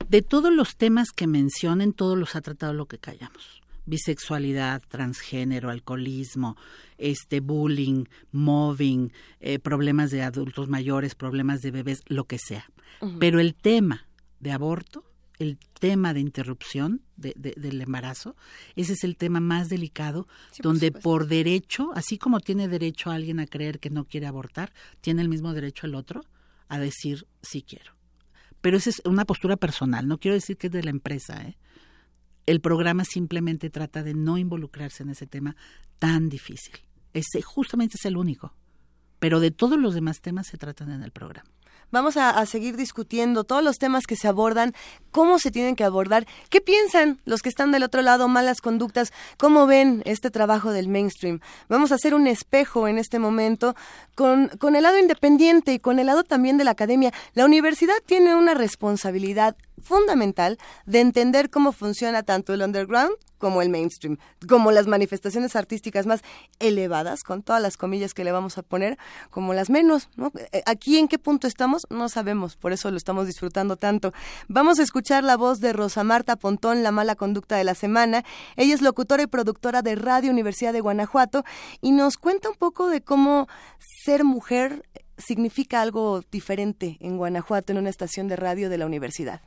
De 0.09 0.21
todos 0.21 0.53
los 0.53 0.77
temas 0.77 1.11
que 1.11 1.27
mencionen, 1.27 1.93
todos 1.93 2.17
los 2.17 2.35
ha 2.35 2.41
tratado 2.41 2.73
lo 2.73 2.85
que 2.85 2.97
callamos. 2.97 3.61
Bisexualidad, 3.85 4.81
transgénero, 4.87 5.69
alcoholismo, 5.69 6.55
este 6.97 7.39
bullying, 7.39 8.05
mobbing, 8.31 9.11
eh, 9.39 9.59
problemas 9.59 10.11
de 10.11 10.23
adultos 10.23 10.69
mayores, 10.69 11.15
problemas 11.15 11.61
de 11.61 11.71
bebés, 11.71 12.01
lo 12.07 12.25
que 12.25 12.37
sea. 12.37 12.69
Pero 13.19 13.39
el 13.39 13.53
tema 13.53 14.07
de 14.39 14.51
aborto, 14.51 15.03
el 15.39 15.57
tema 15.79 16.13
de 16.13 16.19
interrupción 16.19 17.01
de- 17.15 17.33
de- 17.37 17.53
del 17.57 17.81
embarazo, 17.81 18.35
ese 18.75 18.93
es 18.93 19.03
el 19.03 19.17
tema 19.17 19.39
más 19.39 19.69
delicado, 19.69 20.27
Sí, 20.51 20.61
donde 20.63 20.91
por 20.91 21.27
derecho, 21.27 21.91
así 21.95 22.17
como 22.17 22.39
tiene 22.39 22.67
derecho 22.67 23.11
alguien 23.11 23.39
a 23.39 23.47
creer 23.47 23.79
que 23.79 23.89
no 23.89 24.05
quiere 24.05 24.27
abortar, 24.27 24.73
tiene 25.01 25.21
el 25.21 25.29
mismo 25.29 25.53
derecho 25.53 25.85
el 25.85 25.95
otro 25.95 26.21
a 26.67 26.79
decir 26.79 27.27
sí 27.41 27.61
quiero 27.61 27.93
pero 28.59 28.75
esa 28.77 28.89
es 28.89 29.01
una 29.05 29.23
postura 29.23 29.55
personal, 29.55 30.07
no 30.07 30.17
quiero 30.19 30.33
decir 30.35 30.57
que 30.57 30.67
es 30.67 30.73
de 30.73 30.83
la 30.83 30.89
empresa. 30.89 31.41
¿eh? 31.43 31.57
El 32.47 32.59
programa 32.59 33.05
simplemente 33.05 33.69
trata 33.69 34.01
de 34.03 34.13
no 34.15 34.37
involucrarse 34.39 35.03
en 35.03 35.09
ese 35.11 35.27
tema 35.27 35.55
tan 35.99 36.27
difícil. 36.27 36.73
Ese 37.13 37.41
justamente 37.43 37.95
es 37.97 38.05
el 38.05 38.17
único, 38.17 38.55
pero 39.19 39.39
de 39.39 39.51
todos 39.51 39.79
los 39.79 39.93
demás 39.93 40.21
temas 40.21 40.47
se 40.47 40.57
tratan 40.57 40.91
en 40.91 41.03
el 41.03 41.11
programa. 41.11 41.49
Vamos 41.89 42.17
a, 42.17 42.45
seguir 42.45 42.75
discutiendo 42.75 43.43
todos 43.43 43.63
los 43.63 43.77
temas 43.77 44.07
que 44.07 44.15
se 44.15 44.27
abordan, 44.27 44.73
cómo 45.11 45.39
se 45.39 45.51
tienen 45.51 45.75
que 45.75 45.83
abordar, 45.83 46.27
qué 46.49 46.59
piensan 46.59 47.19
los 47.25 47.41
que 47.41 47.49
están 47.49 47.71
del 47.71 47.83
otro 47.83 48.01
lado, 48.01 48.27
malas 48.27 48.59
conductas, 48.59 49.13
cómo 49.37 49.67
ven 49.67 50.01
este 50.05 50.29
trabajo 50.29 50.71
del 50.71 50.89
mainstream. 50.89 51.39
Vamos 51.69 51.91
a 51.91 51.95
hacer 51.95 52.13
un 52.13 52.27
espejo 52.27 52.87
en 52.87 52.97
este 52.97 53.19
momento 53.19 53.75
con, 54.15 54.49
con 54.59 54.75
el 54.75 54.83
lado 54.83 54.97
independiente 54.97 55.73
y 55.73 55.79
con 55.79 55.99
el 55.99 56.07
lado 56.07 56.23
también 56.23 56.57
de 56.57 56.65
la 56.65 56.71
academia. 56.71 57.13
La 57.33 57.45
universidad 57.45 57.95
tiene 58.05 58.35
una 58.35 58.53
responsabilidad 58.53 59.55
fundamental 59.81 60.57
de 60.85 60.99
entender 60.99 61.49
cómo 61.49 61.71
funciona 61.71 62.23
tanto 62.23 62.53
el 62.53 62.61
underground 62.61 63.15
como 63.37 63.61
el 63.61 63.69
mainstream, 63.69 64.17
como 64.47 64.71
las 64.71 64.87
manifestaciones 64.87 65.55
artísticas 65.55 66.05
más 66.05 66.21
elevadas, 66.59 67.23
con 67.23 67.43
todas 67.43 67.61
las 67.61 67.77
comillas 67.77 68.13
que 68.13 68.23
le 68.23 68.31
vamos 68.31 68.57
a 68.57 68.63
poner, 68.63 68.97
como 69.29 69.53
las 69.53 69.69
menos. 69.69 70.09
¿no? 70.15 70.31
Eh, 70.51 70.63
Aquí 70.65 70.97
en 70.97 71.07
qué 71.07 71.19
punto 71.19 71.47
estamos, 71.47 71.85
no 71.89 72.09
sabemos, 72.09 72.55
por 72.55 72.73
eso 72.73 72.89
lo 72.91 72.97
estamos 72.97 73.27
disfrutando 73.27 73.75
tanto. 73.75 74.13
Vamos 74.47 74.79
a 74.79 74.83
escuchar 74.83 75.23
la 75.23 75.37
voz 75.37 75.59
de 75.59 75.73
Rosa 75.73 76.03
Marta 76.03 76.35
Pontón, 76.35 76.83
la 76.83 76.91
mala 76.91 77.15
conducta 77.15 77.57
de 77.57 77.63
la 77.63 77.75
semana. 77.75 78.23
Ella 78.55 78.73
es 78.73 78.81
locutora 78.81 79.23
y 79.23 79.27
productora 79.27 79.81
de 79.81 79.95
Radio 79.95 80.31
Universidad 80.31 80.73
de 80.73 80.81
Guanajuato 80.81 81.43
y 81.81 81.91
nos 81.91 82.17
cuenta 82.17 82.49
un 82.49 82.55
poco 82.55 82.89
de 82.89 83.01
cómo 83.01 83.47
ser 84.03 84.23
mujer 84.23 84.83
significa 85.17 85.81
algo 85.81 86.21
diferente 86.31 86.97
en 86.99 87.17
Guanajuato, 87.17 87.71
en 87.71 87.79
una 87.79 87.89
estación 87.89 88.27
de 88.27 88.35
radio 88.35 88.69
de 88.69 88.77
la 88.77 88.85
universidad. 88.85 89.41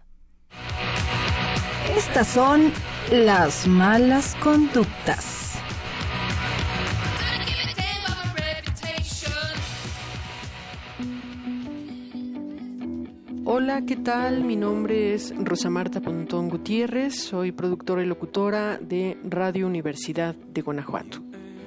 Estas 1.97 2.29
son 2.29 2.73
las 3.11 3.67
malas 3.67 4.37
conductas. 4.37 5.59
Hola, 13.45 13.83
¿qué 13.85 13.97
tal? 13.97 14.45
Mi 14.45 14.55
nombre 14.55 15.15
es 15.15 15.35
Rosa 15.37 15.71
Marta 15.71 16.01
Pontón 16.01 16.49
Gutiérrez, 16.49 17.17
soy 17.17 17.51
productora 17.51 18.03
y 18.03 18.07
locutora 18.07 18.79
de 18.79 19.19
Radio 19.25 19.67
Universidad 19.67 20.37
de 20.37 20.63
Guanajuato. 20.63 21.19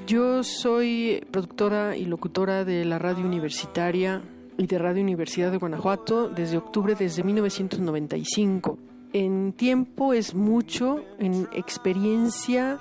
Yo 0.08 0.44
soy 0.44 1.26
productora 1.32 1.98
y 1.98 2.06
locutora 2.06 2.64
de 2.64 2.86
la 2.86 2.98
radio 2.98 3.26
universitaria 3.26 4.22
y 4.58 4.68
de 4.68 4.78
Radio 4.80 5.04
Universidad 5.04 5.52
de 5.52 5.58
Guanajuato 5.58 6.30
desde 6.30 6.58
octubre 6.58 6.96
desde 6.96 7.24
1995. 7.24 8.93
En 9.14 9.54
tiempo 9.54 10.14
es 10.14 10.34
mucho, 10.34 11.06
en 11.20 11.48
experiencia 11.54 12.80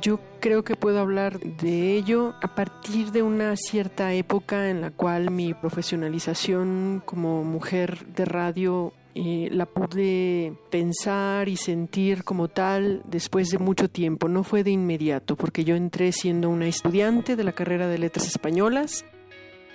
yo 0.00 0.18
creo 0.40 0.64
que 0.64 0.76
puedo 0.76 0.98
hablar 0.98 1.38
de 1.38 1.94
ello 1.96 2.34
a 2.42 2.54
partir 2.54 3.12
de 3.12 3.22
una 3.22 3.56
cierta 3.56 4.12
época 4.14 4.70
en 4.70 4.80
la 4.80 4.90
cual 4.90 5.30
mi 5.30 5.54
profesionalización 5.54 7.02
como 7.04 7.44
mujer 7.44 8.06
de 8.14 8.24
radio 8.24 8.92
eh, 9.14 9.48
la 9.52 9.66
pude 9.66 10.54
pensar 10.70 11.48
y 11.48 11.56
sentir 11.56 12.24
como 12.24 12.48
tal 12.48 13.02
después 13.04 13.50
de 13.50 13.58
mucho 13.58 13.88
tiempo. 13.88 14.28
No 14.28 14.42
fue 14.42 14.64
de 14.64 14.70
inmediato, 14.70 15.36
porque 15.36 15.64
yo 15.64 15.76
entré 15.76 16.12
siendo 16.12 16.50
una 16.50 16.66
estudiante 16.66 17.36
de 17.36 17.44
la 17.44 17.52
carrera 17.52 17.86
de 17.86 17.98
letras 17.98 18.26
españolas 18.26 19.04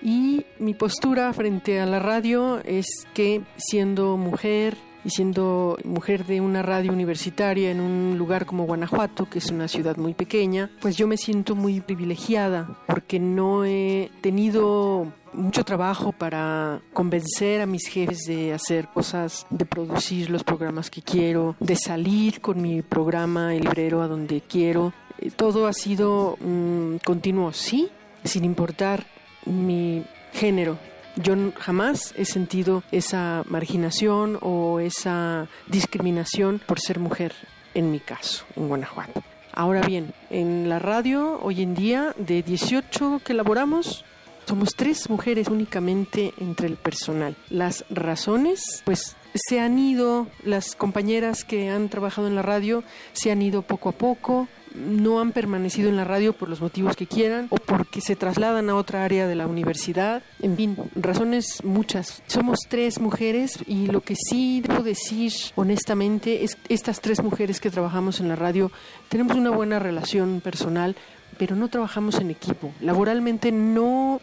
y 0.02 0.46
mi 0.60 0.74
postura 0.74 1.32
frente 1.34 1.80
a 1.80 1.86
la 1.86 2.00
radio 2.00 2.60
es 2.66 2.88
que 3.14 3.42
siendo 3.58 4.18
mujer 4.18 4.78
y 5.04 5.10
siendo 5.10 5.78
mujer 5.84 6.26
de 6.26 6.42
una 6.42 6.62
radio 6.62 6.92
universitaria 6.92 7.72
en 7.72 7.80
un 7.80 8.18
lugar 8.18 8.46
como 8.46 8.66
Guanajuato, 8.66 9.30
que 9.30 9.40
es 9.40 9.50
una 9.50 9.68
ciudad 9.68 9.98
muy 9.98 10.14
pequeña, 10.14 10.70
pues 10.82 10.98
yo 10.98 11.08
me 11.08 11.18
siento 11.18 11.56
muy 11.56 11.82
privilegiada 11.82 12.78
porque 12.88 13.20
no 13.20 13.66
he 13.66 14.12
tenido 14.22 15.08
mucho 15.34 15.64
trabajo 15.64 16.12
para 16.12 16.82
convencer 16.94 17.62
a 17.62 17.66
mis 17.66 17.88
jefes 17.88 18.26
de 18.26 18.54
hacer 18.54 18.88
cosas, 18.88 19.46
de 19.50 19.66
producir 19.66 20.30
los 20.30 20.44
programas 20.44 20.90
que 20.90 21.02
quiero, 21.02 21.56
de 21.60 21.76
salir 21.76 22.42
con 22.42 22.62
mi 22.62 22.82
programa 22.82 23.56
El 23.56 23.64
Librero 23.64 24.02
a 24.02 24.08
donde 24.08 24.42
quiero. 24.42 24.94
Eh, 25.20 25.32
todo 25.32 25.68
ha 25.68 25.74
sido 25.74 26.38
mm, 26.42 26.98
continuo, 27.06 27.54
sí, 27.54 27.90
sin 28.24 28.44
importar 28.46 29.06
mi 29.46 30.04
género. 30.34 30.78
Yo 31.22 31.36
jamás 31.58 32.14
he 32.16 32.24
sentido 32.24 32.82
esa 32.94 33.44
marginación 33.50 34.38
o 34.42 34.80
esa 34.80 35.48
discriminación 35.68 36.62
por 36.66 36.80
ser 36.80 37.00
mujer, 37.00 37.34
en 37.74 37.92
mi 37.92 38.00
caso, 38.00 38.46
en 38.56 38.70
Guanajuato. 38.70 39.22
Ahora 39.52 39.82
bien, 39.82 40.14
en 40.30 40.70
la 40.70 40.80
radio 40.80 41.38
hoy 41.42 41.62
en 41.62 41.76
día, 41.76 42.16
de 42.18 42.42
18 42.42 43.20
que 43.26 43.34
elaboramos, 43.34 44.06
somos 44.46 44.76
tres 44.76 45.10
mujeres 45.10 45.48
únicamente 45.48 46.34
entre 46.40 46.68
el 46.68 46.76
personal. 46.76 47.36
Las 47.50 47.86
razones, 47.90 48.82
pues 48.86 49.16
se 49.34 49.60
han 49.60 49.78
ido, 49.78 50.28
las 50.44 50.76
compañeras 50.76 51.44
que 51.44 51.70
han 51.70 51.90
trabajado 51.90 52.28
en 52.28 52.36
la 52.36 52.42
radio 52.42 52.84
se 53.14 53.32
han 53.32 53.42
ido 53.42 53.62
poco 53.62 53.90
a 53.90 53.94
poco, 53.94 54.48
no 54.76 55.20
han 55.20 55.32
permanecido 55.32 55.90
en 55.90 55.96
la 55.96 56.04
radio 56.04 56.34
por 56.34 56.50
los 56.50 56.62
motivos 56.62 56.96
que 56.96 57.08
quieran 57.08 57.48
o 57.50 57.56
porque 57.56 58.02
se 58.02 58.16
trasladan 58.16 58.70
a 58.70 58.76
otra 58.76 59.04
área 59.04 59.28
de 59.28 59.36
la 59.36 59.48
universidad. 59.48 60.22
En 60.42 60.56
fin, 60.56 60.78
razones 60.96 61.64
muchas. 61.64 62.22
Somos 62.28 62.60
tres 62.68 63.00
mujeres 63.00 63.60
y 63.68 63.88
lo 63.88 64.02
que 64.02 64.16
sí 64.16 64.62
debo 64.62 64.84
decir 64.84 65.34
honestamente 65.56 66.44
es 66.44 66.56
que 66.56 66.74
estas 66.74 67.02
tres 67.02 67.24
mujeres 67.24 67.60
que 67.60 67.72
trabajamos 67.72 68.20
en 68.20 68.28
la 68.28 68.36
radio 68.36 68.72
tenemos 69.10 69.36
una 69.38 69.52
buena 69.52 69.80
relación 69.80 70.42
personal, 70.42 70.96
pero 71.38 71.56
no 71.56 71.70
trabajamos 71.70 72.20
en 72.20 72.32
equipo. 72.32 72.72
Laboralmente 72.82 73.52
no, 73.52 74.22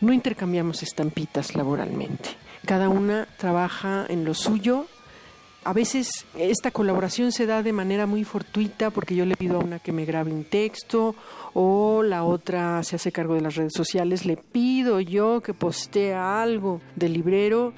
no 0.00 0.12
intercambiamos 0.12 0.82
estampitas 0.82 1.54
laboralmente. 1.54 2.30
Cada 2.64 2.88
una 2.88 3.26
trabaja 3.38 4.06
en 4.08 4.24
lo 4.24 4.34
suyo 4.34 4.86
a 5.66 5.72
veces 5.72 6.26
esta 6.38 6.70
colaboración 6.70 7.32
se 7.32 7.44
da 7.44 7.60
de 7.64 7.72
manera 7.72 8.06
muy 8.06 8.22
fortuita 8.22 8.90
porque 8.90 9.16
yo 9.16 9.26
le 9.26 9.36
pido 9.36 9.56
a 9.56 9.64
una 9.64 9.80
que 9.80 9.90
me 9.90 10.04
grabe 10.04 10.32
un 10.32 10.44
texto 10.44 11.16
o 11.54 12.04
la 12.04 12.22
otra 12.22 12.84
se 12.84 12.94
hace 12.94 13.10
cargo 13.10 13.34
de 13.34 13.40
las 13.40 13.56
redes 13.56 13.72
sociales, 13.72 14.26
le 14.26 14.36
pido 14.36 15.00
yo 15.00 15.40
que 15.40 15.54
postee 15.54 16.14
algo 16.14 16.80
del 16.94 17.14
librero, 17.14 17.72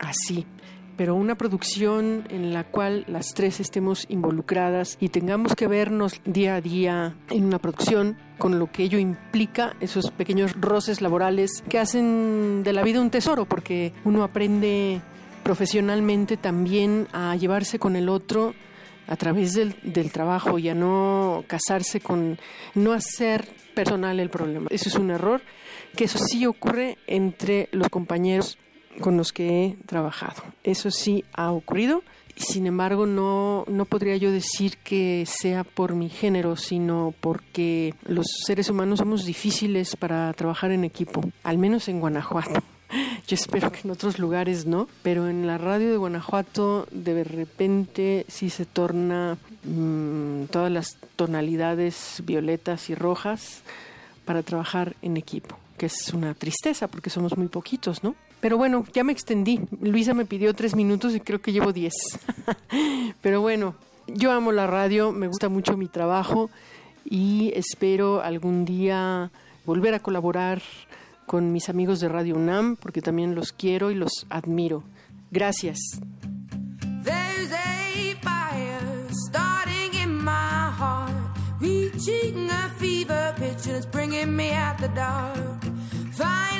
así. 0.00 0.44
Pero 0.98 1.14
una 1.14 1.36
producción 1.36 2.24
en 2.28 2.52
la 2.52 2.64
cual 2.64 3.04
las 3.06 3.32
tres 3.32 3.60
estemos 3.60 4.04
involucradas 4.08 4.96
y 4.98 5.10
tengamos 5.10 5.54
que 5.54 5.68
vernos 5.68 6.20
día 6.24 6.56
a 6.56 6.60
día 6.60 7.14
en 7.30 7.44
una 7.44 7.60
producción, 7.60 8.18
con 8.36 8.58
lo 8.58 8.72
que 8.72 8.82
ello 8.82 8.98
implica, 8.98 9.76
esos 9.78 10.10
pequeños 10.10 10.60
roces 10.60 11.00
laborales 11.00 11.62
que 11.68 11.78
hacen 11.78 12.64
de 12.64 12.72
la 12.72 12.82
vida 12.82 13.00
un 13.00 13.10
tesoro, 13.10 13.44
porque 13.44 13.92
uno 14.04 14.24
aprende 14.24 15.00
profesionalmente 15.44 16.36
también 16.36 17.06
a 17.12 17.36
llevarse 17.36 17.78
con 17.78 17.94
el 17.94 18.08
otro 18.08 18.54
a 19.06 19.14
través 19.14 19.54
del, 19.54 19.76
del, 19.84 20.10
trabajo 20.10 20.58
y 20.58 20.68
a 20.68 20.74
no 20.74 21.44
casarse 21.46 22.00
con, 22.00 22.40
no 22.74 22.92
hacer 22.92 23.48
personal 23.72 24.18
el 24.18 24.30
problema. 24.30 24.66
Eso 24.70 24.88
es 24.88 24.96
un 24.96 25.12
error, 25.12 25.42
que 25.96 26.04
eso 26.04 26.18
sí 26.18 26.44
ocurre 26.44 26.98
entre 27.06 27.68
los 27.70 27.88
compañeros 27.88 28.58
con 29.00 29.16
los 29.16 29.32
que 29.32 29.64
he 29.64 29.76
trabajado. 29.86 30.42
Eso 30.64 30.90
sí 30.90 31.24
ha 31.32 31.50
ocurrido. 31.52 32.02
Sin 32.36 32.66
embargo, 32.66 33.06
no, 33.06 33.64
no 33.66 33.84
podría 33.84 34.16
yo 34.16 34.30
decir 34.30 34.78
que 34.78 35.24
sea 35.26 35.64
por 35.64 35.94
mi 35.94 36.08
género, 36.08 36.56
sino 36.56 37.12
porque 37.20 37.94
los 38.06 38.26
seres 38.46 38.70
humanos 38.70 39.00
somos 39.00 39.24
difíciles 39.24 39.96
para 39.96 40.32
trabajar 40.34 40.70
en 40.70 40.84
equipo, 40.84 41.20
al 41.42 41.58
menos 41.58 41.88
en 41.88 41.98
Guanajuato. 41.98 42.62
Yo 43.26 43.34
espero 43.34 43.72
que 43.72 43.80
en 43.84 43.90
otros 43.90 44.18
lugares 44.18 44.66
no, 44.66 44.88
pero 45.02 45.28
en 45.28 45.46
la 45.46 45.58
radio 45.58 45.90
de 45.90 45.96
Guanajuato 45.96 46.86
de 46.92 47.24
repente 47.24 48.24
sí 48.28 48.50
se 48.50 48.64
torna 48.64 49.36
mmm, 49.64 50.44
todas 50.44 50.70
las 50.70 50.96
tonalidades 51.16 52.22
violetas 52.24 52.88
y 52.88 52.94
rojas 52.94 53.62
para 54.24 54.42
trabajar 54.42 54.96
en 55.02 55.16
equipo, 55.16 55.58
que 55.76 55.86
es 55.86 56.14
una 56.14 56.34
tristeza 56.34 56.88
porque 56.88 57.10
somos 57.10 57.36
muy 57.36 57.48
poquitos, 57.48 58.04
¿no? 58.04 58.14
Pero 58.40 58.56
bueno, 58.56 58.84
ya 58.92 59.04
me 59.04 59.12
extendí. 59.12 59.60
Luisa 59.80 60.14
me 60.14 60.24
pidió 60.24 60.54
tres 60.54 60.76
minutos 60.76 61.14
y 61.14 61.20
creo 61.20 61.40
que 61.40 61.52
llevo 61.52 61.72
diez. 61.72 61.94
pero 63.20 63.40
bueno, 63.40 63.74
yo 64.06 64.32
amo 64.32 64.52
la 64.52 64.66
radio, 64.66 65.12
me 65.12 65.26
gusta 65.26 65.48
mucho 65.48 65.76
mi 65.76 65.88
trabajo 65.88 66.50
y 67.04 67.52
espero 67.54 68.22
algún 68.22 68.64
día 68.64 69.30
volver 69.64 69.94
a 69.94 70.00
colaborar 70.00 70.62
con 71.26 71.52
mis 71.52 71.68
amigos 71.68 72.00
de 72.00 72.08
Radio 72.08 72.36
UNAM, 72.36 72.76
porque 72.76 73.02
también 73.02 73.34
los 73.34 73.52
quiero 73.52 73.90
y 73.90 73.94
los 73.94 74.26
admiro. 74.30 74.82
Gracias. 75.30 75.78
There's 77.04 77.52
a 77.52 78.14
fire 78.22 78.80
starting 79.28 79.94
in 80.00 80.24
my 80.24 80.70
heart, 80.70 81.12
reaching 81.60 82.48
a 82.50 82.70
fever 82.78 83.34
pitch 83.36 83.66
and 83.66 83.76
it's 83.76 83.86
bringing 83.86 84.34
me 84.34 84.52
out 84.52 84.78
the 84.78 84.88
dark. 84.88 85.36
Finally, 86.12 86.18
I 86.22 86.48
can 86.50 86.57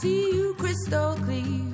see 0.00 0.32
you 0.32 0.54
crystal 0.54 1.14
clear. 1.26 1.69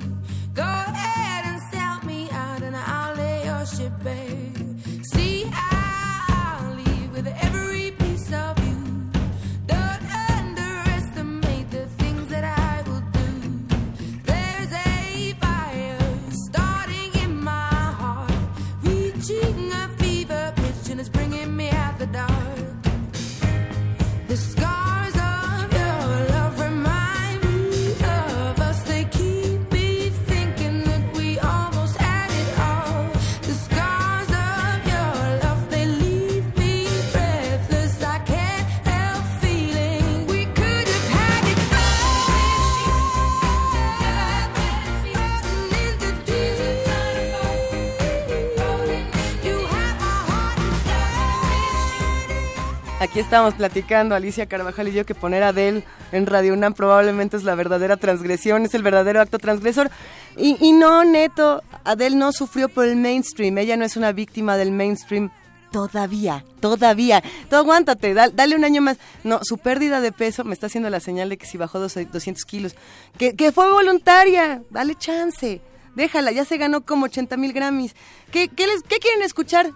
Aquí 53.17 53.23
estamos 53.23 53.55
platicando, 53.55 54.13
Alicia 54.13 54.45
Carvajal 54.45 54.89
y 54.89 54.91
yo, 54.91 55.03
que 55.03 55.15
poner 55.15 55.41
a 55.41 55.47
Adele 55.47 55.83
en 56.11 56.27
Radio 56.27 56.53
UNAM 56.53 56.75
probablemente 56.75 57.35
es 57.35 57.43
la 57.43 57.55
verdadera 57.55 57.97
transgresión, 57.97 58.63
es 58.65 58.75
el 58.75 58.83
verdadero 58.83 59.19
acto 59.19 59.39
transgresor. 59.39 59.89
Y, 60.37 60.71
no, 60.73 61.03
neto, 61.03 61.63
Adele 61.83 62.15
no 62.15 62.31
sufrió 62.31 62.69
por 62.69 62.85
el 62.85 62.95
mainstream, 62.95 63.57
ella 63.57 63.75
no 63.75 63.85
es 63.85 63.97
una 63.97 64.11
víctima 64.11 64.55
del 64.55 64.69
mainstream 64.71 65.31
Todavía, 65.71 66.45
todavía. 66.59 67.23
Tú 67.49 67.55
aguántate, 67.55 68.13
da- 68.13 68.29
dale 68.29 68.55
un 68.55 68.63
año 68.63 68.83
más. 68.83 68.97
No, 69.23 69.39
su 69.41 69.57
pérdida 69.57 69.99
de 69.99 70.11
peso 70.11 70.43
me 70.43 70.53
está 70.53 70.67
haciendo 70.67 70.91
la 70.91 70.99
señal 70.99 71.29
de 71.29 71.37
que 71.37 71.47
si 71.47 71.57
bajó 71.57 71.79
dos- 71.79 71.95
200 71.95 72.45
kilos. 72.45 72.75
Que, 73.17 73.35
que 73.35 73.51
fue 73.51 73.71
voluntaria, 73.71 74.61
dale 74.69 74.93
chance. 74.93 75.59
Déjala, 75.95 76.31
ya 76.31 76.45
se 76.45 76.57
ganó 76.57 76.81
como 76.85 77.05
80 77.05 77.35
mil 77.35 77.51
Grammys. 77.51 77.95
¿Qué, 78.31 78.47
qué, 78.47 78.67
les, 78.67 78.83
¿Qué 78.83 78.99
quieren 78.99 79.23
escuchar? 79.23 79.71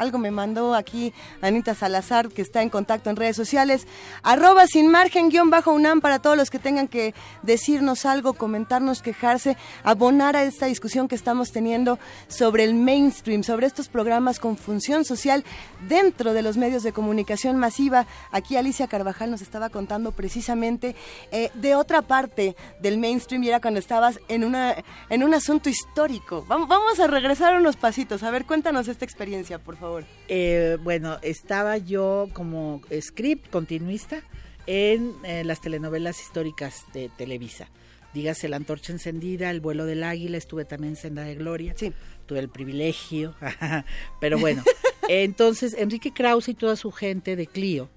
Algo 0.00 0.16
me 0.16 0.30
mandó 0.30 0.74
aquí 0.74 1.12
Anita 1.42 1.74
Salazar, 1.74 2.30
que 2.30 2.40
está 2.40 2.62
en 2.62 2.70
contacto 2.70 3.10
en 3.10 3.16
redes 3.16 3.36
sociales. 3.36 3.86
Arroba 4.22 4.66
sin 4.66 4.90
margen 4.90 5.28
guion 5.28 5.50
bajo 5.50 5.72
UNAM 5.72 6.00
para 6.00 6.20
todos 6.20 6.38
los 6.38 6.48
que 6.48 6.58
tengan 6.58 6.88
que 6.88 7.12
decirnos 7.42 8.06
algo, 8.06 8.32
comentarnos, 8.32 9.02
quejarse, 9.02 9.58
abonar 9.84 10.36
a 10.36 10.44
esta 10.44 10.64
discusión 10.64 11.06
que 11.06 11.16
estamos 11.16 11.52
teniendo 11.52 11.98
sobre 12.28 12.64
el 12.64 12.72
mainstream, 12.72 13.42
sobre 13.42 13.66
estos 13.66 13.90
programas 13.90 14.38
con 14.38 14.56
función 14.56 15.04
social 15.04 15.44
dentro 15.86 16.32
de 16.32 16.40
los 16.40 16.56
medios 16.56 16.82
de 16.82 16.94
comunicación 16.94 17.58
masiva. 17.58 18.06
Aquí 18.32 18.56
Alicia 18.56 18.88
Carvajal 18.88 19.30
nos 19.30 19.42
estaba 19.42 19.68
contando 19.68 20.12
precisamente 20.12 20.96
eh, 21.30 21.50
de 21.52 21.74
otra 21.74 22.00
parte 22.00 22.56
del 22.80 22.96
mainstream 22.96 23.44
y 23.44 23.48
era 23.48 23.60
cuando 23.60 23.78
estabas 23.78 24.18
en, 24.28 24.44
una, 24.44 24.76
en 25.10 25.22
un 25.24 25.34
asunto 25.34 25.68
histórico. 25.68 26.46
Vamos, 26.48 26.68
vamos 26.68 26.98
a 27.00 27.06
regresar 27.06 27.54
unos 27.54 27.76
pasitos. 27.76 28.22
A 28.22 28.30
ver, 28.30 28.46
cuéntanos 28.46 28.88
esta 28.88 29.04
experiencia, 29.04 29.58
por 29.58 29.76
favor. 29.76 29.89
Eh, 30.28 30.78
bueno, 30.82 31.18
estaba 31.22 31.78
yo 31.78 32.28
como 32.32 32.82
script 33.00 33.50
continuista 33.50 34.22
en 34.66 35.14
eh, 35.24 35.44
las 35.44 35.60
telenovelas 35.60 36.20
históricas 36.20 36.84
de 36.92 37.08
Televisa. 37.16 37.68
Dígase 38.14 38.48
La 38.48 38.56
Antorcha 38.56 38.92
Encendida, 38.92 39.50
El 39.50 39.60
Vuelo 39.60 39.86
del 39.86 40.02
Águila, 40.02 40.36
estuve 40.36 40.64
también 40.64 40.94
en 40.94 40.96
Senda 40.96 41.22
de 41.22 41.36
Gloria. 41.36 41.74
Sí. 41.76 41.92
Tuve 42.26 42.40
el 42.40 42.48
privilegio, 42.48 43.34
pero 44.20 44.38
bueno. 44.38 44.62
entonces, 45.08 45.74
Enrique 45.74 46.12
Krause 46.12 46.48
y 46.48 46.54
toda 46.54 46.76
su 46.76 46.90
gente 46.90 47.36
de 47.36 47.46
Clio, 47.46 47.88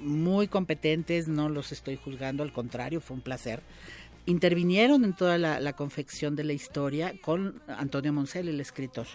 muy 0.00 0.48
competentes, 0.48 1.28
no 1.28 1.48
los 1.48 1.72
estoy 1.72 1.96
juzgando, 1.96 2.42
al 2.42 2.52
contrario, 2.52 3.00
fue 3.00 3.16
un 3.16 3.22
placer. 3.22 3.62
Intervinieron 4.26 5.04
en 5.04 5.12
toda 5.12 5.36
la, 5.36 5.60
la 5.60 5.74
confección 5.74 6.34
de 6.34 6.44
la 6.44 6.54
historia 6.54 7.12
con 7.20 7.60
Antonio 7.68 8.12
Moncel, 8.12 8.48
el 8.48 8.60
escritor 8.60 9.06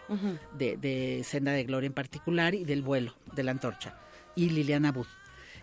de, 0.58 0.78
de 0.78 1.24
Senda 1.24 1.52
de 1.52 1.64
Gloria 1.64 1.88
en 1.88 1.94
particular 1.94 2.54
y 2.54 2.64
del 2.64 2.84
vuelo 2.84 3.16
de 3.34 3.44
la 3.44 3.52
antorcha 3.52 3.98
y 4.36 4.50
Liliana 4.50 4.92
Booth. 4.92 5.08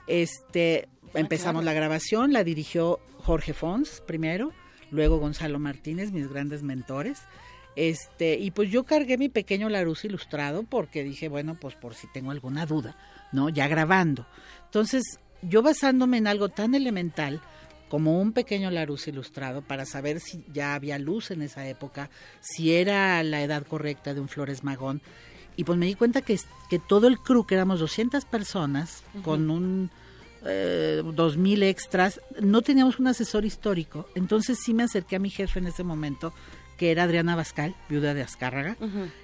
Este, 0.06 0.88
empezamos 1.14 1.64
la 1.64 1.72
grabación, 1.72 2.32
la 2.32 2.44
dirigió 2.44 3.00
Jorge 3.18 3.54
Fons 3.54 4.02
primero, 4.06 4.52
luego 4.90 5.18
Gonzalo 5.18 5.58
Martínez, 5.58 6.12
mis 6.12 6.28
grandes 6.28 6.62
mentores. 6.62 7.20
Este, 7.76 8.38
y 8.38 8.52
pues 8.52 8.70
yo 8.70 8.84
cargué 8.84 9.18
mi 9.18 9.28
pequeño 9.28 9.68
Larus 9.68 10.04
ilustrado 10.04 10.62
porque 10.62 11.04
dije, 11.04 11.28
bueno, 11.28 11.56
pues 11.60 11.74
por 11.74 11.94
si 11.94 12.06
tengo 12.12 12.30
alguna 12.30 12.64
duda, 12.64 12.96
¿no? 13.32 13.48
Ya 13.48 13.68
grabando. 13.68 14.26
Entonces, 14.64 15.20
yo 15.42 15.62
basándome 15.62 16.16
en 16.18 16.26
algo 16.26 16.48
tan 16.48 16.74
elemental 16.74 17.42
como 17.88 18.20
un 18.20 18.32
pequeño 18.32 18.70
Larus 18.70 19.06
ilustrado 19.08 19.62
para 19.62 19.86
saber 19.86 20.20
si 20.20 20.44
ya 20.52 20.74
había 20.74 20.98
luz 20.98 21.30
en 21.30 21.42
esa 21.42 21.66
época, 21.68 22.10
si 22.40 22.72
era 22.72 23.22
la 23.22 23.42
edad 23.42 23.64
correcta 23.66 24.14
de 24.14 24.20
un 24.20 24.28
Flores 24.28 24.64
Magón. 24.64 25.02
Y 25.56 25.64
pues 25.64 25.78
me 25.78 25.86
di 25.86 25.94
cuenta 25.94 26.20
que, 26.20 26.38
que 26.68 26.78
todo 26.78 27.06
el 27.06 27.18
crew, 27.18 27.46
que 27.46 27.54
éramos 27.54 27.80
200 27.80 28.24
personas, 28.26 29.02
con 29.22 29.50
un 29.50 29.90
eh, 30.44 31.02
2000 31.02 31.62
extras, 31.62 32.20
no 32.40 32.62
teníamos 32.62 32.98
un 32.98 33.06
asesor 33.06 33.44
histórico. 33.44 34.08
Entonces 34.14 34.58
sí 34.62 34.74
me 34.74 34.82
acerqué 34.82 35.16
a 35.16 35.18
mi 35.18 35.30
jefe 35.30 35.58
en 35.58 35.66
ese 35.66 35.82
momento, 35.82 36.34
que 36.76 36.90
era 36.90 37.04
Adriana 37.04 37.36
Bascal, 37.36 37.74
viuda 37.88 38.12
de 38.12 38.22
Azcárraga. 38.22 38.76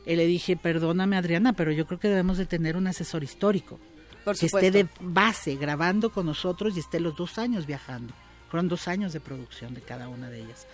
Y 0.06 0.16
le 0.16 0.26
dije, 0.26 0.56
perdóname 0.56 1.16
Adriana, 1.16 1.52
pero 1.52 1.70
yo 1.70 1.86
creo 1.86 2.00
que 2.00 2.08
debemos 2.08 2.38
de 2.38 2.46
tener 2.46 2.76
un 2.76 2.86
asesor 2.86 3.22
histórico. 3.22 3.78
Por 4.24 4.38
que 4.38 4.46
esté 4.46 4.70
de 4.70 4.86
base 5.00 5.56
grabando 5.56 6.10
con 6.10 6.26
nosotros 6.26 6.76
y 6.76 6.80
esté 6.80 6.98
los 6.98 7.16
dos 7.16 7.38
años 7.38 7.66
viajando. 7.66 8.14
Fueron 8.52 8.68
dos 8.68 8.86
años 8.86 9.12
de 9.14 9.20
producción 9.20 9.72
de 9.74 9.80
cada 9.80 10.08
una 10.08 10.28
de 10.30 10.40
ellas. 10.42 10.66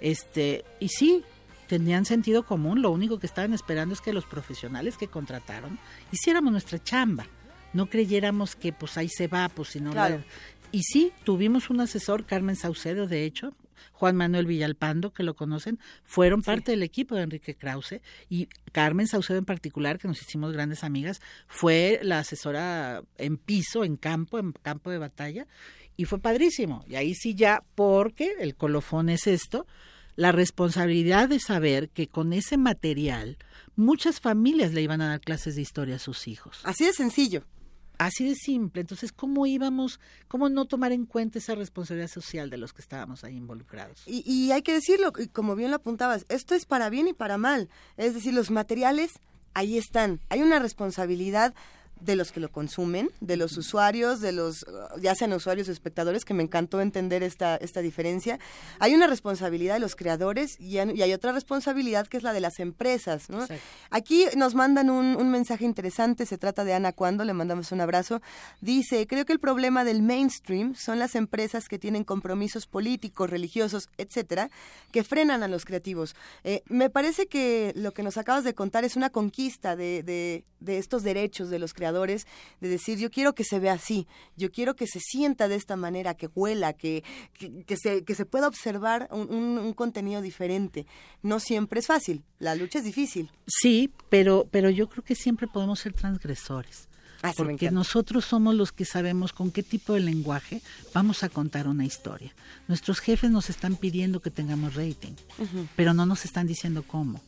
Este, 0.00 0.64
y 0.78 0.88
sí, 0.88 1.24
tenían 1.66 2.04
sentido 2.04 2.44
común, 2.46 2.80
lo 2.80 2.90
único 2.90 3.18
que 3.18 3.26
estaban 3.26 3.52
esperando 3.54 3.92
es 3.92 4.00
que 4.00 4.12
los 4.12 4.24
profesionales 4.24 4.96
que 4.96 5.08
contrataron 5.08 5.78
hiciéramos 6.12 6.52
nuestra 6.52 6.82
chamba. 6.82 7.26
No 7.72 7.86
creyéramos 7.86 8.54
que 8.54 8.72
pues 8.72 8.96
ahí 8.96 9.08
se 9.08 9.26
va, 9.26 9.48
pues 9.48 9.70
si 9.70 9.80
no 9.80 9.90
Claro. 9.90 10.18
la- 10.18 10.24
Y 10.70 10.82
sí, 10.84 11.12
tuvimos 11.24 11.70
un 11.70 11.80
asesor, 11.80 12.24
Carmen 12.24 12.54
Saucedo, 12.56 13.06
de 13.08 13.24
hecho, 13.24 13.52
Juan 13.92 14.14
Manuel 14.16 14.46
Villalpando, 14.46 15.12
que 15.12 15.22
lo 15.24 15.34
conocen, 15.34 15.78
fueron 16.04 16.42
parte 16.42 16.70
del 16.72 16.82
equipo 16.82 17.14
de 17.16 17.22
Enrique 17.22 17.54
Krause 17.56 18.00
y 18.28 18.46
Carmen 18.72 19.06
Saucedo 19.06 19.38
en 19.38 19.44
particular, 19.44 19.98
que 19.98 20.06
nos 20.08 20.20
hicimos 20.22 20.52
grandes 20.52 20.82
amigas, 20.84 21.20
fue 21.48 21.98
la 22.02 22.20
asesora 22.20 23.02
en 23.18 23.36
piso, 23.38 23.82
en 23.84 23.96
campo, 23.96 24.38
en 24.38 24.52
campo 24.52 24.90
de 24.90 24.98
batalla, 24.98 25.46
y 25.96 26.04
fue 26.04 26.18
padrísimo. 26.18 26.84
Y 26.88 26.96
ahí 26.96 27.14
sí 27.14 27.34
ya, 27.34 27.62
porque 27.74 28.34
el 28.40 28.54
colofón 28.54 29.08
es 29.08 29.26
esto, 29.26 29.66
la 30.16 30.32
responsabilidad 30.32 31.28
de 31.28 31.40
saber 31.40 31.88
que 31.88 32.08
con 32.08 32.32
ese 32.32 32.56
material 32.56 33.36
muchas 33.76 34.20
familias 34.20 34.72
le 34.72 34.82
iban 34.82 35.00
a 35.00 35.08
dar 35.08 35.20
clases 35.20 35.56
de 35.56 35.62
historia 35.62 35.96
a 35.96 36.00
sus 36.00 36.28
hijos. 36.28 36.60
Así 36.64 36.84
de 36.84 36.92
sencillo. 36.92 37.44
Así 37.98 38.28
de 38.28 38.34
simple. 38.34 38.80
Entonces, 38.80 39.12
¿cómo 39.12 39.46
íbamos, 39.46 40.00
cómo 40.26 40.48
no 40.48 40.64
tomar 40.64 40.92
en 40.92 41.06
cuenta 41.06 41.38
esa 41.38 41.54
responsabilidad 41.54 42.10
social 42.10 42.50
de 42.50 42.58
los 42.58 42.72
que 42.72 42.82
estábamos 42.82 43.22
ahí 43.22 43.36
involucrados? 43.36 44.02
Y, 44.06 44.22
y 44.30 44.50
hay 44.50 44.62
que 44.62 44.72
decirlo, 44.72 45.12
y 45.16 45.28
como 45.28 45.54
bien 45.54 45.70
lo 45.70 45.76
apuntabas, 45.76 46.26
esto 46.28 46.54
es 46.54 46.66
para 46.66 46.90
bien 46.90 47.06
y 47.08 47.12
para 47.12 47.38
mal. 47.38 47.68
Es 47.96 48.14
decir, 48.14 48.34
los 48.34 48.50
materiales 48.50 49.12
ahí 49.54 49.78
están. 49.78 50.20
Hay 50.28 50.42
una 50.42 50.58
responsabilidad 50.58 51.54
de 52.00 52.16
los 52.16 52.32
que 52.32 52.40
lo 52.40 52.50
consumen, 52.50 53.10
de 53.20 53.36
los 53.36 53.56
usuarios, 53.56 54.20
de 54.20 54.32
los, 54.32 54.62
uh, 54.64 54.98
ya 55.00 55.14
sean 55.14 55.32
usuarios 55.32 55.68
o 55.68 55.72
espectadores, 55.72 56.24
que 56.24 56.34
me 56.34 56.42
encantó 56.42 56.80
entender 56.80 57.22
esta, 57.22 57.56
esta 57.56 57.80
diferencia. 57.80 58.38
Hay 58.78 58.94
una 58.94 59.06
responsabilidad 59.06 59.74
de 59.74 59.80
los 59.80 59.96
creadores 59.96 60.60
y, 60.60 60.78
hay- 60.78 60.90
y 60.94 61.02
hay 61.02 61.12
otra 61.14 61.32
responsabilidad 61.32 62.06
que 62.06 62.16
es 62.18 62.22
la 62.22 62.32
de 62.32 62.40
las 62.40 62.58
empresas. 62.60 63.30
¿no? 63.30 63.46
Aquí 63.90 64.26
nos 64.36 64.54
mandan 64.54 64.90
un, 64.90 65.16
un 65.16 65.30
mensaje 65.30 65.64
interesante, 65.64 66.26
se 66.26 66.36
trata 66.36 66.64
de 66.64 66.74
Ana 66.74 66.92
Cuando, 66.92 67.24
le 67.24 67.32
mandamos 67.32 67.72
un 67.72 67.80
abrazo. 67.80 68.20
Dice, 68.60 69.06
creo 69.06 69.24
que 69.24 69.32
el 69.32 69.40
problema 69.40 69.84
del 69.84 70.02
mainstream 70.02 70.74
son 70.74 70.98
las 70.98 71.14
empresas 71.14 71.68
que 71.68 71.78
tienen 71.78 72.04
compromisos 72.04 72.66
políticos, 72.66 73.30
religiosos, 73.30 73.88
etcétera, 73.96 74.50
que 74.92 75.04
frenan 75.04 75.42
a 75.42 75.48
los 75.48 75.64
creativos. 75.64 76.14
Eh, 76.42 76.62
me 76.68 76.90
parece 76.90 77.26
que 77.28 77.72
lo 77.76 77.92
que 77.92 78.02
nos 78.02 78.16
acabas 78.18 78.44
de 78.44 78.54
contar 78.54 78.84
es 78.84 78.96
una 78.96 79.10
conquista 79.10 79.74
de, 79.76 80.02
de- 80.02 80.44
de 80.60 80.78
estos 80.78 81.02
derechos 81.02 81.50
de 81.50 81.58
los 81.58 81.74
creadores, 81.84 82.26
de 82.62 82.68
decir, 82.70 82.98
yo 82.98 83.10
quiero 83.10 83.34
que 83.34 83.44
se 83.44 83.58
vea 83.58 83.74
así, 83.74 84.06
yo 84.36 84.50
quiero 84.50 84.74
que 84.74 84.86
se 84.86 85.00
sienta 85.00 85.48
de 85.48 85.56
esta 85.56 85.76
manera, 85.76 86.14
que 86.14 86.28
huela, 86.34 86.72
que, 86.72 87.04
que, 87.34 87.62
que 87.64 87.76
se, 87.76 88.04
que 88.04 88.14
se 88.14 88.24
pueda 88.24 88.48
observar 88.48 89.06
un, 89.10 89.30
un- 89.32 89.58
un 89.58 89.72
contenido 89.74 90.22
diferente. 90.22 90.86
No 91.22 91.40
siempre 91.40 91.80
es 91.80 91.86
fácil, 91.86 92.22
la 92.38 92.54
lucha 92.54 92.78
es 92.78 92.84
difícil. 92.86 93.30
Sí, 93.46 93.90
pero, 94.08 94.46
pero 94.50 94.70
yo 94.70 94.88
creo 94.88 95.04
que 95.04 95.14
siempre 95.14 95.46
podemos 95.46 95.78
ser 95.80 95.92
transgresores. 95.92 96.88
Ah, 97.22 97.30
sí, 97.30 97.36
porque 97.38 97.70
nosotros 97.70 98.24
somos 98.24 98.54
los 98.54 98.72
que 98.72 98.84
sabemos 98.86 99.32
con 99.34 99.50
qué 99.50 99.62
tipo 99.62 99.92
de 99.94 100.00
lenguaje 100.00 100.60
vamos 100.94 101.22
a 101.22 101.28
contar 101.28 101.68
una 101.68 101.84
historia. 101.84 102.34
Nuestros 102.68 103.00
jefes 103.00 103.30
nos 103.30 103.50
están 103.50 103.76
pidiendo 103.76 104.20
que 104.20 104.30
tengamos 104.30 104.74
rating, 104.74 105.12
Ujú. 105.38 105.66
pero 105.76 105.92
no 105.94 106.04
nos 106.06 106.24
están 106.24 106.46
diciendo 106.46 106.82
cómo. 106.86 107.20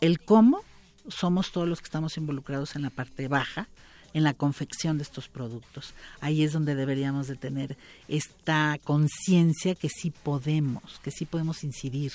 El 0.00 0.20
cómo 0.20 0.62
somos 1.08 1.52
todos 1.52 1.68
los 1.68 1.80
que 1.80 1.86
estamos 1.86 2.16
involucrados 2.16 2.76
en 2.76 2.82
la 2.82 2.90
parte 2.90 3.28
baja, 3.28 3.68
en 4.14 4.24
la 4.24 4.34
confección 4.34 4.96
de 4.96 5.02
estos 5.02 5.28
productos. 5.28 5.92
Ahí 6.20 6.42
es 6.42 6.52
donde 6.52 6.74
deberíamos 6.74 7.28
de 7.28 7.36
tener 7.36 7.76
esta 8.08 8.78
conciencia 8.84 9.74
que 9.74 9.88
sí 9.88 10.10
podemos, 10.10 11.00
que 11.02 11.10
sí 11.10 11.26
podemos 11.26 11.64
incidir, 11.64 12.12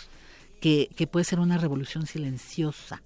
que, 0.60 0.89
que 0.96 1.08
puede 1.08 1.26
ser 1.26 1.39
una 1.39 1.58
revolución 1.58 2.08
silenciosa. 2.08 3.02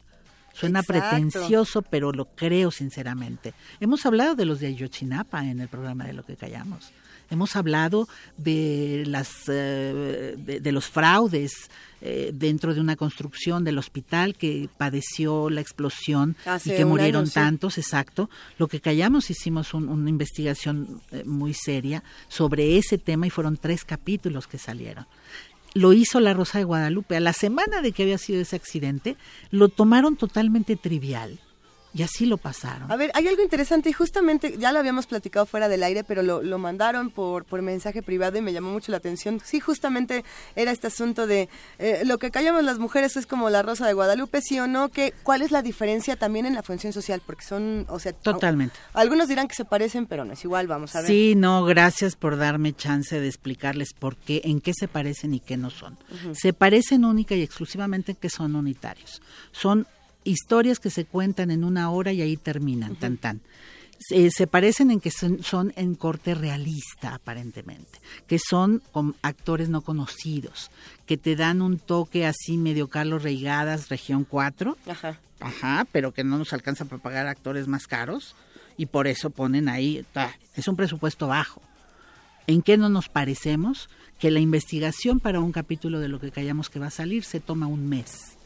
Suena 0.54 0.80
Exacto. 0.80 1.10
pretencioso, 1.10 1.82
pero 1.82 2.14
lo 2.14 2.26
creo 2.26 2.72
sinceramente. 2.72 3.54
Hemos 3.82 4.06
hablado 4.06 4.36
de 4.36 4.46
los 4.46 4.62
de 4.62 4.68
Ayotzinapa 4.68 5.46
en 5.46 5.60
el 5.60 5.68
programa 5.68 6.06
de 6.06 6.14
Lo 6.14 6.24
que 6.24 6.38
Callamos. 6.38 6.92
Hemos 7.30 7.56
hablado 7.56 8.08
de 8.38 9.04
las 9.08 9.30
eh, 9.48 10.36
de, 10.38 10.60
de 10.60 10.72
los 10.72 10.86
fraudes 10.86 11.70
eh, 12.02 12.32
dentro 12.34 12.74
de 12.74 12.82
una 12.82 12.96
construcción 12.96 13.64
del 13.64 13.78
hospital 13.78 14.36
que 14.36 14.70
padeció 14.78 15.50
la 15.50 15.62
explosión 15.62 16.36
Hace 16.46 16.74
y 16.74 16.78
que 16.78 16.86
murieron 16.86 17.22
año, 17.24 17.28
sí. 17.28 17.34
tantos, 17.34 17.78
exacto. 17.78 18.30
Lo 18.60 18.68
que 18.68 18.80
callamos 18.80 19.30
hicimos 19.30 19.74
un- 19.74 19.90
una 19.90 20.10
investigación 20.10 21.02
eh, 21.12 21.24
muy 21.26 21.54
seria 21.54 22.04
sobre 22.28 22.78
ese 22.78 22.98
tema 22.98 23.26
y 23.28 23.30
fueron 23.32 23.58
tres 23.58 23.84
capítulos 23.86 24.48
que 24.48 24.58
salieron 24.58 25.06
lo 25.74 25.92
hizo 25.92 26.22
la 26.22 26.34
Rosa 26.34 26.58
de 26.58 26.64
Guadalupe. 26.64 27.18
A 27.18 27.20
la 27.20 27.34
semana 27.34 27.82
de 27.82 27.92
que 27.92 28.04
había 28.04 28.18
sido 28.18 28.40
ese 28.40 28.56
accidente, 28.56 29.18
lo 29.52 29.68
tomaron 29.68 30.16
totalmente 30.16 30.78
trivial. 30.78 31.38
Y 31.98 32.04
así 32.04 32.26
lo 32.26 32.36
pasaron. 32.36 32.92
A 32.92 32.98
ver, 32.98 33.10
hay 33.14 33.26
algo 33.30 33.42
interesante 33.42 33.90
y 33.90 33.94
justamente 33.94 34.58
ya 34.60 34.74
lo 34.74 34.80
habíamos 34.80 35.08
platicado 35.08 35.46
fuera 35.46 35.70
del 35.70 35.82
aire, 35.82 36.04
pero 36.04 36.24
lo, 36.24 36.44
lo 36.44 36.58
mandaron 36.60 37.10
por, 37.10 37.46
por 37.46 37.62
mensaje 37.62 38.04
privado 38.04 38.38
y 38.38 38.42
me 38.42 38.52
llamó 38.52 38.70
mucho 38.72 38.92
la 38.92 38.98
atención. 38.98 39.42
Sí, 39.46 39.62
justamente 39.62 40.26
era 40.58 40.72
este 40.72 40.88
asunto 40.88 41.26
de 41.26 41.48
eh, 41.80 42.02
lo 42.04 42.18
que 42.18 42.32
callamos 42.32 42.66
las 42.66 42.80
mujeres 42.80 43.16
es 43.16 43.26
como 43.26 43.50
la 43.50 43.62
rosa 43.62 43.88
de 43.88 43.94
Guadalupe, 43.94 44.42
sí 44.42 44.60
o 44.60 44.68
no, 44.68 44.90
que 44.90 45.14
cuál 45.24 45.42
es 45.42 45.52
la 45.52 45.62
diferencia 45.62 46.18
también 46.18 46.46
en 46.46 46.54
la 46.54 46.64
función 46.64 46.92
social, 46.92 47.22
porque 47.26 47.46
son, 47.46 47.86
o 47.88 47.98
sea, 47.98 48.12
Totalmente. 48.12 48.76
a- 48.94 49.00
algunos 49.00 49.30
dirán 49.30 49.48
que 49.48 49.56
se 49.56 49.64
parecen, 49.64 50.06
pero 50.06 50.26
no 50.26 50.34
es 50.34 50.44
igual, 50.44 50.68
vamos 50.68 50.94
a 50.98 51.00
ver. 51.02 51.08
Sí, 51.10 51.34
no, 51.36 51.64
gracias 51.64 52.18
por 52.18 52.36
darme 52.36 52.74
chance 52.74 53.18
de 53.22 53.28
explicarles 53.30 53.94
por 53.94 54.18
qué, 54.18 54.42
en 54.44 54.60
qué 54.60 54.74
se 54.78 54.90
parecen 54.90 55.34
y 55.34 55.40
qué 55.40 55.56
no 55.56 55.70
son. 55.70 55.98
Se 56.34 56.52
parecen 56.52 57.06
única 57.06 57.36
y 57.36 57.42
exclusivamente 57.42 58.12
en 58.12 58.18
que 58.18 58.30
son 58.30 58.56
unitarios. 58.58 59.22
Son 59.54 59.88
historias 60.26 60.80
que 60.80 60.90
se 60.90 61.06
cuentan 61.06 61.52
en 61.52 61.64
una 61.64 61.90
hora 61.90 62.12
y 62.12 62.22
ahí 62.22 62.36
terminan, 62.36 62.98
tan 62.98 63.16
tan. 63.16 63.42
Se, 63.98 64.30
se 64.30 64.46
parecen 64.46 64.92
en 64.92 65.00
que 65.00 65.10
son, 65.10 65.42
son 65.42 65.72
en 65.78 65.96
corte 65.96 66.36
realista, 66.36 67.16
aparentemente, 67.16 68.00
que 68.28 68.40
son 68.40 68.82
con 68.92 69.16
actores 69.22 69.70
no 69.70 69.82
conocidos, 69.82 70.70
que 71.06 71.16
te 71.16 71.38
dan 71.38 71.62
un 71.62 71.80
toque 71.80 72.26
así 72.26 72.58
medio 72.58 72.90
Carlos 72.90 73.24
Reigadas, 73.24 73.88
región 73.88 74.26
4, 74.26 74.78
Ajá. 74.88 75.20
Ajá, 75.40 75.86
pero 75.92 76.14
que 76.14 76.24
no 76.24 76.38
nos 76.38 76.54
alcanza 76.54 76.86
para 76.86 77.02
pagar 77.02 77.28
actores 77.28 77.68
más 77.68 77.88
caros 77.88 78.36
y 78.78 78.88
por 78.88 79.08
eso 79.08 79.30
ponen 79.30 79.70
ahí, 79.70 80.06
es 80.56 80.68
un 80.68 80.76
presupuesto 80.76 81.28
bajo. 81.28 81.62
¿En 82.48 82.62
qué 82.62 82.78
no 82.78 82.90
nos 82.90 83.10
parecemos? 83.10 83.90
Que 84.20 84.32
la 84.32 84.40
investigación 84.40 85.20
para 85.20 85.40
un 85.40 85.52
capítulo 85.52 86.00
de 86.00 86.08
lo 86.08 86.20
que 86.20 86.32
callamos 86.32 86.70
que 86.70 86.80
va 86.80 86.88
a 86.88 86.92
salir 86.92 87.24
se 87.24 87.40
toma 87.40 87.68
un 87.68 87.88
mes, 87.88 88.38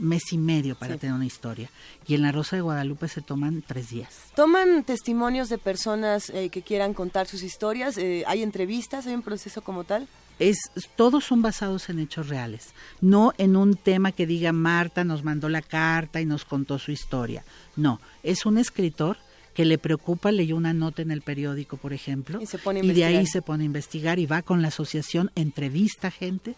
mes 0.00 0.32
y 0.32 0.38
medio 0.38 0.74
para 0.74 0.94
Sí. 0.94 1.00
tener 1.00 1.14
una 1.14 1.26
historia. 1.26 1.70
Y 2.06 2.14
en 2.14 2.22
La 2.22 2.32
Rosa 2.32 2.56
de 2.56 2.62
Guadalupe 2.62 3.06
se 3.06 3.20
toman 3.22 3.62
tres 3.66 3.90
días. 3.90 4.08
¿Toman 4.34 4.82
testimonios 4.84 5.48
de 5.48 5.58
personas 5.58 6.30
eh, 6.30 6.48
que 6.48 6.62
quieran 6.62 6.94
contar 6.94 7.26
sus 7.28 7.42
historias? 7.42 7.96
Eh, 7.98 8.24
¿Hay 8.26 8.42
entrevistas? 8.42 9.06
¿Hay 9.06 9.14
un 9.14 9.22
proceso 9.22 9.62
como 9.62 9.84
tal? 9.84 10.08
Es, 10.38 10.58
todos 10.96 11.24
son 11.24 11.42
basados 11.42 11.90
en 11.90 11.98
hechos 11.98 12.28
reales, 12.28 12.70
no 13.02 13.34
en 13.36 13.56
un 13.56 13.76
tema 13.76 14.10
que 14.10 14.26
diga 14.26 14.52
Marta 14.52 15.04
nos 15.04 15.22
mandó 15.22 15.50
la 15.50 15.60
carta 15.60 16.20
y 16.22 16.24
nos 16.24 16.46
contó 16.46 16.78
su 16.78 16.92
historia. 16.92 17.44
No, 17.76 18.00
es 18.22 18.46
un 18.46 18.56
escritor 18.56 19.18
que 19.52 19.66
le 19.66 19.76
preocupa, 19.76 20.32
leyó 20.32 20.56
una 20.56 20.72
nota 20.72 21.02
en 21.02 21.10
el 21.10 21.20
periódico, 21.20 21.76
por 21.76 21.92
ejemplo, 21.92 22.40
Y 22.40 22.46
se 22.46 22.56
pone 22.56 22.80
a 22.80 22.82
de 22.82 23.04
ahí 23.04 23.26
se 23.26 23.42
pone 23.42 23.64
a 23.64 23.66
investigar 23.66 24.18
y 24.18 24.24
va 24.24 24.40
con 24.40 24.62
la 24.62 24.68
asociación, 24.68 25.30
entrevista 25.34 26.10
gente 26.10 26.54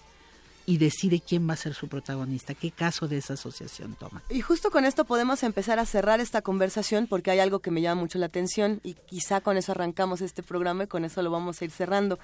y 0.67 0.79
decide 0.79 1.21
quién 1.21 1.49
va 1.49 1.55
a 1.55 1.57
ser 1.57 1.75
su 1.75 1.89
protagonista, 1.89 2.55
qué 2.55 2.71
caso 2.71 3.09
de 3.09 3.19
esa 3.19 3.35
asociación 3.35 3.95
toma. 3.95 4.23
Y 4.31 4.41
justo 4.41 4.71
con 4.71 4.85
esto 4.85 5.05
podemos 5.05 5.43
empezar 5.43 5.79
a 5.79 5.87
cerrar 5.87 6.21
esta 6.21 6.43
conversación 6.43 7.07
porque 7.07 7.31
hay 7.31 7.41
algo 7.41 7.59
que 7.61 7.71
me 7.71 7.81
llama 7.81 8.01
mucho 8.01 8.19
la 8.19 8.27
atención 8.27 8.81
y 8.83 8.95
quizá 8.95 9.41
con 9.41 9.57
eso 9.57 9.73
arrancamos 9.73 10.21
este 10.21 10.43
programa 10.43 10.85
y 10.85 10.87
con 10.87 11.05
eso 11.05 11.23
lo 11.23 11.31
vamos 11.31 11.61
a 11.61 11.65
ir 11.65 11.71
cerrando. 11.71 12.19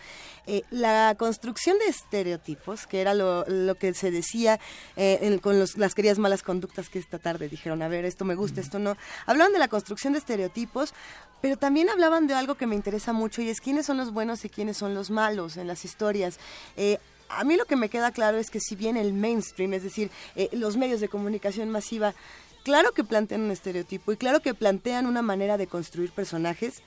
Eh, 0.47 0.63
la 0.71 1.15
construcción 1.19 1.79
de 1.79 1.87
estereotipos, 1.87 2.87
que 2.87 3.01
era 3.01 3.15
lo, 3.15 3.45
lo 3.47 3.75
que 3.75 3.95
se 3.95 4.11
decía 4.11 4.61
eh, 4.97 5.39
con 5.43 5.59
las 5.59 5.95
queridas 5.95 6.19
malas 6.19 6.43
conductas 6.43 6.89
que 6.89 6.99
esta 6.99 7.19
tarde 7.19 7.49
dijeron, 7.49 7.83
a 7.83 7.89
ver, 7.89 8.05
esto 8.05 8.25
me 8.25 8.35
gusta, 8.35 8.61
esto 8.61 8.79
no. 8.79 8.97
Hablaban 9.27 9.53
de 9.53 9.59
la 9.59 9.69
construcción 9.69 10.13
de 10.13 10.21
estereotipos, 10.21 10.95
pero 11.41 11.57
también 11.57 11.89
hablaban 11.89 12.27
de 12.27 12.35
algo 12.35 12.57
que 12.57 12.67
me 12.67 12.75
interesa 12.75 13.13
mucho 13.13 13.43
y 13.43 13.49
es 13.49 13.61
quiénes 13.61 13.87
son 13.87 13.97
los 13.97 14.13
buenos 14.13 14.45
y 14.45 14.49
quiénes 14.49 14.77
son 14.77 14.95
los 14.95 15.11
malos 15.11 15.57
en 15.57 15.67
las 15.67 15.85
historias. 15.85 16.39
Eh, 16.77 16.99
a 17.29 17.45
mí 17.45 17.57
lo 17.57 17.65
que 17.65 17.77
me 17.77 17.89
queda 17.89 18.13
claro 18.13 18.39
es 18.39 18.51
que 18.51 18.61
si 18.61 18.77
bien 18.77 18.97
el 18.97 19.13
mainstream, 19.13 19.75
es 19.75 19.83
decir, 19.83 20.11
eh, 20.37 20.49
los 20.53 20.77
medios 20.77 21.01
de 21.01 21.09
comunicación 21.09 21.71
masiva, 21.71 22.15
claro 22.63 22.93
que 22.93 23.05
plantean 23.05 23.43
un 23.43 23.51
estereotipo 23.51 24.13
y 24.13 24.17
claro 24.17 24.41
que 24.41 24.55
plantean 24.55 25.07
una 25.07 25.23
manera 25.23 25.57
de 25.57 25.67
construir 25.67 26.11
personajes, 26.13 26.83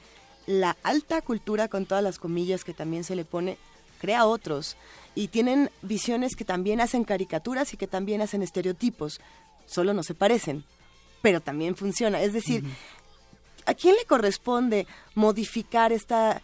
la 0.47 0.77
alta 0.83 1.21
cultura, 1.21 1.67
con 1.67 1.85
todas 1.85 2.03
las 2.03 2.19
comillas 2.19 2.63
que 2.63 2.73
también 2.73 3.03
se 3.03 3.15
le 3.15 3.25
pone, 3.25 3.57
crea 3.99 4.25
otros 4.25 4.77
y 5.13 5.27
tienen 5.27 5.69
visiones 5.81 6.35
que 6.35 6.45
también 6.45 6.81
hacen 6.81 7.03
caricaturas 7.03 7.73
y 7.73 7.77
que 7.77 7.87
también 7.87 8.21
hacen 8.21 8.41
estereotipos, 8.41 9.19
solo 9.65 9.93
no 9.93 10.03
se 10.03 10.15
parecen, 10.15 10.63
pero 11.21 11.41
también 11.41 11.75
funciona. 11.75 12.21
Es 12.21 12.33
decir, 12.33 12.63
¿a 13.65 13.73
quién 13.73 13.95
le 13.95 14.05
corresponde 14.05 14.87
modificar 15.13 15.91
esta, 15.93 16.41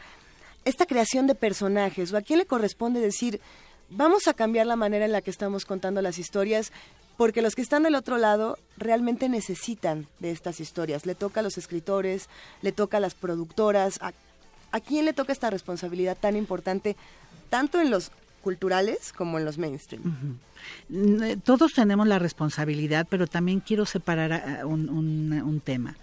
esta 0.65 0.85
creación 0.85 1.27
de 1.27 1.35
personajes? 1.35 2.13
¿O 2.13 2.17
a 2.17 2.21
quién 2.21 2.39
le 2.39 2.45
corresponde 2.45 2.99
decir, 2.99 3.41
vamos 3.89 4.27
a 4.27 4.33
cambiar 4.33 4.65
la 4.65 4.75
manera 4.75 5.05
en 5.05 5.11
la 5.11 5.21
que 5.21 5.31
estamos 5.31 5.65
contando 5.65 6.01
las 6.01 6.17
historias? 6.17 6.71
Porque 7.17 7.41
los 7.41 7.55
que 7.55 7.61
están 7.61 7.83
del 7.83 7.95
otro 7.95 8.17
lado 8.17 8.59
realmente 8.77 9.27
necesitan 9.27 10.07
de 10.19 10.31
estas 10.31 10.59
historias. 10.59 11.05
Le 11.05 11.15
toca 11.15 11.39
a 11.39 11.43
los 11.43 11.57
escritores, 11.57 12.29
le 12.61 12.71
toca 12.71 12.97
a 12.97 12.99
las 12.99 13.15
productoras. 13.15 13.99
¿A, 14.01 14.13
quién 14.81 15.05
le 15.05 15.13
toca 15.13 15.33
esta 15.33 15.49
responsabilidad 15.49 16.15
tan 16.19 16.35
importante, 16.35 16.95
tanto 17.49 17.81
en 17.81 17.89
los 17.89 18.11
culturales 18.43 19.13
como 19.13 19.39
en 19.39 19.45
los 19.45 19.57
mainstream? 19.57 20.37
Eh, 20.93 21.37
Todos 21.43 21.73
tenemos 21.73 22.07
la 22.07 22.19
responsabilidad, 22.19 23.07
pero 23.09 23.25
también 23.25 23.61
quiero 23.61 23.87
separar 23.87 24.63
un 24.65 25.61
tema. 25.63 25.97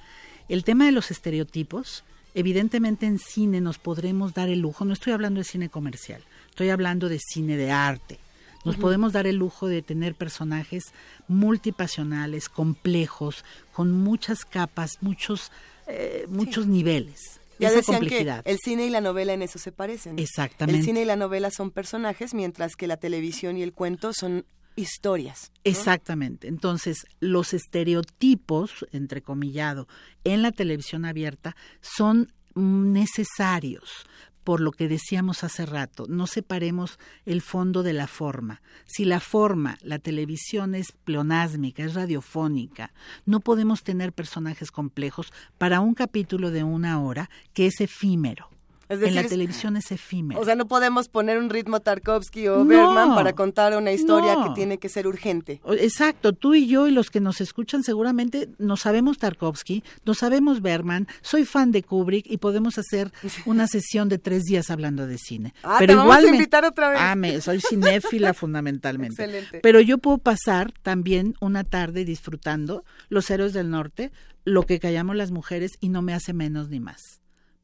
El 0.49 0.64
tema 0.64 0.85
de 0.85 0.93
los 0.93 1.11
estereotipos, 1.11 2.05
evidentemente 2.35 3.07
en 3.07 3.18
cine 3.18 3.61
nos 3.61 3.78
podremos 3.78 4.35
dar 4.35 4.49
el 4.49 4.61
lujo, 4.61 4.85
no 4.85 4.93
estoy 4.93 5.12
hablando 5.12 5.39
de 5.39 5.45
cine 5.45 5.68
comercial, 5.70 6.22
estoy 6.55 6.70
hablando 6.70 7.09
de 7.09 7.18
cine 7.18 7.57
de 7.57 7.72
arte. 7.72 8.20
Nos 8.64 8.76
podemos 8.76 9.12
dar 9.12 9.26
el 9.26 9.36
lujo 9.36 9.66
de 9.66 9.82
tener 9.82 10.14
personajes 10.14 10.84
multipasionales, 11.26 12.48
complejos, 12.48 13.44
con 13.72 13.90
muchas 13.90 14.44
capas, 14.44 14.98
muchos, 15.02 15.50
eh, 15.88 16.26
muchos 16.28 16.66
niveles. 16.68 17.40
Ya 17.59 17.68
esa 17.68 17.78
decían 17.78 17.98
complejidad. 17.98 18.44
que 18.44 18.52
el 18.52 18.59
cine 18.59 18.86
y 18.86 18.90
la 18.90 19.00
novela 19.00 19.32
en 19.32 19.42
eso 19.42 19.59
se 19.59 19.72
parecen. 19.72 20.18
Exactamente. 20.18 20.78
El 20.78 20.84
cine 20.84 21.02
y 21.02 21.05
la 21.05 21.16
novela 21.16 21.50
son 21.50 21.72
personajes, 21.72 22.34
mientras 22.34 22.76
que 22.76 22.86
la 22.86 22.96
televisión 22.96 23.59
y 23.59 23.62
el 23.62 23.72
cuento 23.72 24.12
son 24.14 24.46
historias. 24.76 25.50
¿no? 25.52 25.61
Exactamente. 25.64 26.46
Entonces, 26.46 27.05
los 27.18 27.52
estereotipos, 27.52 28.86
entrecomillado, 28.92 29.88
en 30.22 30.40
la 30.40 30.52
televisión 30.52 31.05
abierta 31.05 31.55
son 31.80 32.32
necesarios 32.55 34.07
por 34.45 34.61
lo 34.61 34.70
que 34.70 34.88
decíamos 34.88 35.42
hace 35.42 35.66
rato, 35.66 36.07
no 36.09 36.26
separemos 36.26 36.99
el 37.24 37.40
fondo 37.40 37.82
de 37.82 37.95
la 37.95 38.07
forma. 38.07 38.62
Si 38.84 39.05
la 39.05 39.20
forma, 39.20 39.78
la 39.82 39.99
televisión 39.99 40.74
es 40.74 40.92
pleonásmica, 40.92 41.82
es 41.82 41.95
radiofónica, 41.95 42.92
no 43.24 43.40
podemos 43.40 43.82
tener 43.82 44.12
personajes 44.12 44.70
complejos 44.70 45.32
para 45.59 45.80
un 45.80 45.95
capítulo 45.95 46.51
de 46.51 46.62
una 46.62 47.01
hora 47.01 47.30
que 47.55 47.66
es 47.66 47.80
efímero. 47.80 48.53
Es 48.89 49.01
en 49.03 49.14
la 49.14 49.24
televisión 49.24 49.76
es 49.76 49.91
efímero. 49.93 50.41
O 50.41 50.45
sea, 50.45 50.55
no 50.57 50.66
podemos 50.66 51.09
poner 51.09 51.39
un 51.39 51.49
ritmo 51.51 51.80
Tarkovsky 51.80 52.49
o 52.49 52.59
No, 52.59 52.64
Bergman 52.66 53.14
para 53.14 53.32
contar 53.35 53.76
una 53.76 53.93
historia 53.93 54.35
no. 54.35 54.45
que 54.45 54.51
tiene 54.55 54.78
que 54.78 54.89
ser 54.89 55.07
urgente. 55.07 55.61
Exacto, 55.78 56.32
tú 56.32 56.55
y 56.55 56.66
yo 56.66 56.87
y 56.87 56.91
los 56.91 57.11
que 57.11 57.20
nos 57.20 57.41
escuchan 57.41 57.82
seguramente 57.82 58.49
no 58.59 58.76
sabemos 58.76 59.18
Tarkovsky, 59.18 59.82
no 60.05 60.14
sabemos 60.14 60.61
Bergman, 60.62 61.07
soy 61.22 61.45
fan 61.45 61.72
de 61.72 61.82
Kubrick 61.82 62.26
y 62.28 62.37
podemos 62.39 62.78
hacer 62.78 63.12
una 63.47 63.66
sesión 63.66 64.09
de 64.09 64.18
tres 64.18 64.43
días 64.45 64.70
hablando 64.70 65.07
de 65.07 65.18
cine. 65.18 65.55
Ah, 65.62 65.78
te 65.78 65.95
vamos 65.95 66.16
a 66.16 66.20
me- 66.22 66.28
invitar 66.28 66.64
otra 66.64 66.91
vez. 66.91 66.99
Ah, 67.01 67.16
me- 67.16 67.41
soy 67.41 67.61
cinéfila 67.61 68.35
fundamentalmente. 68.35 69.22
Excelente. 69.24 69.61
Pero 69.62 69.80
yo 69.80 69.99
puedo 69.99 70.18
pasar 70.18 70.72
también 70.82 71.35
una 71.41 71.64
tarde 71.64 72.05
disfrutando 72.05 72.85
Los 73.09 73.30
Héroes 73.30 73.53
del 73.53 73.70
Norte, 73.70 74.12
lo 74.45 74.64
que 74.64 74.78
callamos 74.78 75.16
las 75.16 75.30
mujeres 75.30 75.72
y 75.80 75.89
no 75.89 76.03
me 76.03 76.12
hace 76.14 76.32
menos 76.35 76.68
ni 76.68 76.80
más. 76.80 77.01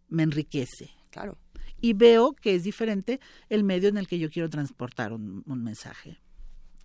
Me 0.08 0.22
enriquece. 0.22 0.90
Claro. 1.10 1.36
Y 1.80 1.94
veo 1.94 2.32
que 2.32 2.54
es 2.54 2.62
diferente 2.64 3.20
el 3.48 3.64
medio 3.64 3.88
en 3.88 3.96
el 3.98 4.06
que 4.06 4.18
yo 4.18 4.30
quiero 4.30 4.48
transportar 4.50 5.12
un- 5.12 5.42
un 5.46 5.62
mensaje. 5.64 6.18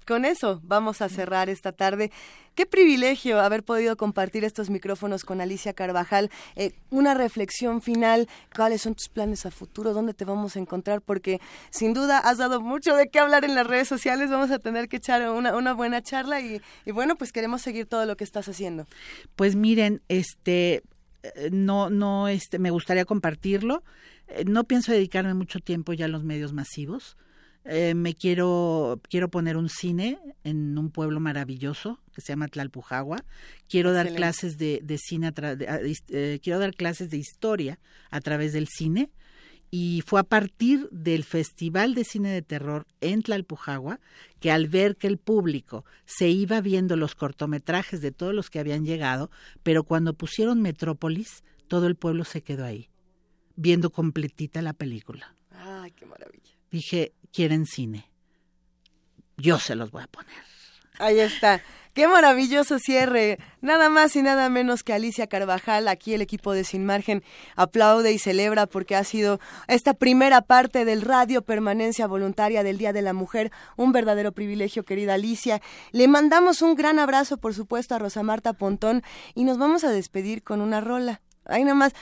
Con 0.07 0.23
eso 0.23 0.61
vamos 0.63 1.01
a 1.01 1.09
cerrar 1.09 1.49
esta 1.49 1.71
tarde. 1.71 2.11
Qué 2.53 2.67
privilegio 2.67 3.39
haber 3.41 3.63
podido 3.63 3.97
compartir 3.97 4.43
estos 4.43 4.69
micrófonos 4.69 5.25
con 5.25 5.41
Alicia 5.41 5.73
Carvajal. 5.73 6.29
Eh, 6.55 6.73
una 6.91 7.15
reflexión 7.15 7.81
final, 7.81 8.29
¿cuáles 8.55 8.83
son 8.83 8.93
tus 8.93 9.09
planes 9.09 9.47
a 9.47 9.51
futuro? 9.51 9.93
¿Dónde 9.93 10.13
te 10.13 10.23
vamos 10.23 10.55
a 10.55 10.59
encontrar? 10.59 11.01
Porque 11.01 11.41
sin 11.71 11.93
duda 11.95 12.19
has 12.19 12.37
dado 12.37 12.61
mucho 12.61 12.95
de 12.95 13.07
qué 13.11 13.17
hablar 13.17 13.45
en 13.45 13.55
las 13.55 13.65
redes 13.65 13.87
sociales. 13.87 14.29
Vamos 14.29 14.51
a 14.51 14.59
tener 14.59 14.87
que 14.89 14.97
echar 14.97 15.27
una, 15.27 15.55
una 15.57 15.73
buena 15.73 16.03
charla 16.03 16.39
y, 16.39 16.61
y 16.85 16.91
bueno, 16.91 17.15
pues 17.15 17.31
queremos 17.31 17.63
seguir 17.63 17.87
todo 17.87 18.05
lo 18.05 18.15
que 18.15 18.23
estás 18.25 18.47
haciendo. 18.47 18.85
Pues 19.35 19.55
miren, 19.55 20.03
este 20.07 20.83
no 21.51 21.89
no 21.89 22.27
este 22.27 22.59
me 22.59 22.71
gustaría 22.71 23.05
compartirlo. 23.05 23.83
Eh, 24.27 24.45
No 24.45 24.63
pienso 24.65 24.91
dedicarme 24.91 25.33
mucho 25.33 25.59
tiempo 25.59 25.93
ya 25.93 26.05
a 26.05 26.09
los 26.09 26.23
medios 26.23 26.53
masivos. 26.53 27.17
Eh, 27.67 27.95
me 27.95 28.13
quiero 28.13 29.01
quiero 29.09 29.29
poner 29.29 29.57
un 29.57 29.69
cine 29.69 30.19
en 30.43 30.77
un 30.77 30.91
pueblo 30.91 31.19
maravilloso 31.19 31.99
que 32.13 32.21
se 32.21 32.33
llama 32.33 32.47
Tlalpujagua. 32.47 33.25
Quiero 33.67 33.91
dar 33.91 34.07
clases 34.15 34.57
de, 34.57 34.81
de 34.83 34.97
cine, 34.99 35.27
a 35.27 35.33
tra- 35.33 35.55
de- 35.55 35.95
eh, 36.09 36.39
quiero 36.43 36.59
dar 36.59 36.75
clases 36.75 37.09
de 37.09 37.17
historia 37.17 37.79
a 38.11 38.21
través 38.21 38.53
del 38.53 38.67
cine 38.67 39.09
Y 39.77 40.03
fue 40.07 40.21
a 40.21 40.23
partir 40.23 40.87
del 40.89 41.25
Festival 41.25 41.95
de 41.95 42.05
Cine 42.05 42.29
de 42.29 42.41
Terror 42.41 42.87
en 43.01 43.21
Tlalpujagua 43.21 43.99
que 44.39 44.49
al 44.49 44.69
ver 44.69 44.95
que 44.95 45.07
el 45.07 45.17
público 45.17 45.83
se 46.05 46.29
iba 46.29 46.61
viendo 46.61 46.95
los 46.95 47.13
cortometrajes 47.13 47.99
de 47.99 48.13
todos 48.13 48.33
los 48.33 48.49
que 48.49 48.59
habían 48.59 48.85
llegado, 48.85 49.31
pero 49.63 49.83
cuando 49.83 50.13
pusieron 50.13 50.61
Metrópolis, 50.61 51.43
todo 51.67 51.87
el 51.87 51.97
pueblo 51.97 52.23
se 52.23 52.41
quedó 52.41 52.63
ahí, 52.63 52.89
viendo 53.57 53.89
completita 53.89 54.61
la 54.61 54.71
película. 54.71 55.35
Ay, 55.51 55.91
qué 55.91 56.05
maravilla. 56.05 56.53
Dije, 56.71 57.11
quieren 57.33 57.65
cine. 57.65 58.09
Yo 59.35 59.59
se 59.59 59.75
los 59.75 59.91
voy 59.91 60.03
a 60.03 60.07
poner. 60.07 60.41
Ahí 60.99 61.19
está. 61.19 61.61
Qué 61.95 62.09
maravilloso 62.09 62.77
cierre. 62.77 63.39
Nada 63.61 63.87
más 63.87 64.17
y 64.17 64.21
nada 64.21 64.49
menos 64.49 64.83
que 64.83 64.91
Alicia 64.91 65.27
Carvajal. 65.27 65.87
Aquí 65.87 66.13
el 66.13 66.21
equipo 66.21 66.51
de 66.51 66.65
Sin 66.65 66.85
Margen 66.85 67.23
aplaude 67.55 68.11
y 68.11 68.19
celebra 68.19 68.65
porque 68.65 68.97
ha 68.97 69.05
sido 69.05 69.39
esta 69.69 69.93
primera 69.93 70.41
parte 70.41 70.83
del 70.83 71.03
radio 71.03 71.41
permanencia 71.41 72.05
voluntaria 72.05 72.63
del 72.63 72.77
Día 72.77 72.91
de 72.91 73.01
la 73.01 73.13
Mujer. 73.13 73.49
Un 73.77 73.93
verdadero 73.93 74.33
privilegio, 74.33 74.83
querida 74.83 75.13
Alicia. 75.13 75.61
Le 75.93 76.09
mandamos 76.09 76.61
un 76.61 76.75
gran 76.75 76.99
abrazo, 76.99 77.37
por 77.37 77.53
supuesto, 77.53 77.95
a 77.95 77.99
Rosa 77.99 78.23
Marta 78.23 78.51
Pontón 78.51 79.01
y 79.33 79.45
nos 79.45 79.57
vamos 79.57 79.85
a 79.85 79.89
despedir 79.89 80.43
con 80.43 80.59
una 80.59 80.81
rola. 80.81 81.21
Ahí 81.45 81.63
nada 81.63 81.75
más. 81.75 81.93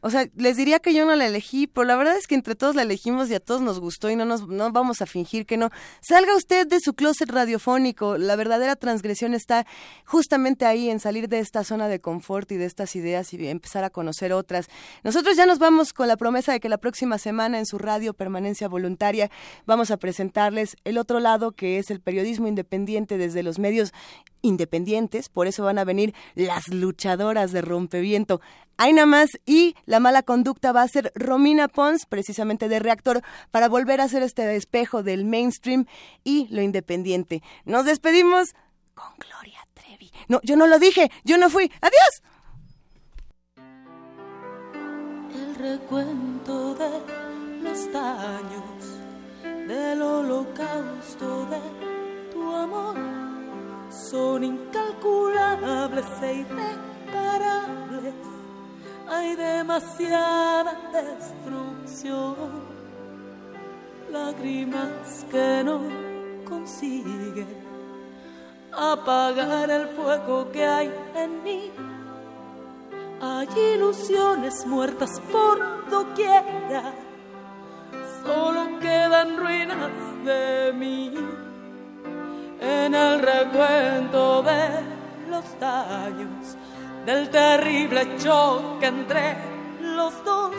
O 0.00 0.10
sea, 0.10 0.26
les 0.36 0.56
diría 0.56 0.78
que 0.78 0.94
yo 0.94 1.04
no 1.04 1.14
la 1.14 1.26
elegí, 1.26 1.66
pero 1.66 1.84
la 1.84 1.96
verdad 1.96 2.16
es 2.16 2.26
que 2.26 2.34
entre 2.34 2.54
todos 2.54 2.74
la 2.74 2.82
elegimos 2.82 3.30
y 3.30 3.34
a 3.34 3.40
todos 3.40 3.60
nos 3.60 3.80
gustó 3.80 4.10
y 4.10 4.16
no 4.16 4.24
nos 4.24 4.48
no 4.48 4.72
vamos 4.72 5.02
a 5.02 5.06
fingir 5.06 5.46
que 5.46 5.56
no. 5.56 5.70
Salga 6.00 6.34
usted 6.36 6.66
de 6.66 6.80
su 6.80 6.94
closet 6.94 7.30
radiofónico. 7.30 8.16
La 8.16 8.36
verdadera 8.36 8.76
transgresión 8.76 9.34
está 9.34 9.66
justamente 10.06 10.64
ahí 10.64 10.90
en 10.90 11.00
salir 11.00 11.28
de 11.28 11.38
esta 11.38 11.64
zona 11.64 11.88
de 11.88 12.00
confort 12.00 12.50
y 12.52 12.56
de 12.56 12.64
estas 12.64 12.96
ideas 12.96 13.32
y 13.34 13.48
empezar 13.48 13.84
a 13.84 13.90
conocer 13.90 14.32
otras. 14.32 14.68
Nosotros 15.04 15.36
ya 15.36 15.46
nos 15.46 15.58
vamos 15.58 15.92
con 15.92 16.08
la 16.08 16.16
promesa 16.16 16.52
de 16.52 16.60
que 16.60 16.68
la 16.68 16.78
próxima 16.78 17.18
semana 17.18 17.58
en 17.58 17.66
su 17.66 17.78
radio 17.78 18.14
Permanencia 18.14 18.68
Voluntaria 18.68 19.30
vamos 19.66 19.90
a 19.90 19.96
presentarles 19.96 20.76
el 20.84 20.98
otro 20.98 21.20
lado 21.20 21.52
que 21.52 21.78
es 21.78 21.90
el 21.90 22.00
periodismo 22.00 22.48
independiente 22.48 23.18
desde 23.18 23.42
los 23.42 23.58
medios 23.58 23.92
independientes, 24.42 25.28
por 25.28 25.46
eso 25.46 25.64
van 25.64 25.78
a 25.78 25.84
venir 25.84 26.14
las 26.34 26.68
luchadoras 26.68 27.52
de 27.52 27.62
rompeviento. 27.62 28.40
Hay 28.76 28.94
nada 28.94 29.06
más 29.06 29.28
y 29.44 29.76
la 29.84 30.00
mala 30.00 30.22
conducta 30.22 30.72
va 30.72 30.82
a 30.82 30.88
ser 30.88 31.12
Romina 31.14 31.68
Pons, 31.68 32.06
precisamente 32.06 32.68
de 32.68 32.78
Reactor, 32.78 33.22
para 33.50 33.68
volver 33.68 34.00
a 34.00 34.04
hacer 34.04 34.22
este 34.22 34.46
despejo 34.46 35.02
del 35.02 35.24
mainstream 35.24 35.86
y 36.24 36.48
lo 36.48 36.62
independiente. 36.62 37.42
Nos 37.64 37.84
despedimos 37.84 38.54
con 38.94 39.12
Gloria 39.18 39.60
Trevi. 39.74 40.10
No, 40.28 40.40
yo 40.42 40.56
no 40.56 40.66
lo 40.66 40.78
dije, 40.78 41.10
yo 41.24 41.36
no 41.36 41.50
fui. 41.50 41.70
Adiós. 41.80 42.22
El 45.34 45.54
recuento 45.56 46.74
de 46.74 46.90
los 47.62 47.92
daños 47.92 49.00
del 49.68 50.02
holocausto 50.02 51.46
de 51.46 52.32
tu 52.32 52.54
amor 52.54 53.09
son 54.10 54.42
incalculables 54.42 56.06
e 56.22 56.34
irreparables. 56.42 58.14
Hay 59.08 59.36
demasiada 59.36 60.72
destrucción, 60.92 62.34
lágrimas 64.10 65.24
que 65.30 65.62
no 65.64 65.80
consiguen 66.44 67.48
apagar 68.72 69.70
el 69.70 69.88
fuego 69.88 70.50
que 70.50 70.64
hay 70.64 70.92
en 71.14 71.42
mí. 71.44 71.70
Hay 73.20 73.48
ilusiones 73.74 74.66
muertas 74.66 75.20
por 75.30 75.88
doquiera, 75.88 76.94
solo 78.24 78.78
quedan 78.80 79.36
ruinas 79.36 79.92
de 80.24 80.72
mí 80.74 81.49
en 82.70 82.94
el 82.94 83.20
recuento 83.20 84.42
de 84.42 84.62
los 85.28 85.44
daños 85.58 86.56
del 87.04 87.28
terrible 87.30 88.16
choque 88.18 88.86
entre 88.86 89.36
los 89.80 90.12
dos, 90.24 90.54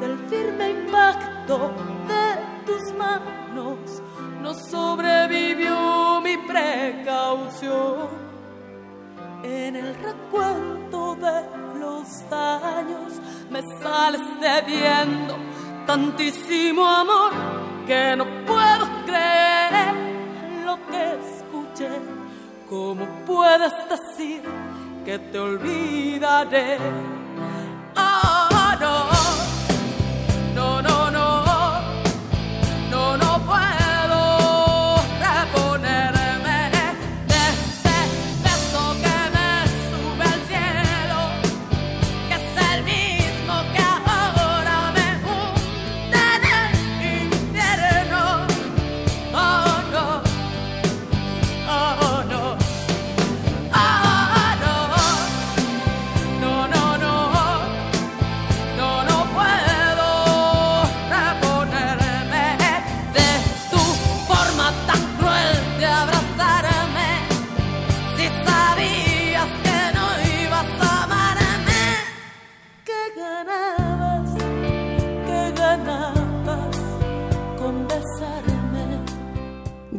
del 0.00 0.18
firme 0.28 0.70
impacto 0.70 1.72
de 2.10 2.26
tus 2.66 2.94
manos, 2.96 4.02
no 4.42 4.54
sobrevivió 4.54 6.20
mi 6.20 6.36
precaución. 6.36 8.30
En 9.42 9.76
el 9.76 9.94
recuento 9.94 11.16
de 11.16 11.78
los 11.80 12.06
daños 12.28 13.12
me 13.50 13.62
sales 13.82 14.20
debiendo 14.40 15.36
tantísimo 15.86 16.86
amor 16.86 17.32
que 17.86 18.14
no 18.16 18.24
puedo 18.44 18.86
creer 19.06 19.49
que 20.90 21.14
escuché. 21.14 21.90
¿Cómo 22.68 23.06
puedes 23.26 23.72
decir 23.88 24.42
que 25.04 25.18
te 25.18 25.38
olvidaré? 25.38 26.78
Ah, 27.96 28.49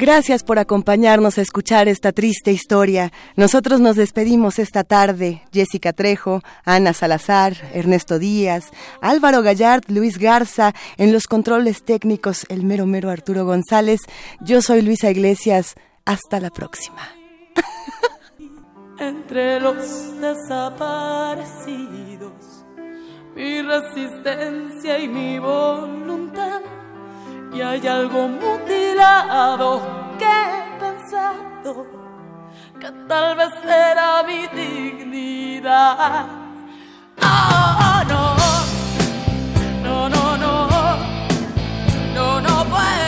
Gracias 0.02 0.42
por 0.42 0.58
acompañarnos 0.58 1.38
a 1.38 1.44
escuchar 1.44 1.88
esta 1.88 2.12
triste 2.12 2.52
historia. 2.52 3.12
Nosotros 3.36 3.80
nos 3.80 3.96
despedimos 3.96 4.58
esta 4.58 4.84
tarde. 4.84 5.44
Jessica 5.54 5.94
Trejo, 5.94 6.42
Ana 6.66 6.94
Salazar, 6.94 7.54
Ernesto 7.72 8.18
Díaz, 8.18 8.72
Álvaro 9.00 9.44
Gallard, 9.44 9.84
Luis 9.90 10.18
Garza, 10.18 10.74
en 10.98 11.14
los 11.14 11.28
controles 11.28 11.84
técnicos, 11.84 12.48
el 12.50 12.64
mero 12.64 12.88
mero 12.88 13.12
Arturo 13.12 13.46
González. 13.46 14.00
Yo 14.40 14.64
soy 14.64 14.82
Luisa 14.82 15.12
Iglesias. 15.12 15.76
Hasta 16.04 16.40
la 16.40 16.50
próxima. 16.50 17.08
entre 18.98 19.60
los 19.60 20.20
desaparecidos, 20.20 22.66
mi 23.36 23.62
resistencia 23.62 24.98
y 24.98 25.08
mi 25.08 25.38
voluntad. 25.38 26.62
Y 27.54 27.62
hay 27.62 27.86
algo 27.86 28.28
mutilado 28.30 29.82
que 30.18 30.26
he 30.26 30.80
pensado 30.80 31.86
que 32.80 32.92
tal 33.08 33.36
vez 33.36 33.52
era 33.66 34.24
mi 34.24 34.48
dignidad. 34.48 36.28
Oh, 37.22 38.04
no, 38.08 38.36
no, 39.84 40.10
no, 40.10 40.38
no, 40.38 40.68
no, 42.16 42.42
no 42.42 42.66
puedo 42.66 43.01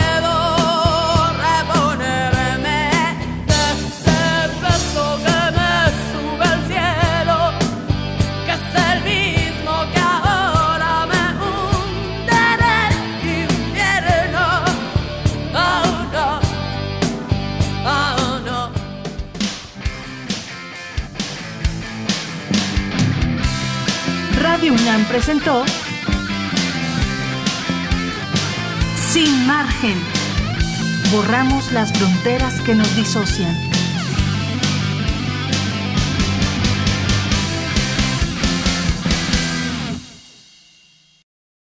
presentó 25.14 25.64
Sin 29.12 29.46
margen. 29.46 29.94
Borramos 31.12 31.70
las 31.70 31.92
fronteras 31.92 32.60
que 32.62 32.74
nos 32.74 32.96
disocian. 32.96 33.73